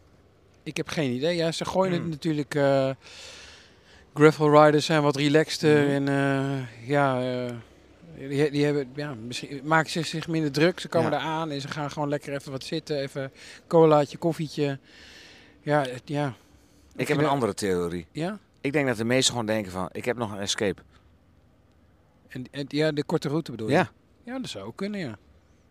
[0.62, 1.36] Ik heb geen idee.
[1.36, 2.10] Ja, ze gooien het Hmm.
[2.10, 2.54] natuurlijk.
[2.54, 2.90] eh
[4.14, 5.90] gravel riders zijn wat relaxter Mhm.
[5.90, 7.50] en eh, ja, eh,
[8.28, 10.80] die, die hebben, ja, misschien maken ze zich minder druk.
[10.80, 11.18] Ze komen Ja.
[11.18, 13.32] daar aan en ze gaan gewoon lekker even wat zitten, even
[13.66, 14.78] colaatje, koffietje.
[15.62, 16.34] Ja, ja.
[16.96, 18.06] Ik heb een andere theorie.
[18.12, 20.82] Ja, Ik denk dat de meesten gewoon denken van, ik heb nog een escape.
[22.28, 23.74] en, en ja, de korte route bedoel je?
[23.74, 23.90] Ja.
[24.24, 25.16] Ja, dat zou ook kunnen, ja.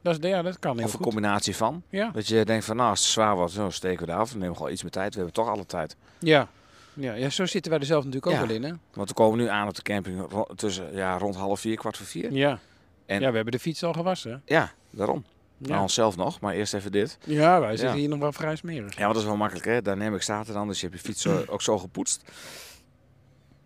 [0.01, 1.05] Dat, is, ja, dat kan heel Of een goed.
[1.07, 1.83] combinatie van.
[1.89, 4.29] Ja, Dat je denkt van, nou, als het zwaar wordt, zo steken we eraf.
[4.29, 5.09] Dan nemen we gewoon iets meer tijd.
[5.13, 5.95] We hebben toch alle tijd.
[6.19, 6.47] ja.
[6.93, 8.73] Ja, ja, zo zitten wij er zelf natuurlijk ook wel in, hè?
[8.93, 12.05] Want we komen nu aan op de camping tussen ja, rond half vier, kwart voor
[12.05, 12.31] vier.
[12.33, 12.59] Ja.
[13.05, 14.41] En- ja, we hebben de fiets al gewassen.
[14.45, 15.23] Ja, daarom.
[15.57, 17.17] Nou, Ja, onszelf nog, maar eerst even dit.
[17.25, 17.95] ja wij zitten Ja.
[17.95, 18.93] hier nog wel vrij smerig.
[18.95, 19.81] Ja, want dat is wel makkelijk, hè?
[19.81, 22.31] Dynamic staat er dan, dus je hebt je fiets ook zo gepoetst.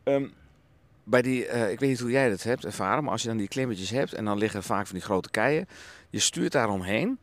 [0.06, 0.26] Ehm,
[1.04, 3.38] bij die, eh, ik weet niet hoe jij dat hebt ervaren, maar als je dan
[3.38, 5.68] die klimmetjes hebt en dan liggen vaak van die grote keien,
[6.10, 7.18] je stuurt daar omheen,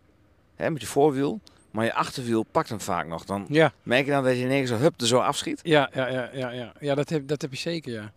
[0.55, 3.25] hè, met je voorwiel, maar je achterwiel pakt hem vaak nog.
[3.25, 5.61] Dan Ja, merk je dan dat je in één keer zo hup er zo afschiet.
[5.63, 6.73] ja, ja, ja, ja, ja.
[6.81, 8.13] ja dat, heb, dat heb je zeker, ja.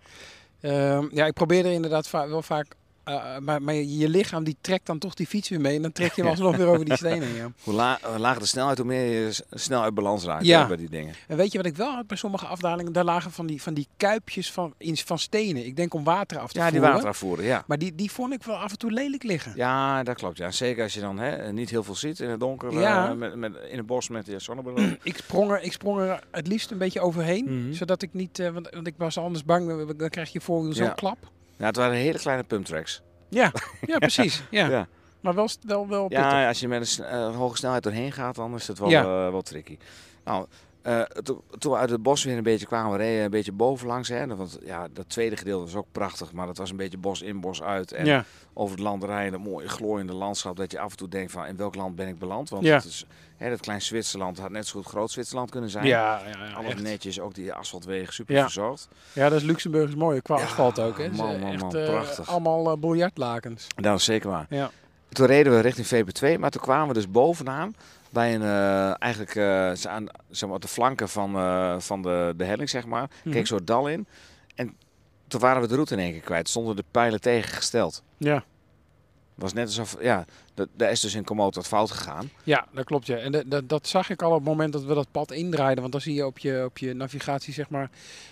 [0.61, 2.65] Ehm, ja, ik probeer er inderdaad va- wel vaak...
[3.05, 5.91] eh, maar, maar je lichaam die trekt dan toch die fiets weer mee en dan
[5.91, 7.33] trek je hem alsnog weer over die stenen.
[7.35, 7.51] Ja.
[7.63, 10.61] Hoe la eh, lager de snelheid, hoe meer je snel uit balans raakt Ja.
[10.61, 11.13] hè, bij die dingen.
[11.27, 12.93] En weet je wat ik wel had bij sommige afdalingen?
[12.93, 15.65] Daar lagen van die, van die kuipjes van, in, van stenen.
[15.65, 16.91] Ik denk om water af te Ja, die voeren.
[16.93, 17.63] waterafvoeren, ja.
[17.67, 19.51] Maar die, die vond ik wel af en toe lelijk liggen.
[19.55, 20.37] Ja, dat klopt.
[20.37, 20.51] Ja.
[20.51, 23.09] Zeker als je dan hè, niet heel veel ziet in het donker, Ja.
[23.09, 24.77] eh, met, met, in het bos met je zonnebril.
[25.03, 27.45] Ik sprong, er, ik sprong er het liefst een beetje overheen.
[27.45, 27.73] Mhm.
[27.73, 28.39] Zodat ik niet...
[28.39, 29.67] eh, want, want ik was anders bang.
[29.97, 31.17] dan- krijg je voorwiel zo'n klap.
[31.57, 33.01] Ja, het waren hele kleine pumptracks.
[33.29, 33.51] Ja,
[33.81, 34.43] ja precies.
[34.51, 34.67] Ja.
[34.69, 34.87] Ja.
[35.19, 36.25] Maar wel, wel, wel pittig.
[36.25, 39.01] Ja, als je met een eh, hoge snelheid doorheen gaat, dan is het wel, Ja.
[39.01, 39.77] eh, wel tricky.
[40.23, 40.45] Nou,
[40.85, 43.51] eh, to- toen we uit het bos weer een beetje kwamen, we reden een beetje
[43.51, 44.09] bovenlangs.
[44.09, 47.21] Hè, want ja, dat tweede gedeelte was ook prachtig, maar dat was een beetje bos
[47.21, 47.91] in, bos uit.
[47.91, 48.25] En ja.
[48.53, 51.45] over het land rijden, een mooi glooiende landschap, dat je af en toe denkt van
[51.45, 52.49] in welk land ben ik beland?
[52.49, 52.75] Want Ja.
[52.75, 53.05] het is,
[53.37, 55.85] hè, dat klein Zwitserland had net zo goed groot Zwitserland kunnen zijn.
[55.85, 56.81] Ja, ja, ja, Alles echt.
[56.81, 58.87] netjes, ook die asfaltwegen super verzorgd.
[59.13, 60.21] ja, dat is Luxemburg is mooi.
[60.21, 60.97] Qua asfalt ook.
[60.97, 61.09] Hè.
[61.09, 62.29] Man, eh, man, echt, man, eh, prachtig.
[62.29, 63.67] allemaal eh, biljartlakens.
[63.75, 64.45] Dat is zeker waar.
[64.49, 64.71] Ja.
[65.09, 67.75] Toen reden we richting VP2, maar toen kwamen we dus bovenaan
[68.15, 69.31] bij een, eh, eigenlijk
[69.77, 73.09] ze aan zeg maar, op de flanken van, eh, van de, de helling, zeg maar.
[73.23, 73.33] Mhm.
[73.33, 74.07] Keek zo'n dal in.
[74.55, 74.75] En
[75.27, 76.49] toen waren we de route in één keer kwijt.
[76.49, 78.03] Stonden de pijlen tegengesteld.
[78.17, 78.33] Ja.
[79.33, 82.29] Het was net alsof, ja, dat- daar is dus in Komoot wat fout gegaan.
[82.43, 83.05] Ja, dat klopt.
[83.07, 83.17] Ja.
[83.17, 85.79] En dat- dat, dat zag ik al op het moment dat we dat pad indraaiden.
[85.79, 87.89] Want dan zie je op je, op je navigatie, zeg maar,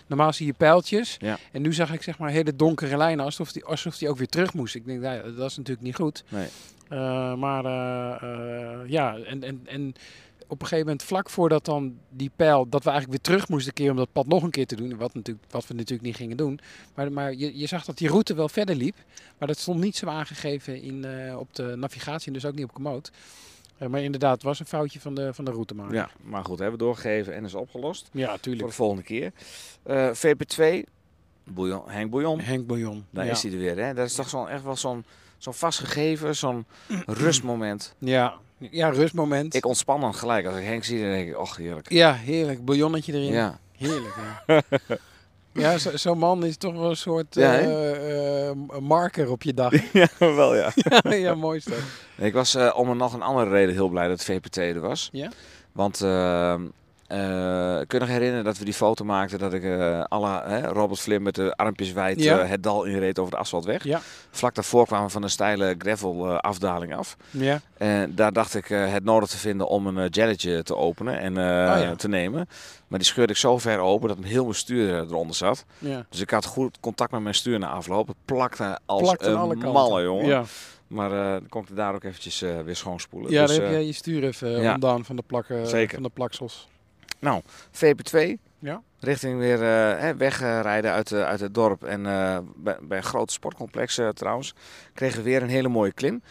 [0.08, 1.18] normaal zie je pijltjes.
[1.20, 1.38] Ja.
[1.52, 4.28] En nu zag ik zeg maar hele donkere lijnen, alsof die, alsof die ook weer
[4.28, 4.76] terug moest.
[4.76, 6.24] Ik denk, nou, dat is natuurlijk niet goed.
[6.30, 6.48] Nee.
[6.90, 9.94] Eh, maar eh, eh, ja, en, en, en
[10.48, 13.74] op een gegeven moment, vlak voordat dan die pijl, dat we eigenlijk weer terug moesten
[13.74, 14.98] keren om dat pad nog een keer te doen.
[14.98, 16.60] Wat, natuurlijk, wat we natuurlijk niet gingen doen.
[16.96, 18.96] Maar, maar je, je zag dat die route wel verder liep.
[19.38, 21.06] Maar dat stond niet zo aangegeven in,
[21.38, 23.12] op de navigatie en dus ook niet op Komoot.
[23.90, 25.94] Maar inderdaad, het was een foutje van de, van de routemaker.
[25.94, 28.10] Ja, maar goed, hebben we doorgegeven en is opgelost.
[28.12, 28.68] ja Voor tuurlijk.
[28.68, 29.32] de volgende keer.
[29.84, 30.84] Eh, VP2,
[31.44, 32.40] Bouillon, Henk Bouillon.
[32.40, 33.06] Henk Bouillon.
[33.10, 33.32] Daar ja.
[33.32, 33.78] is hij er weer.
[33.78, 33.94] Hè?
[33.94, 35.06] Dat is toch zo'n, echt wel zo'n,
[35.44, 36.66] zo'n vastgegeven, zo'n
[37.06, 37.96] rustmoment.
[38.00, 38.34] Ja.
[38.58, 39.54] ja, rustmoment.
[39.54, 40.46] Ik ontspan dan gelijk.
[40.46, 41.91] Als ik Henk zie, dan denk ik, och heerlijk.
[41.91, 42.66] Ja, heerlijk.
[42.66, 43.32] Bouillonnetje erin.
[43.34, 43.60] Ja.
[43.78, 44.16] Heerlijk,
[44.48, 44.62] ja.
[45.64, 49.54] ja, zo- zo'n man is toch wel een soort Ja, eh, eh, marker op je
[49.54, 49.72] dag.
[49.94, 50.72] ja, wel ja.
[51.10, 51.78] ja, mooi is dat.
[52.18, 55.10] Ik was eh, om een nog een andere reden heel blij dat VPT er was.
[55.12, 55.32] Ja?
[55.72, 56.00] Want
[57.14, 60.41] eh, eh, kun je nog herinneren dat we die foto maakten dat ik eh alle
[60.45, 62.39] hè, Robert Vlim met de armpjes wijd Ja.
[62.39, 63.84] eh, het dal inreed over de asfaltweg.
[63.84, 64.01] Ja.
[64.32, 67.18] Vlak daarvoor kwamen we van een steile gravel afdaling af.
[67.30, 67.61] Ja.
[67.78, 71.91] En daar dacht ik het nodig te vinden om een jelletje te openen en Oh
[71.91, 72.47] te nemen.
[72.88, 75.66] Maar die scheurde ik zo ver open dat heel mijn stuur eronder zat.
[75.80, 76.05] ja.
[76.09, 78.07] Dus ik had goed contact met mijn stuur na afloop.
[78.07, 80.26] Het plakte als een malle, jongen.
[80.26, 80.43] Ja,
[80.88, 83.32] Maar eh, dan kon ik daar ook eventjes eh, weer schoonspoelen.
[83.32, 84.74] ja dus, daar heb jij je stuur even ja.
[84.74, 85.93] ontdaan van de, plakken, Zeker.
[85.93, 86.68] van de plaksels.
[87.71, 88.38] VP2.
[88.59, 88.82] Ja.
[88.99, 91.84] Richting weer eh, hè, wegrijden uit, eh, uit het dorp.
[91.84, 94.53] En eh, bij, bij een groot sportcomplex trouwens.
[94.93, 96.21] Kregen we weer een hele mooie klim.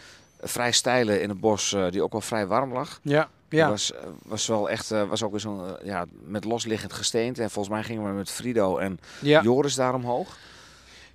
[0.41, 2.99] Vrij steile in het bos, die ook wel vrij warm lag.
[3.01, 3.69] Ja, ja.
[3.69, 3.93] Was,
[4.25, 7.41] was wel echt, was ook weer zo'n, ja, met losliggend gesteente.
[7.41, 9.41] En volgens mij gingen we met Frido en ja.
[9.41, 10.37] Joris daar omhoog.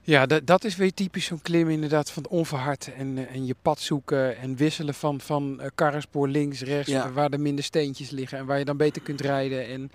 [0.08, 3.46] Ja, dat, dat is weer typisch zo'n klim inderdaad van het onverhard en, eh, en
[3.46, 7.12] je pad zoeken en wisselen van, van eh, karrenspoor links, rechts, Ja.
[7.12, 9.66] waar er minder steentjes liggen en waar je dan beter kunt rijden.
[9.66, 9.90] En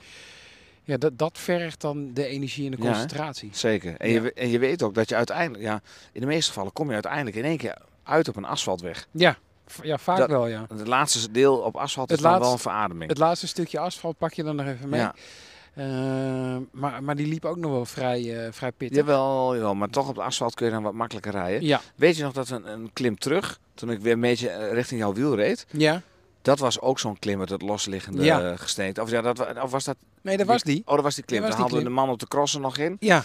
[0.84, 3.49] ja, dat, dat vergt dan de energie en de Ja, concentratie.
[3.53, 3.95] Zeker.
[3.97, 4.22] En, Ja.
[4.22, 6.93] je, en je weet ook dat je uiteindelijk, ja, in de meeste gevallen kom je
[6.93, 9.07] uiteindelijk in één keer uit op een asfaltweg.
[9.11, 9.38] Ja,
[9.84, 10.66] ja vaak Dat- wel ja.
[10.76, 13.09] Het laatste deel op asfalt is Het dan laatste- wel een verademing.
[13.09, 14.99] Het laatste stukje asfalt pak je dan nog even mee.
[14.99, 15.16] Ja.
[15.74, 18.97] Eh, maar, maar die liep ook nog wel vrij, eh, vrij pittig.
[18.97, 21.63] Jawel, jawel, maar toch op het asfalt kun je dan wat makkelijker rijden.
[21.67, 24.71] Ja, Weet je nog dat een, een klim terug, toen ik weer een beetje eh,
[24.74, 26.01] richting jouw wiel reed, ja.
[26.41, 28.55] dat was ook zo'n klim met het losliggende Ja.
[28.55, 29.01] gesteente.
[29.01, 29.97] Of, ja, dat, of was dat...
[30.21, 30.82] Nee, dat was die.
[30.86, 31.41] Oh, dat was die klim.
[31.41, 32.97] Daar hadden we de man op de crossen nog in.
[32.99, 33.24] Ja,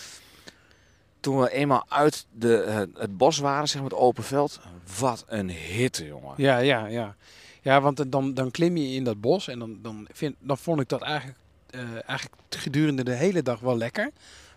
[1.20, 4.61] Toen we eenmaal uit de, het, het bos waren, zeg maar het open veld.
[4.99, 6.34] Wat een hitte, jongen.
[6.36, 7.16] Ja, ja, ja.
[7.62, 10.80] Ja, want dan, dan klim je in dat bos en dan, dan, vind, dan vond
[10.80, 11.38] ik dat eigenlijk,
[11.71, 14.11] eh, eigenlijk gedurende de hele dag wel lekker.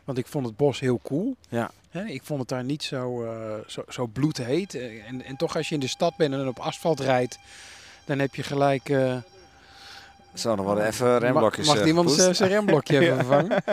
[0.04, 1.36] Want ik vond het bos heel cool.
[1.50, 1.72] Ja.
[2.06, 3.32] Ik vond het daar niet zo, eh,
[3.68, 4.76] zo, zo bloedheet.
[4.76, 7.40] Eh, En, en toch als je in de stad bent en op asfalt rijdt,
[8.06, 8.90] dan heb je gelijk...
[8.90, 9.18] eh,
[10.34, 13.64] Zo, dan worden even remblokjes Mag, mag iemand zijn remblokje even vervangen?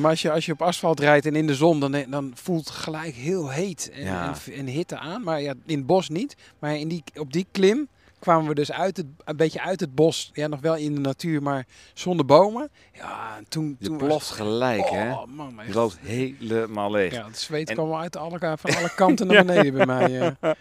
[0.00, 2.66] Maar als je, als je op asfalt rijdt en in de zon, dan, dan voelt
[2.68, 4.34] het gelijk heel heet en, Ja.
[4.46, 5.22] en, en hitte aan.
[5.22, 6.36] Maar ja, in het bos niet.
[6.58, 7.88] Maar in die, op die klim
[8.18, 10.30] kwamen we dus uit het, een beetje uit het bos.
[10.32, 12.70] Ja, nog wel in de natuur, maar zonder bomen.
[12.92, 13.76] Ja, en toen...
[13.78, 15.12] Je toen ploft gelijk, hè?
[15.12, 15.74] Oh, man, Je echt.
[15.74, 17.12] loopt helemaal leeg.
[17.14, 20.36] Ja, het zweet En- kwam uit alle, van alle kanten naar beneden bij mij.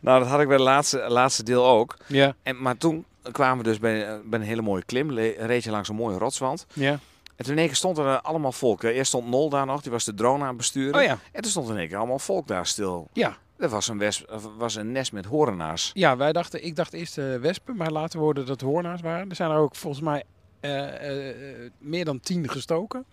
[0.00, 1.96] Nou, dat had ik bij het laatste, laatste deel ook.
[2.06, 5.10] Ja, En, maar toen kwamen we dus bij, eh, bij een hele mooie klim.
[5.38, 6.66] Reed je langs een mooie rotswand.
[6.72, 6.98] ja.
[7.36, 8.82] En toen in één keer stond er allemaal volk.
[8.82, 10.94] Eerst stond Nol daar nog, die was de drone aan het besturen.
[10.94, 13.08] Oh ja, En toen stond in één keer allemaal volk daar stil.
[13.12, 13.36] ja.
[13.56, 15.90] Er was een, wesp, was een nest met horenaars.
[15.94, 19.30] Ja, wij dachten, ik dacht eerst eh, wespen, maar later worden dat hoornaars waren.
[19.30, 20.24] Er zijn er ook volgens mij
[20.64, 23.04] eh, eh, meer dan tien gestoken.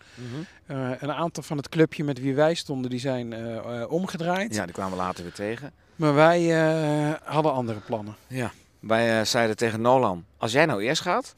[0.65, 3.33] Eh, een aantal van het clubje met wie wij stonden, die zijn
[3.89, 4.55] omgedraaid.
[4.55, 5.71] Ja, die kwamen we later weer tegen.
[5.95, 6.41] Maar wij
[7.23, 8.15] hadden andere plannen.
[8.27, 8.51] Ja.
[8.79, 11.35] Wij zeiden tegen Nolan, als jij nou eerst gaat,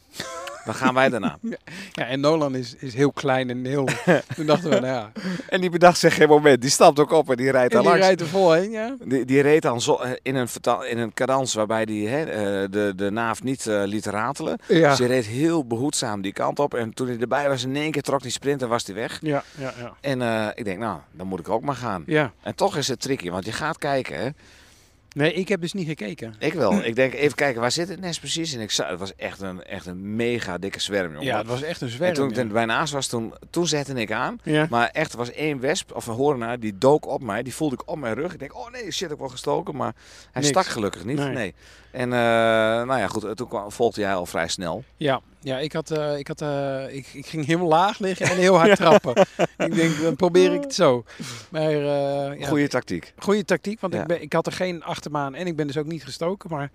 [0.66, 1.38] dan gaan wij daarna.
[1.92, 3.88] Ja, en Nolan is, is heel klein en heel...
[4.36, 5.12] Toen dachten we, nou ja...
[5.50, 6.62] En die bedacht zich geen moment.
[6.62, 8.06] Die stapt ook op en die rijdt En daar die langs.
[8.06, 8.96] rijdt er vol heen, ja.
[9.06, 10.48] Die, die reed dan zo, eh, in, een
[10.90, 14.58] in een cadans waarbij die hè, eh, de, de naaf niet eh, liet ratelen.
[14.68, 16.74] Ja, Dus reed heel behoedzaam die kant op.
[16.74, 19.20] En toen hij erbij was, in één keer trok die sprint en was hij weg.
[19.22, 19.94] ja, ja, ja.
[20.02, 22.04] En ik denk, nou, dan moet ik ook maar gaan.
[22.06, 22.32] ja.
[22.44, 24.20] En toch is het tricky, want je gaat kijken.
[24.20, 24.30] Hè.
[25.14, 26.36] Nee, ik heb dus niet gekeken.
[26.40, 26.84] Ik wel.
[26.84, 28.54] Ik denk, even kijken, waar zit het nest precies?
[28.54, 31.26] En ik zag, het was echt een, echt een mega dikke zwerm, jongen.
[31.26, 32.10] Ja, het was echt een zwerm.
[32.10, 32.42] en toen ik ja.
[32.42, 34.40] er bijnaast was, toen, toen zette ik aan.
[34.44, 34.68] Ja.
[34.70, 37.44] Maar echt, er was één wesp of een hoornaar, die dook op mij.
[37.44, 38.34] Die voelde ik op mijn rug.
[38.34, 39.76] Ik denk, oh nee, shit, ik wel gestoken.
[39.76, 39.94] Maar
[40.32, 40.48] hij Niks.
[40.48, 41.18] stak gelukkig niet.
[41.18, 41.34] Nee.
[41.34, 41.54] Nee.
[41.92, 42.20] En eh,
[42.88, 44.84] nou ja, goed, toen kwam, volgde jij al vrij snel.
[44.98, 48.38] Ja, ja ik, had, eh, ik, had, eh, ik, ik ging helemaal laag liggen en
[48.38, 49.26] heel hard trappen.
[49.58, 51.04] Ik denk, dan probeer ik het zo.
[51.50, 53.14] Maar eh, ja, Goeie tactiek.
[53.18, 54.02] goede tactiek, want Ja.
[54.02, 56.50] ik, ben, ik had er geen achtermaan en ik ben dus ook niet gestoken.
[56.50, 56.72] Maar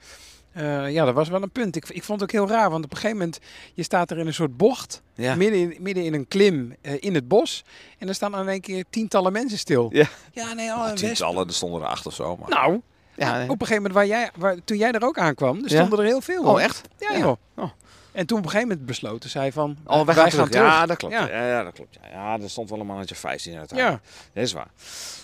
[0.53, 1.77] eh, ja, dat was wel een punt.
[1.77, 3.39] Ik, ik vond het ook heel raar, want op een gegeven moment,
[3.75, 5.35] je staat er in een soort bocht, Ja.
[5.35, 7.65] midden, in, midden in een klim eh, in het bos.
[7.99, 9.89] En er staan in één keer tientallen mensen stil.
[9.93, 10.07] Ja.
[10.33, 10.97] Ja, nee, al wesp.
[10.97, 12.37] Tientallen, er stonden er acht of zo.
[12.37, 12.49] Maar...
[12.49, 12.81] Nou,
[13.17, 13.43] ja, nee.
[13.51, 15.77] op een gegeven moment, waar jij, waar, toen jij er ook aankwam, er Ja.
[15.77, 16.43] stonden er heel veel.
[16.45, 16.89] Oh, echt?
[16.99, 17.19] Ja, Ja.
[17.19, 17.37] joh.
[17.57, 17.71] Oh.
[18.19, 20.53] En toen op een gegeven moment besloten zij van, Oh, wij, gaan, terug.
[20.53, 21.15] Ja, dat klopt.
[21.15, 21.47] Ja.
[21.47, 21.63] Ja.
[21.63, 21.99] Dat klopt.
[22.13, 22.39] Ja.
[22.41, 23.71] er stond wel een mannetje 15 uit.
[23.75, 24.01] Ja, Dat
[24.45, 24.67] is waar.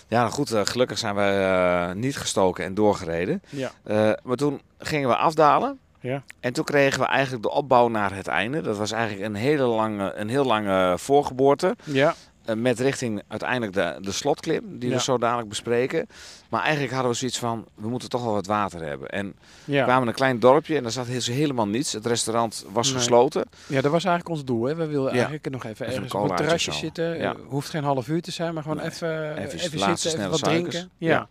[0.07, 1.43] Ja, nou goed, eh, gelukkig zijn wij
[1.89, 3.41] eh, niet gestoken en doorgereden.
[3.49, 5.79] ja, Eh, maar toen gingen we afdalen.
[5.99, 6.23] ja.
[6.39, 8.61] En toen kregen we eigenlijk de opbouw naar het einde.
[8.61, 11.75] Dat was eigenlijk een hele lange, een heel lange voorgeboorte.
[11.83, 12.13] Ja, Eh,
[12.55, 14.95] met richting uiteindelijk de, de slotklim, die Ja.
[14.95, 16.07] we zo dadelijk bespreken.
[16.49, 19.09] Maar eigenlijk hadden we zoiets van, we moeten toch wel wat water hebben.
[19.09, 19.35] En
[19.65, 19.83] we ja.
[19.83, 21.93] kwamen in een klein dorpje en daar zat he- helemaal niets.
[21.93, 22.97] Het restaurant was Nee.
[22.97, 23.45] gesloten.
[23.67, 24.63] ja, dat was eigenlijk ons doel.
[24.63, 24.75] Hè.
[24.75, 25.15] We wilden Ja.
[25.15, 27.17] eigenlijk nog even, een ergens op het terrasje zitten.
[27.17, 27.33] Ja.
[27.33, 28.85] Eh, hoeft geen half uur te zijn, maar gewoon Nee.
[28.85, 30.73] even, Even even, laatste zitten, even wat suikers.
[30.75, 30.91] drinken.
[30.97, 31.09] Ja.
[31.11, 31.17] Ja.
[31.19, 31.27] Maar,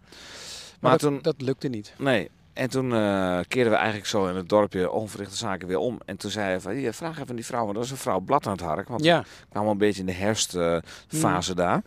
[0.80, 1.92] Maar dat, toen- dat lukte niet.
[1.98, 2.30] Nee.
[2.54, 6.00] En toen eh keerden we eigenlijk zo in het dorpje onverrichte zaken weer om.
[6.04, 8.20] En toen zei hij van, vraag even aan die vrouw, want dat is een vrouw
[8.20, 8.88] blad aan het hark.
[8.88, 11.82] Want Ja, we kwamen een beetje in de herfstfase daar.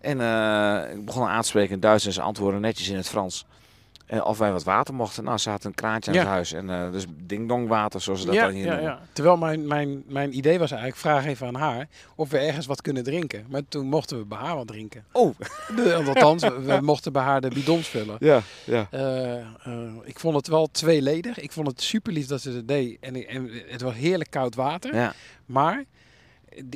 [0.00, 3.08] En eh, ik begon aan te spreken in Duits en ze antwoordden netjes in het
[3.08, 3.46] Frans.
[4.10, 5.24] Eh, of wij wat water mochten.
[5.24, 6.22] Nou, ze had een kraantje aan Ja.
[6.22, 6.52] het huis.
[6.52, 8.98] En eh, dus ding-dong water, zoals ze dat ja, dan hier ja, noemen.
[9.12, 12.82] Terwijl mijn, mijn, mijn idee was eigenlijk, vraag even aan haar of we ergens wat
[12.82, 13.44] kunnen drinken.
[13.48, 15.04] Maar toen mochten we bij haar wat drinken.
[15.12, 15.34] Oh,
[15.76, 18.16] De, althans, we, mochten bij haar de bidons vullen.
[18.20, 18.86] ja, ja.
[18.90, 19.34] Eh,
[20.04, 21.38] ik vond het wel tweeledig.
[21.38, 22.96] Ik vond het super lief dat ze het deed.
[23.00, 24.94] En, en het was heerlijk koud water.
[24.94, 25.12] ja.
[25.46, 25.84] Maar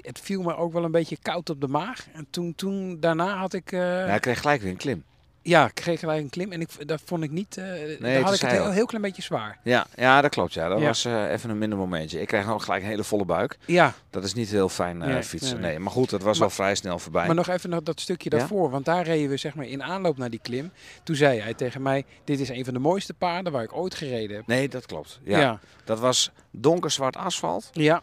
[0.03, 2.07] het- viel me ook wel een beetje koud op de maag.
[2.12, 3.70] En toen, toen daarna had ik...
[3.70, 5.05] Ja, hij kreeg gelijk weer een klim.
[5.45, 6.53] Ik kreeg gelijk een klim.
[6.53, 7.57] En ik, dat vond ik niet...
[7.57, 9.59] eh dat daar had ik het heel, heel klein beetje zwaar.
[9.62, 10.53] Ja, ja dat klopt.
[10.53, 10.68] Ja.
[10.68, 10.86] Dat Ja.
[10.86, 12.20] was eh, even een minder momentje.
[12.20, 13.59] Ik kreeg ook gelijk een hele volle buik.
[13.66, 15.53] Ja, Dat is niet heel fijn eh, Nee, fietsen.
[15.53, 15.80] nee, Nee, nee.
[15.80, 17.26] Maar goed, het was Maar- wel vrij snel voorbij.
[17.26, 18.38] maar nog even nog dat stukje Ja?
[18.38, 18.70] daarvoor.
[18.70, 20.70] Want daar reden we zeg maar in aanloop naar die klim.
[21.03, 23.95] Toen zei hij tegen mij, dit is een van de mooiste paarden waar ik ooit
[23.95, 24.47] gereden heb.
[24.47, 25.20] Nee, dat klopt.
[25.24, 25.38] Ja.
[25.40, 25.59] ja.
[25.84, 27.70] Dat was donkerzwart asfalt.
[27.72, 28.03] Ja.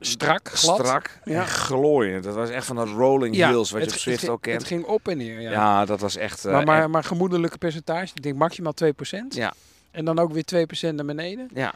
[0.00, 0.78] Strak, glad.
[0.78, 1.40] Strak Ja.
[1.40, 2.24] en glooiend.
[2.24, 4.42] Dat was echt van dat rolling Ja, hills, wat je het- op Zwift het, ook
[4.42, 4.58] kent.
[4.58, 5.50] Het ging op en neer, ja.
[5.50, 5.84] ja.
[5.84, 6.44] dat was echt...
[6.44, 9.34] eh, maar, maar, maar gemoedelijke percentage, ik denk maximaal 2%.
[9.34, 9.52] Ja.
[9.90, 11.48] En dan ook weer 2% naar beneden.
[11.54, 11.74] ja,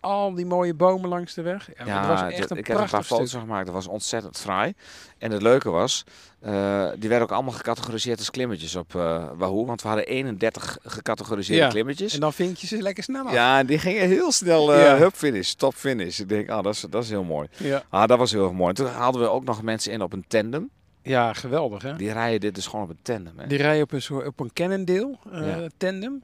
[0.00, 1.68] Al, die mooie bomen langs de weg.
[1.84, 3.64] Ja, was echt een ik heb een paar foto's gemaakt.
[3.66, 4.72] Dat was ontzettend fraai.
[5.18, 6.04] En het leuke was,
[6.40, 9.66] eh, die werden ook allemaal gecategoriseerd als klimmetjes op eh Wahoo.
[9.66, 12.14] Want we hadden 31 gecategoriseerde Ja, klimmetjes.
[12.14, 13.32] En dan vind je ze lekker snel af.
[13.32, 14.96] Ja, die gingen heel snel, eh Ja.
[14.96, 16.18] hup finish, top finish.
[16.20, 17.48] Ik denk, ah, dat is, dat is heel mooi.
[17.56, 17.82] Ja.
[17.88, 18.68] Ah, dat was heel erg mooi.
[18.68, 20.70] En toen haalden we ook nog mensen in op een tandem.
[21.02, 21.96] Ja, geweldig hè.
[21.96, 23.38] Die rijden dit dus gewoon op een tandem.
[23.38, 23.46] Hè?
[23.46, 25.66] Die rijden op een, soort, op een Cannondale Ja.
[25.76, 26.22] tandem.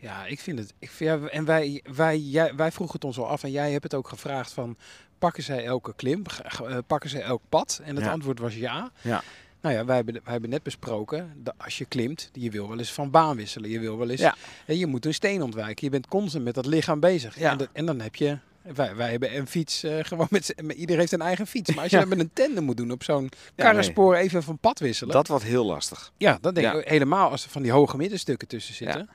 [0.00, 0.72] Ja, ik vind het.
[0.78, 3.70] Ik vind, ja, en wij, wij, jij, wij vroegen het ons al af en jij
[3.72, 4.76] hebt het ook gevraagd van
[5.18, 6.22] pakken zij elke klim,
[6.66, 7.80] eh, pakken zij elk pad?
[7.84, 8.10] En het Ja.
[8.10, 8.90] antwoord was ja.
[9.00, 9.22] Ja.
[9.60, 12.78] Nou ja, wij hebben, wij hebben net besproken dat als je klimt, je wil wel
[12.78, 13.70] eens van baan wisselen.
[13.70, 14.34] Je wil wel eens, Ja.
[14.66, 15.84] je moet een steen ontwijken.
[15.84, 17.38] Je bent constant met dat lichaam bezig.
[17.38, 17.50] Ja.
[17.50, 18.38] En, dat- en dan heb je
[18.74, 21.70] Wij, wij hebben een fiets, eh, gewoon met, iedereen heeft een eigen fiets.
[21.74, 22.04] Maar als je Ja.
[22.04, 25.12] met een tandem moet doen op zo'n karrenspoor even van pad wisselen.
[25.14, 26.12] Dat wordt heel lastig.
[26.16, 29.08] ja, dat denk ik helemaal als er van die hoge middenstukken tussen zitten.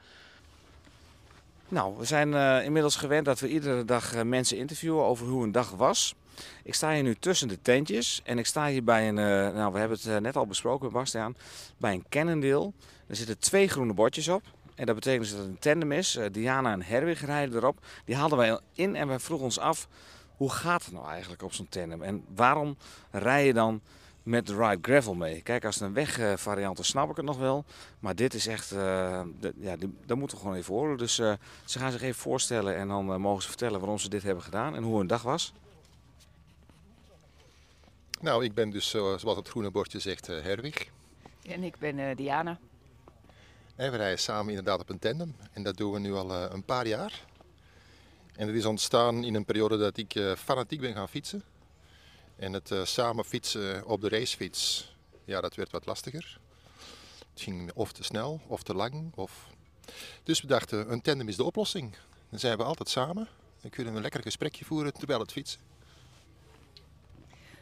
[1.73, 5.43] Nou, we zijn eh, inmiddels gewend dat we iedere dag eh, mensen interviewen over hoe
[5.43, 6.15] een dag was.
[6.63, 9.73] Ik sta hier nu tussen de tentjes en ik sta hier bij een, eh, nou
[9.73, 11.35] we hebben het net al besproken met Bastiaan,
[11.77, 12.71] bij een Cannondale.
[13.07, 14.41] Er zitten twee groene bordjes op.
[14.75, 16.19] En dat betekent dus dat het een tandem is.
[16.31, 17.77] Diana en Herwig rijden erop.
[18.05, 19.87] Die haalden wij in en wij vroegen ons af,
[20.37, 22.01] hoe gaat het nou eigenlijk op zo'n tandem?
[22.01, 22.77] En waarom
[23.11, 23.81] rij je dan
[24.23, 25.41] met de Ride Gravel mee?
[25.41, 27.65] Kijk, als het een wegvariant is, snap ik het nog wel.
[27.99, 30.97] Maar dit is echt, eh, de- ja, die, dat moeten we gewoon even horen.
[30.97, 31.33] Dus eh,
[31.65, 34.43] ze gaan zich even voorstellen en dan eh, mogen ze vertellen waarom ze dit hebben
[34.43, 35.53] gedaan en hoe hun dag was.
[38.21, 40.87] Nou, ik ben dus, eh, zoals het groene bordje zegt, eh, Herwig.
[41.47, 42.57] En ik ben eh, Diana.
[43.75, 45.35] En we rijden samen inderdaad op een tandem.
[45.53, 47.25] En dat doen we nu al eh, een paar jaar.
[48.35, 51.43] En het is ontstaan in een periode dat ik eh, fanatiek ben gaan fietsen.
[52.35, 54.93] En het eh, samen fietsen op de racefiets,
[55.25, 56.39] ja, dat werd wat lastiger.
[57.33, 59.11] Het ging of te snel, of te lang.
[59.15, 59.47] Of...
[60.23, 61.95] Dus we dachten, een tandem is de oplossing.
[62.29, 63.27] Dan zijn we altijd samen.
[63.61, 65.59] Dan kunnen we een lekker gesprekje voeren terwijl het fietsen.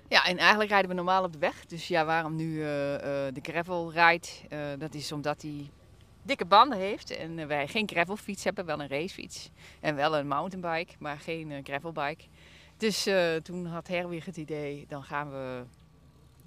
[0.07, 1.65] Ja, en eigenlijk rijden we normaal op de weg.
[1.65, 4.41] Dus ja, waarom nu eh, eh, de gravel rijdt?
[4.49, 5.69] Eh, dat is omdat hij
[6.24, 7.09] dikke banden heeft.
[7.09, 9.49] En eh, wij geen gravelfiets hebben, wel een racefiets.
[9.80, 12.24] En wel een mountainbike, maar geen eh, gravelbike.
[12.82, 15.63] Dus eh, toen had Herwig het idee, dan gaan we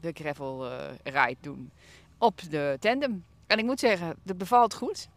[0.00, 1.70] de gravel eh, ride doen
[2.18, 3.24] op de tandem.
[3.46, 5.08] En ik moet zeggen, dat bevalt goed.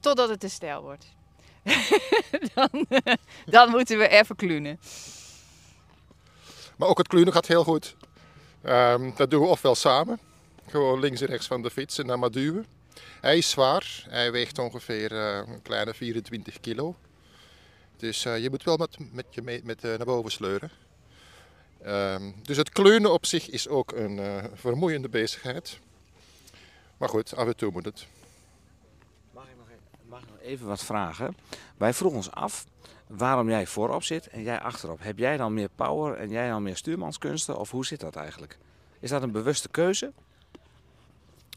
[0.00, 1.06] Totdat het te stijl wordt.
[2.54, 3.14] dan, eh,
[3.44, 4.80] dan moeten we even klunen.
[6.76, 7.96] Maar ook het klunen gaat heel goed.
[8.62, 10.18] Ehm, dat doen we ofwel samen,
[10.66, 12.66] gewoon links en rechts van de fiets en dan maar duwen.
[13.20, 16.96] Hij is zwaar, hij weegt ongeveer een kleine 24 kilo.
[17.96, 20.70] Dus eh, je moet wel met, met je mee, met, eh, naar boven sleuren.
[21.82, 25.78] Ehm, dus het kleunen op zich is ook een eh, vermoeiende bezigheid.
[26.96, 28.06] Maar goed, af en toe moet het.
[29.32, 31.36] Mag ik nog even, mag ik nog even wat vragen?
[31.76, 32.66] Wij vroegen ons af
[33.06, 35.02] waarom jij voorop zit en jij achterop.
[35.02, 37.58] Heb jij dan meer power en jij dan meer stuurmanskunsten?
[37.58, 38.58] Of hoe zit dat eigenlijk?
[39.00, 40.12] Is dat een bewuste keuze?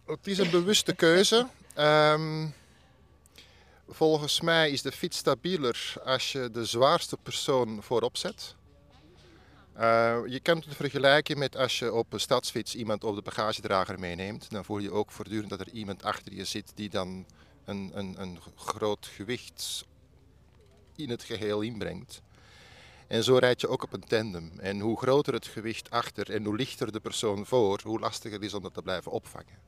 [0.06, 1.48] Het is een bewuste keuze.
[1.74, 2.48] Ehm,
[3.88, 8.56] volgens mij is de fiets stabieler als je de zwaarste persoon voorop zet.
[9.74, 14.00] Eh, je kan het vergelijken met als je op een stadsfiets iemand op de bagagedrager
[14.00, 14.52] meeneemt.
[14.52, 17.26] Dan voel je ook voortdurend dat er iemand achter je zit die dan
[17.66, 19.86] een, een, een groot gewicht
[20.96, 22.22] in het geheel inbrengt.
[23.08, 24.52] En zo rijd je ook op een tandem.
[24.60, 28.46] En hoe groter het gewicht achter en hoe lichter de persoon voor, hoe lastiger het
[28.46, 29.68] is om dat te blijven opvangen.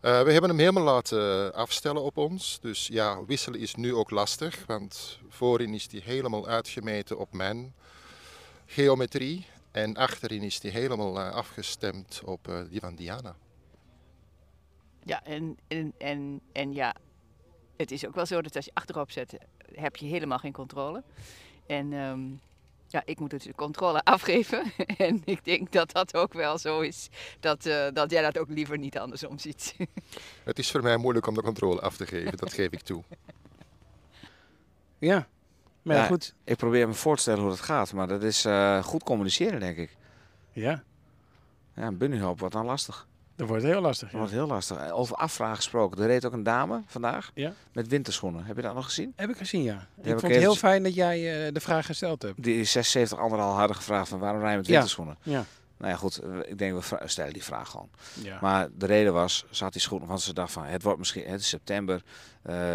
[0.00, 2.58] Eh, we hebben hem helemaal laten afstellen op ons.
[2.60, 7.74] Dus ja, wisselen is nu ook lastig, want voorin is hij helemaal uitgemeten op mijn
[8.66, 9.46] geometrie.
[9.70, 13.36] En achterin is hij helemaal eh, afgestemd op eh, die van Diana.
[15.02, 16.94] Ja, en, en, en, en ja,
[17.76, 19.36] het is ook wel zo dat als je achterop zet,
[19.72, 21.02] heb je helemaal geen controle.
[21.66, 22.22] En ehm,
[22.96, 24.72] ja, ik moet dus de controle afgeven.
[24.96, 27.08] en ik denk dat dat ook wel zo is,
[27.40, 29.76] dat, eh, dat jij dat ook liever niet andersom ziet.
[30.44, 33.02] Het is voor mij moeilijk om de controle af te geven, dat geef ik toe.
[34.98, 35.28] Ja,
[35.82, 36.34] maar ja, goed.
[36.44, 39.60] Ik probeer me voor te stellen hoe dat gaat, maar dat is eh, goed communiceren,
[39.60, 39.96] denk ik.
[40.52, 40.82] Ja,
[41.74, 43.06] Ja, een bunnyhoop wordt dan lastig.
[43.36, 44.08] Dat wordt heel lastig.
[44.10, 44.76] Dat wordt heel lastig.
[44.76, 46.00] Eh, Over afvragen gesproken.
[46.02, 47.52] Er reed ook een dame vandaag Ja.
[47.72, 48.44] met winterschoenen.
[48.44, 49.12] Heb je dat nog gezien?
[49.16, 49.86] Heb ik gezien, ja.
[50.02, 52.42] ik vond het heel fijn dat jij eh, de vraag gesteld hebt.
[52.42, 55.16] Die 76 anderen al hadden gevraagd van waarom rij je met winterschoenen?
[55.22, 55.44] Ja.
[55.78, 56.16] Nou ja, goed.
[56.18, 57.88] eh, Ik denk we stellen die vraag gewoon.
[58.22, 58.38] Ja.
[58.40, 61.26] Maar de reden was, ze had die schoenen, want ze dacht van het wordt misschien,
[61.26, 62.02] het is september,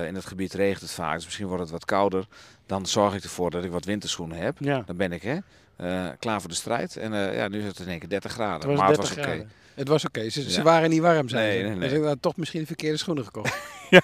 [0.08, 2.26] in het gebied regent het vaak, dus misschien wordt het wat kouder.
[2.66, 4.58] Dan zorg ik ervoor dat ik wat winterschoenen heb.
[4.60, 4.84] ja.
[4.86, 5.38] Dan ben ik hè,
[6.18, 6.98] klaar voor de strijd.
[6.98, 8.68] En ja, nu is het in één keer 30 graden.
[8.76, 9.48] Maar 30 het was oké.
[9.82, 10.30] Het was oké.
[10.30, 10.64] Ze, ze Ja.
[10.64, 11.64] waren niet warm, zijn Nee, ze.
[11.68, 11.90] nee, nee.
[11.90, 13.58] Dus ik had toch misschien de verkeerde schoenen gekocht.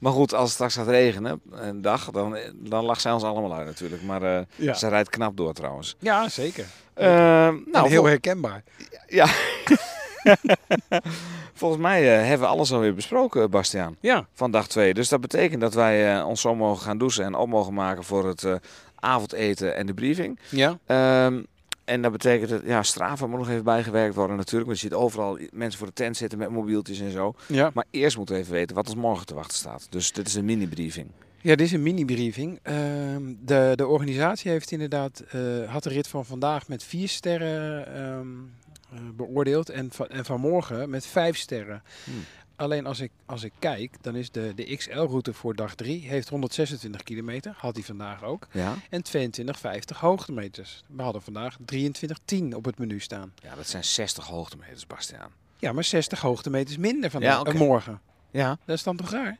[0.00, 3.54] Maar goed, als het straks gaat regenen, een dag, dan, dan lacht zij ons allemaal
[3.54, 4.02] uit natuurlijk.
[4.02, 5.96] Maar eh, Ja, ze rijdt knap door trouwens.
[5.98, 6.64] ja zeker.
[6.94, 7.06] Eh,
[7.72, 8.62] Nou, heel herkenbaar.
[9.08, 9.26] ja.
[11.54, 13.96] Volgens mij eh, hebben we alles alweer besproken, Bastiaan.
[14.00, 14.94] Ja, van dag 2.
[14.94, 18.26] Dus dat betekent dat wij ons zo mogen gaan douchen en op mogen maken voor
[18.28, 18.46] het
[18.94, 20.38] avondeten en de briefing.
[20.48, 20.78] ja.
[20.86, 21.42] Ehm,
[21.86, 24.66] en dat betekent dat ja, Strava moet nog even bijgewerkt worden natuurlijk.
[24.66, 27.34] Want je ziet overal mensen voor de tent zitten met mobieltjes en zo.
[27.46, 27.70] ja.
[27.74, 29.86] Maar eerst moeten we even weten wat ons morgen te wachten staat.
[29.90, 31.10] Dus dit is een mini-briefing.
[31.40, 32.58] Ja, dit is een mini-briefing.
[32.62, 35.40] Ehm, de, de organisatie heeft inderdaad, eh,
[35.72, 38.26] had de rit van vandaag met vier sterren ehm,
[38.90, 41.82] eh, beoordeeld en, van, en vanmorgen met vijf sterren.
[42.04, 42.24] Hmm.
[42.56, 46.28] Alleen als ik, als ik kijk, dan is de, de XL-route voor dag 3 heeft
[46.28, 48.46] 126 kilometer, had hij vandaag ook.
[48.52, 48.74] Ja?
[48.90, 50.82] En 2250 hoogtemeters.
[50.86, 53.32] We hadden vandaag 2310 op het menu staan.
[53.42, 55.30] Ja, dat zijn 60 hoogtemeters, Bastiaan.
[55.58, 58.00] Ja, maar 60 hoogtemeters minder vandaag, Ja, eh, morgen.
[58.30, 58.58] Ja.
[58.64, 59.38] Dat is dan toch raar?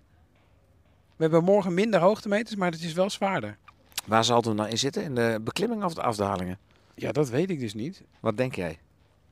[1.16, 3.56] We hebben morgen minder hoogtemeters, maar het is wel zwaarder.
[4.04, 5.02] Waar zal het nou in zitten?
[5.02, 6.58] In de beklimmingen of de afdalingen?
[6.94, 8.02] Ja, dat weet ik dus niet.
[8.20, 8.78] Wat denk jij?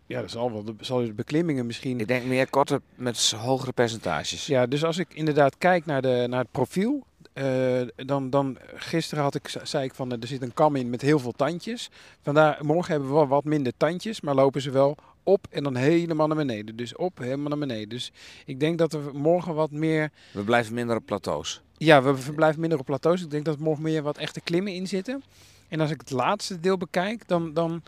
[0.06, 2.00] Ja, dat zal wel de, zal de beklimmingen misschien...
[2.00, 4.46] Ik denk meer korte met hogere percentages.
[4.46, 9.24] Ja, dus als ik inderdaad kijk naar, de, naar het profiel, eh, dan, dan gisteren
[9.24, 11.90] had ik, zei ik van eh, er zit een kam in met heel veel tandjes.
[12.22, 15.76] Vandaar, morgen hebben we wel wat minder tandjes, maar lopen ze wel op en dan
[15.76, 16.76] helemaal naar beneden.
[16.76, 17.88] Dus op, helemaal naar beneden.
[17.88, 18.12] Dus
[18.44, 21.62] ik denk dat er morgen wat meer, We blijven minder op plateaus.
[21.76, 23.22] ja, we verblijven minder op plateaus.
[23.22, 25.22] Ik denk dat er morgen meer wat echte klimmen in zitten.
[25.68, 27.82] En als ik het laatste deel bekijk, dan, dan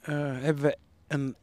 [0.00, 0.76] eh, hebben we
[1.08, 1.34] een,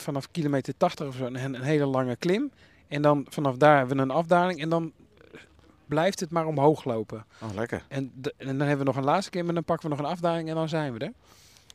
[0.00, 2.50] vanaf kilometer 80 of zo een, een hele lange klim.
[2.88, 4.92] En dan vanaf daar hebben we een afdaling en dan
[5.86, 7.24] blijft het maar omhoog lopen.
[7.42, 7.82] Oh, lekker.
[7.88, 10.04] En, de- en dan hebben we nog een laatste keer, maar dan pakken we nog
[10.04, 11.12] een afdaling en dan zijn we er.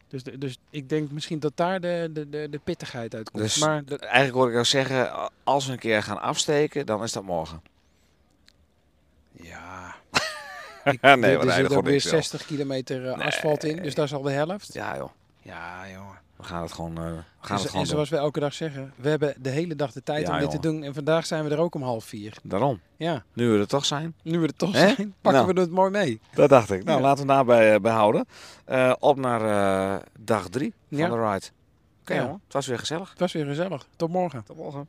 [0.08, 3.44] Dus, de- dus ik denk misschien dat daar de, de, de, pittigheid uitkomt.
[3.44, 7.12] Dus maar eigenlijk hoor ik jou zeggen, als we een keer gaan afsteken, dan is
[7.12, 7.62] dat morgen.
[9.32, 9.96] ja,
[11.16, 12.14] nee, er, zit ook weer niks wel.
[12.14, 14.74] 60 kilometer asfalt in, dus daar is al de helft.
[14.74, 15.10] Ja joh,
[15.42, 16.20] Ja, jongen.
[16.42, 17.86] We gaan het gewoon, eh, we En, gaan het en gewoon doen.
[17.94, 20.52] zoals we elke dag zeggen, we hebben de hele dag de tijd Ja, om dit
[20.52, 20.84] te doen.
[20.84, 22.38] En vandaag zijn we er ook om half vier.
[22.44, 24.16] Daarom, Ja, nu we er toch zijn.
[24.24, 25.54] nu we er toch zijn, pakken Nou.
[25.54, 26.22] we het mooi mee.
[26.34, 26.84] Dat dacht ik.
[26.84, 27.04] Nou, Ja.
[27.06, 28.26] laten we daarbij eh, bij houden.
[28.66, 31.08] Eh, op naar dag drie Ja.
[31.08, 31.46] van de ride.
[32.02, 32.22] Oké Ja.
[32.22, 33.10] jongen, het was weer gezellig.
[33.10, 33.88] Het was weer gezellig.
[33.96, 34.44] Tot morgen.
[34.44, 34.88] Tot morgen.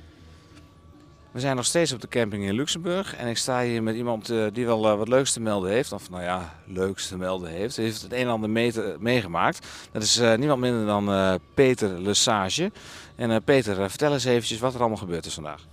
[1.32, 3.16] We zijn nog steeds op de camping in Luxemburg.
[3.16, 5.92] En ik sta hier met iemand eh, die wel eh, wat leuks te melden heeft.
[5.92, 7.76] Of nou ja, leuks te melden heeft.
[7.76, 9.66] Hij heeft het een en ander mee meegemaakt.
[9.92, 12.72] Dat is eh, niemand minder dan Peter Lesage.
[13.16, 15.66] En Peter, vertel eens eventjes wat er allemaal gebeurd is vandaag.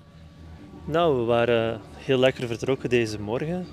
[0.85, 3.67] Nou, we waren heel lekker vertrokken deze morgen.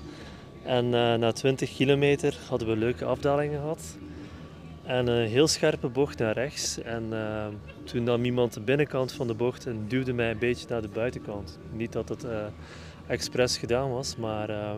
[0.63, 0.89] En
[1.19, 3.97] na 20 kilometer hadden we leuke afdalingen gehad.
[4.87, 6.81] En een heel scherpe bocht naar rechts.
[6.81, 7.45] En eh,
[7.83, 10.87] toen nam iemand de binnenkant van de bocht en duwde mij een beetje naar de
[10.87, 11.59] buitenkant.
[11.71, 12.45] Niet dat het eh
[13.07, 14.49] expres gedaan was, maar...
[14.49, 14.71] eh,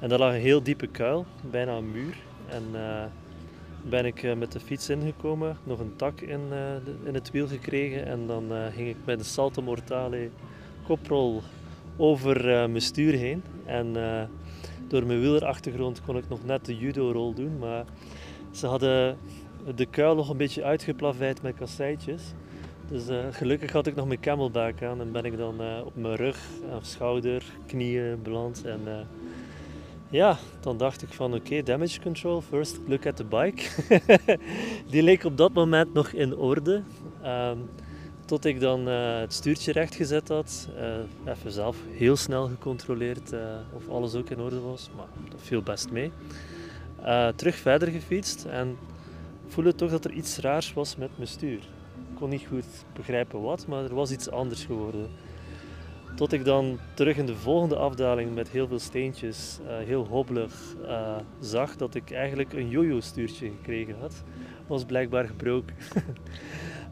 [0.00, 2.16] en daar lag een heel diepe kuil, bijna een muur.
[2.48, 2.62] En
[3.82, 8.06] ben ik met de fiets ingekomen, nog een tak in, de- in het wiel gekregen.
[8.06, 8.44] En dan
[8.74, 10.28] ging ik met een salto mortale
[10.86, 11.42] koprol
[11.96, 13.42] over mijn stuur heen.
[13.64, 13.92] En
[14.88, 17.58] door mijn wielerachtergrond kon ik nog net de judo-rol doen.
[17.58, 17.84] Maar
[18.54, 19.18] ze hadden
[19.74, 22.22] de kuil nog een beetje uitgeplaveid met kasseitjes.
[22.88, 25.96] Dus eh, gelukkig had ik nog mijn camelback aan en ben ik dan eh, op
[25.96, 26.38] mijn rug,
[26.80, 28.64] schouder, knieën beland.
[28.64, 28.98] En eh,
[30.10, 33.62] ja, dan dacht ik van oké, damage control, first look at the bike.
[34.90, 36.82] Die leek op dat moment nog in orde.
[37.22, 37.58] Ehm,
[38.24, 40.68] tot ik dan het stuurtje rechtgezet had.
[41.24, 43.32] even zelf heel snel gecontroleerd
[43.72, 44.90] of alles ook in orde was.
[44.96, 46.10] Maar dat viel best mee.
[47.04, 48.76] Eh, terug verder gefietst en
[49.46, 51.58] voelde toch dat er iets raars was met mijn stuur.
[52.10, 55.10] Ik kon niet goed begrijpen wat, maar er was iets anders geworden.
[56.16, 60.74] Tot ik dan terug in de volgende afdaling met heel veel steentjes, eh, heel hobbelig,
[60.86, 64.22] eh, zag dat ik eigenlijk een jojo stuurtje gekregen had.
[64.66, 65.76] Was blijkbaar gebroken.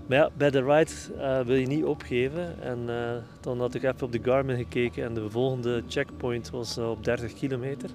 [0.09, 2.63] Maar ja, bij de ride wil je niet opgeven.
[2.63, 2.87] En
[3.41, 7.33] dan had ik even op de Garmin gekeken en de volgende checkpoint was op 30
[7.33, 7.91] kilometer.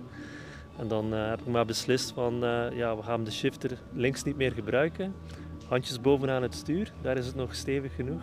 [0.78, 4.24] En dan eh, heb ik maar beslist van, eh, ja, we gaan de shifter links
[4.24, 5.14] niet meer gebruiken.
[5.68, 8.22] Handjes bovenaan het stuur, daar is het nog stevig genoeg.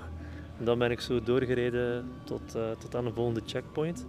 [0.58, 4.06] En dan ben ik zo doorgereden tot, eh, tot aan de volgende checkpoint.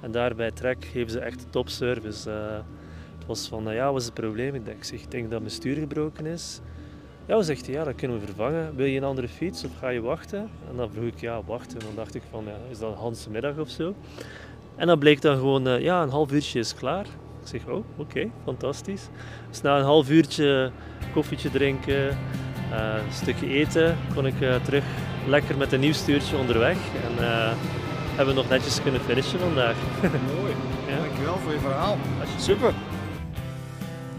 [0.00, 2.30] En daar bij Trek geven ze echt top service.
[2.30, 2.54] Eh,
[3.18, 4.54] het was van, ja, wat is het probleem?
[4.54, 6.60] Ik denk, ik denk dat mijn stuur gebroken is.
[7.26, 8.76] Ja, zegt ja, dat kunnen we vervangen.
[8.76, 10.50] Wil je een andere fiets of ga je wachten?
[10.70, 11.78] En dan vroeg ik, ja, wachten.
[11.78, 13.94] En dan dacht ik van, ja, is dat een middag of zo?
[14.76, 17.06] En dan bleek dan gewoon, ja, een half uurtje is klaar.
[17.52, 19.08] Ik zeg, oh, oké, fantastisch.
[19.48, 20.70] Dus na een half uurtje
[21.12, 24.84] koffietje drinken, eh, een stukje eten, kon ik eh, terug
[25.26, 26.76] lekker met een nieuw stuurtje onderweg.
[26.76, 27.52] En eh,
[28.16, 29.74] hebben we nog netjes kunnen finishen vandaag.
[30.36, 30.52] Mooi.
[30.88, 30.96] Ja.
[30.96, 31.96] Dankjewel voor je verhaal.
[32.38, 32.72] Super.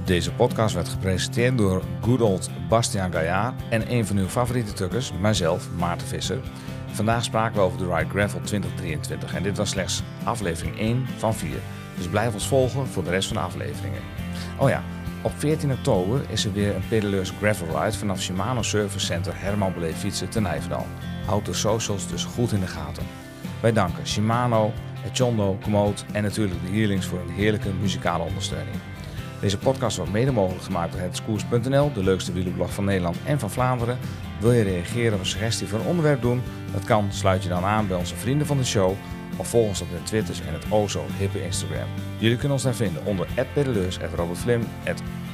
[0.05, 5.11] Deze podcast werd gepresenteerd door good old Bastiaan Gaillard en een van uw favoriete tukkers,
[5.21, 6.39] mijzelf, Maarten Visser.
[6.91, 11.33] Vandaag spraken we over de Ride Gravel 2023 en dit was slechts aflevering 1 van
[11.33, 11.49] 4.
[12.01, 14.01] Dus blijf ons volgen voor de rest van de afleveringen.
[14.57, 14.83] Oh ja,
[15.21, 19.73] op 14 oktober is er weer een pedaleurs gravel ride vanaf Shimano Service Center Herman
[19.73, 20.85] Beleef Fietsen te Nijverdal.
[21.25, 23.03] Houd de socials dus goed in de gaten.
[23.59, 24.73] Wij danken Shimano,
[25.11, 28.75] Echondo, Komoot en natuurlijk de Heerlings voor een heerlijke muzikale ondersteuning.
[29.41, 33.49] Deze podcast wordt mede mogelijk gemaakt door hetskoers.nl, de leukste wielerblog van Nederland en van
[33.49, 33.97] Vlaanderen.
[34.39, 36.41] Wil je reageren of een suggestie voor een onderwerp doen?
[36.71, 38.95] Dat kan, sluit je dan aan bij onze vrienden van de show
[39.41, 41.88] Of volg ons op de Twitters en het o zo hippe Instagram.
[42.18, 44.68] Jullie kunnen ons daar vinden onder @pedaleurs, @robertvlim,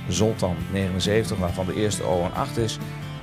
[0.10, 2.78] @zoltan79 waarvan de eerste O een 8 is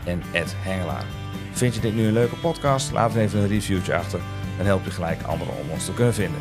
[0.04, 0.22] en
[0.62, 1.04] @hengelaar.
[1.52, 2.92] Vind je dit nu een leuke podcast?
[2.92, 4.20] Laat even een reviewtje achter.
[4.56, 6.40] Dan help je gelijk anderen om ons te kunnen vinden.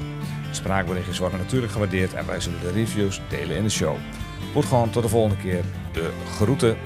[0.51, 3.95] Spraakberichtjes worden natuurlijk gewaardeerd en wij zullen de reviews delen in de show.
[4.53, 5.63] Goed gewoon tot de volgende keer.
[5.93, 6.77] De groeten.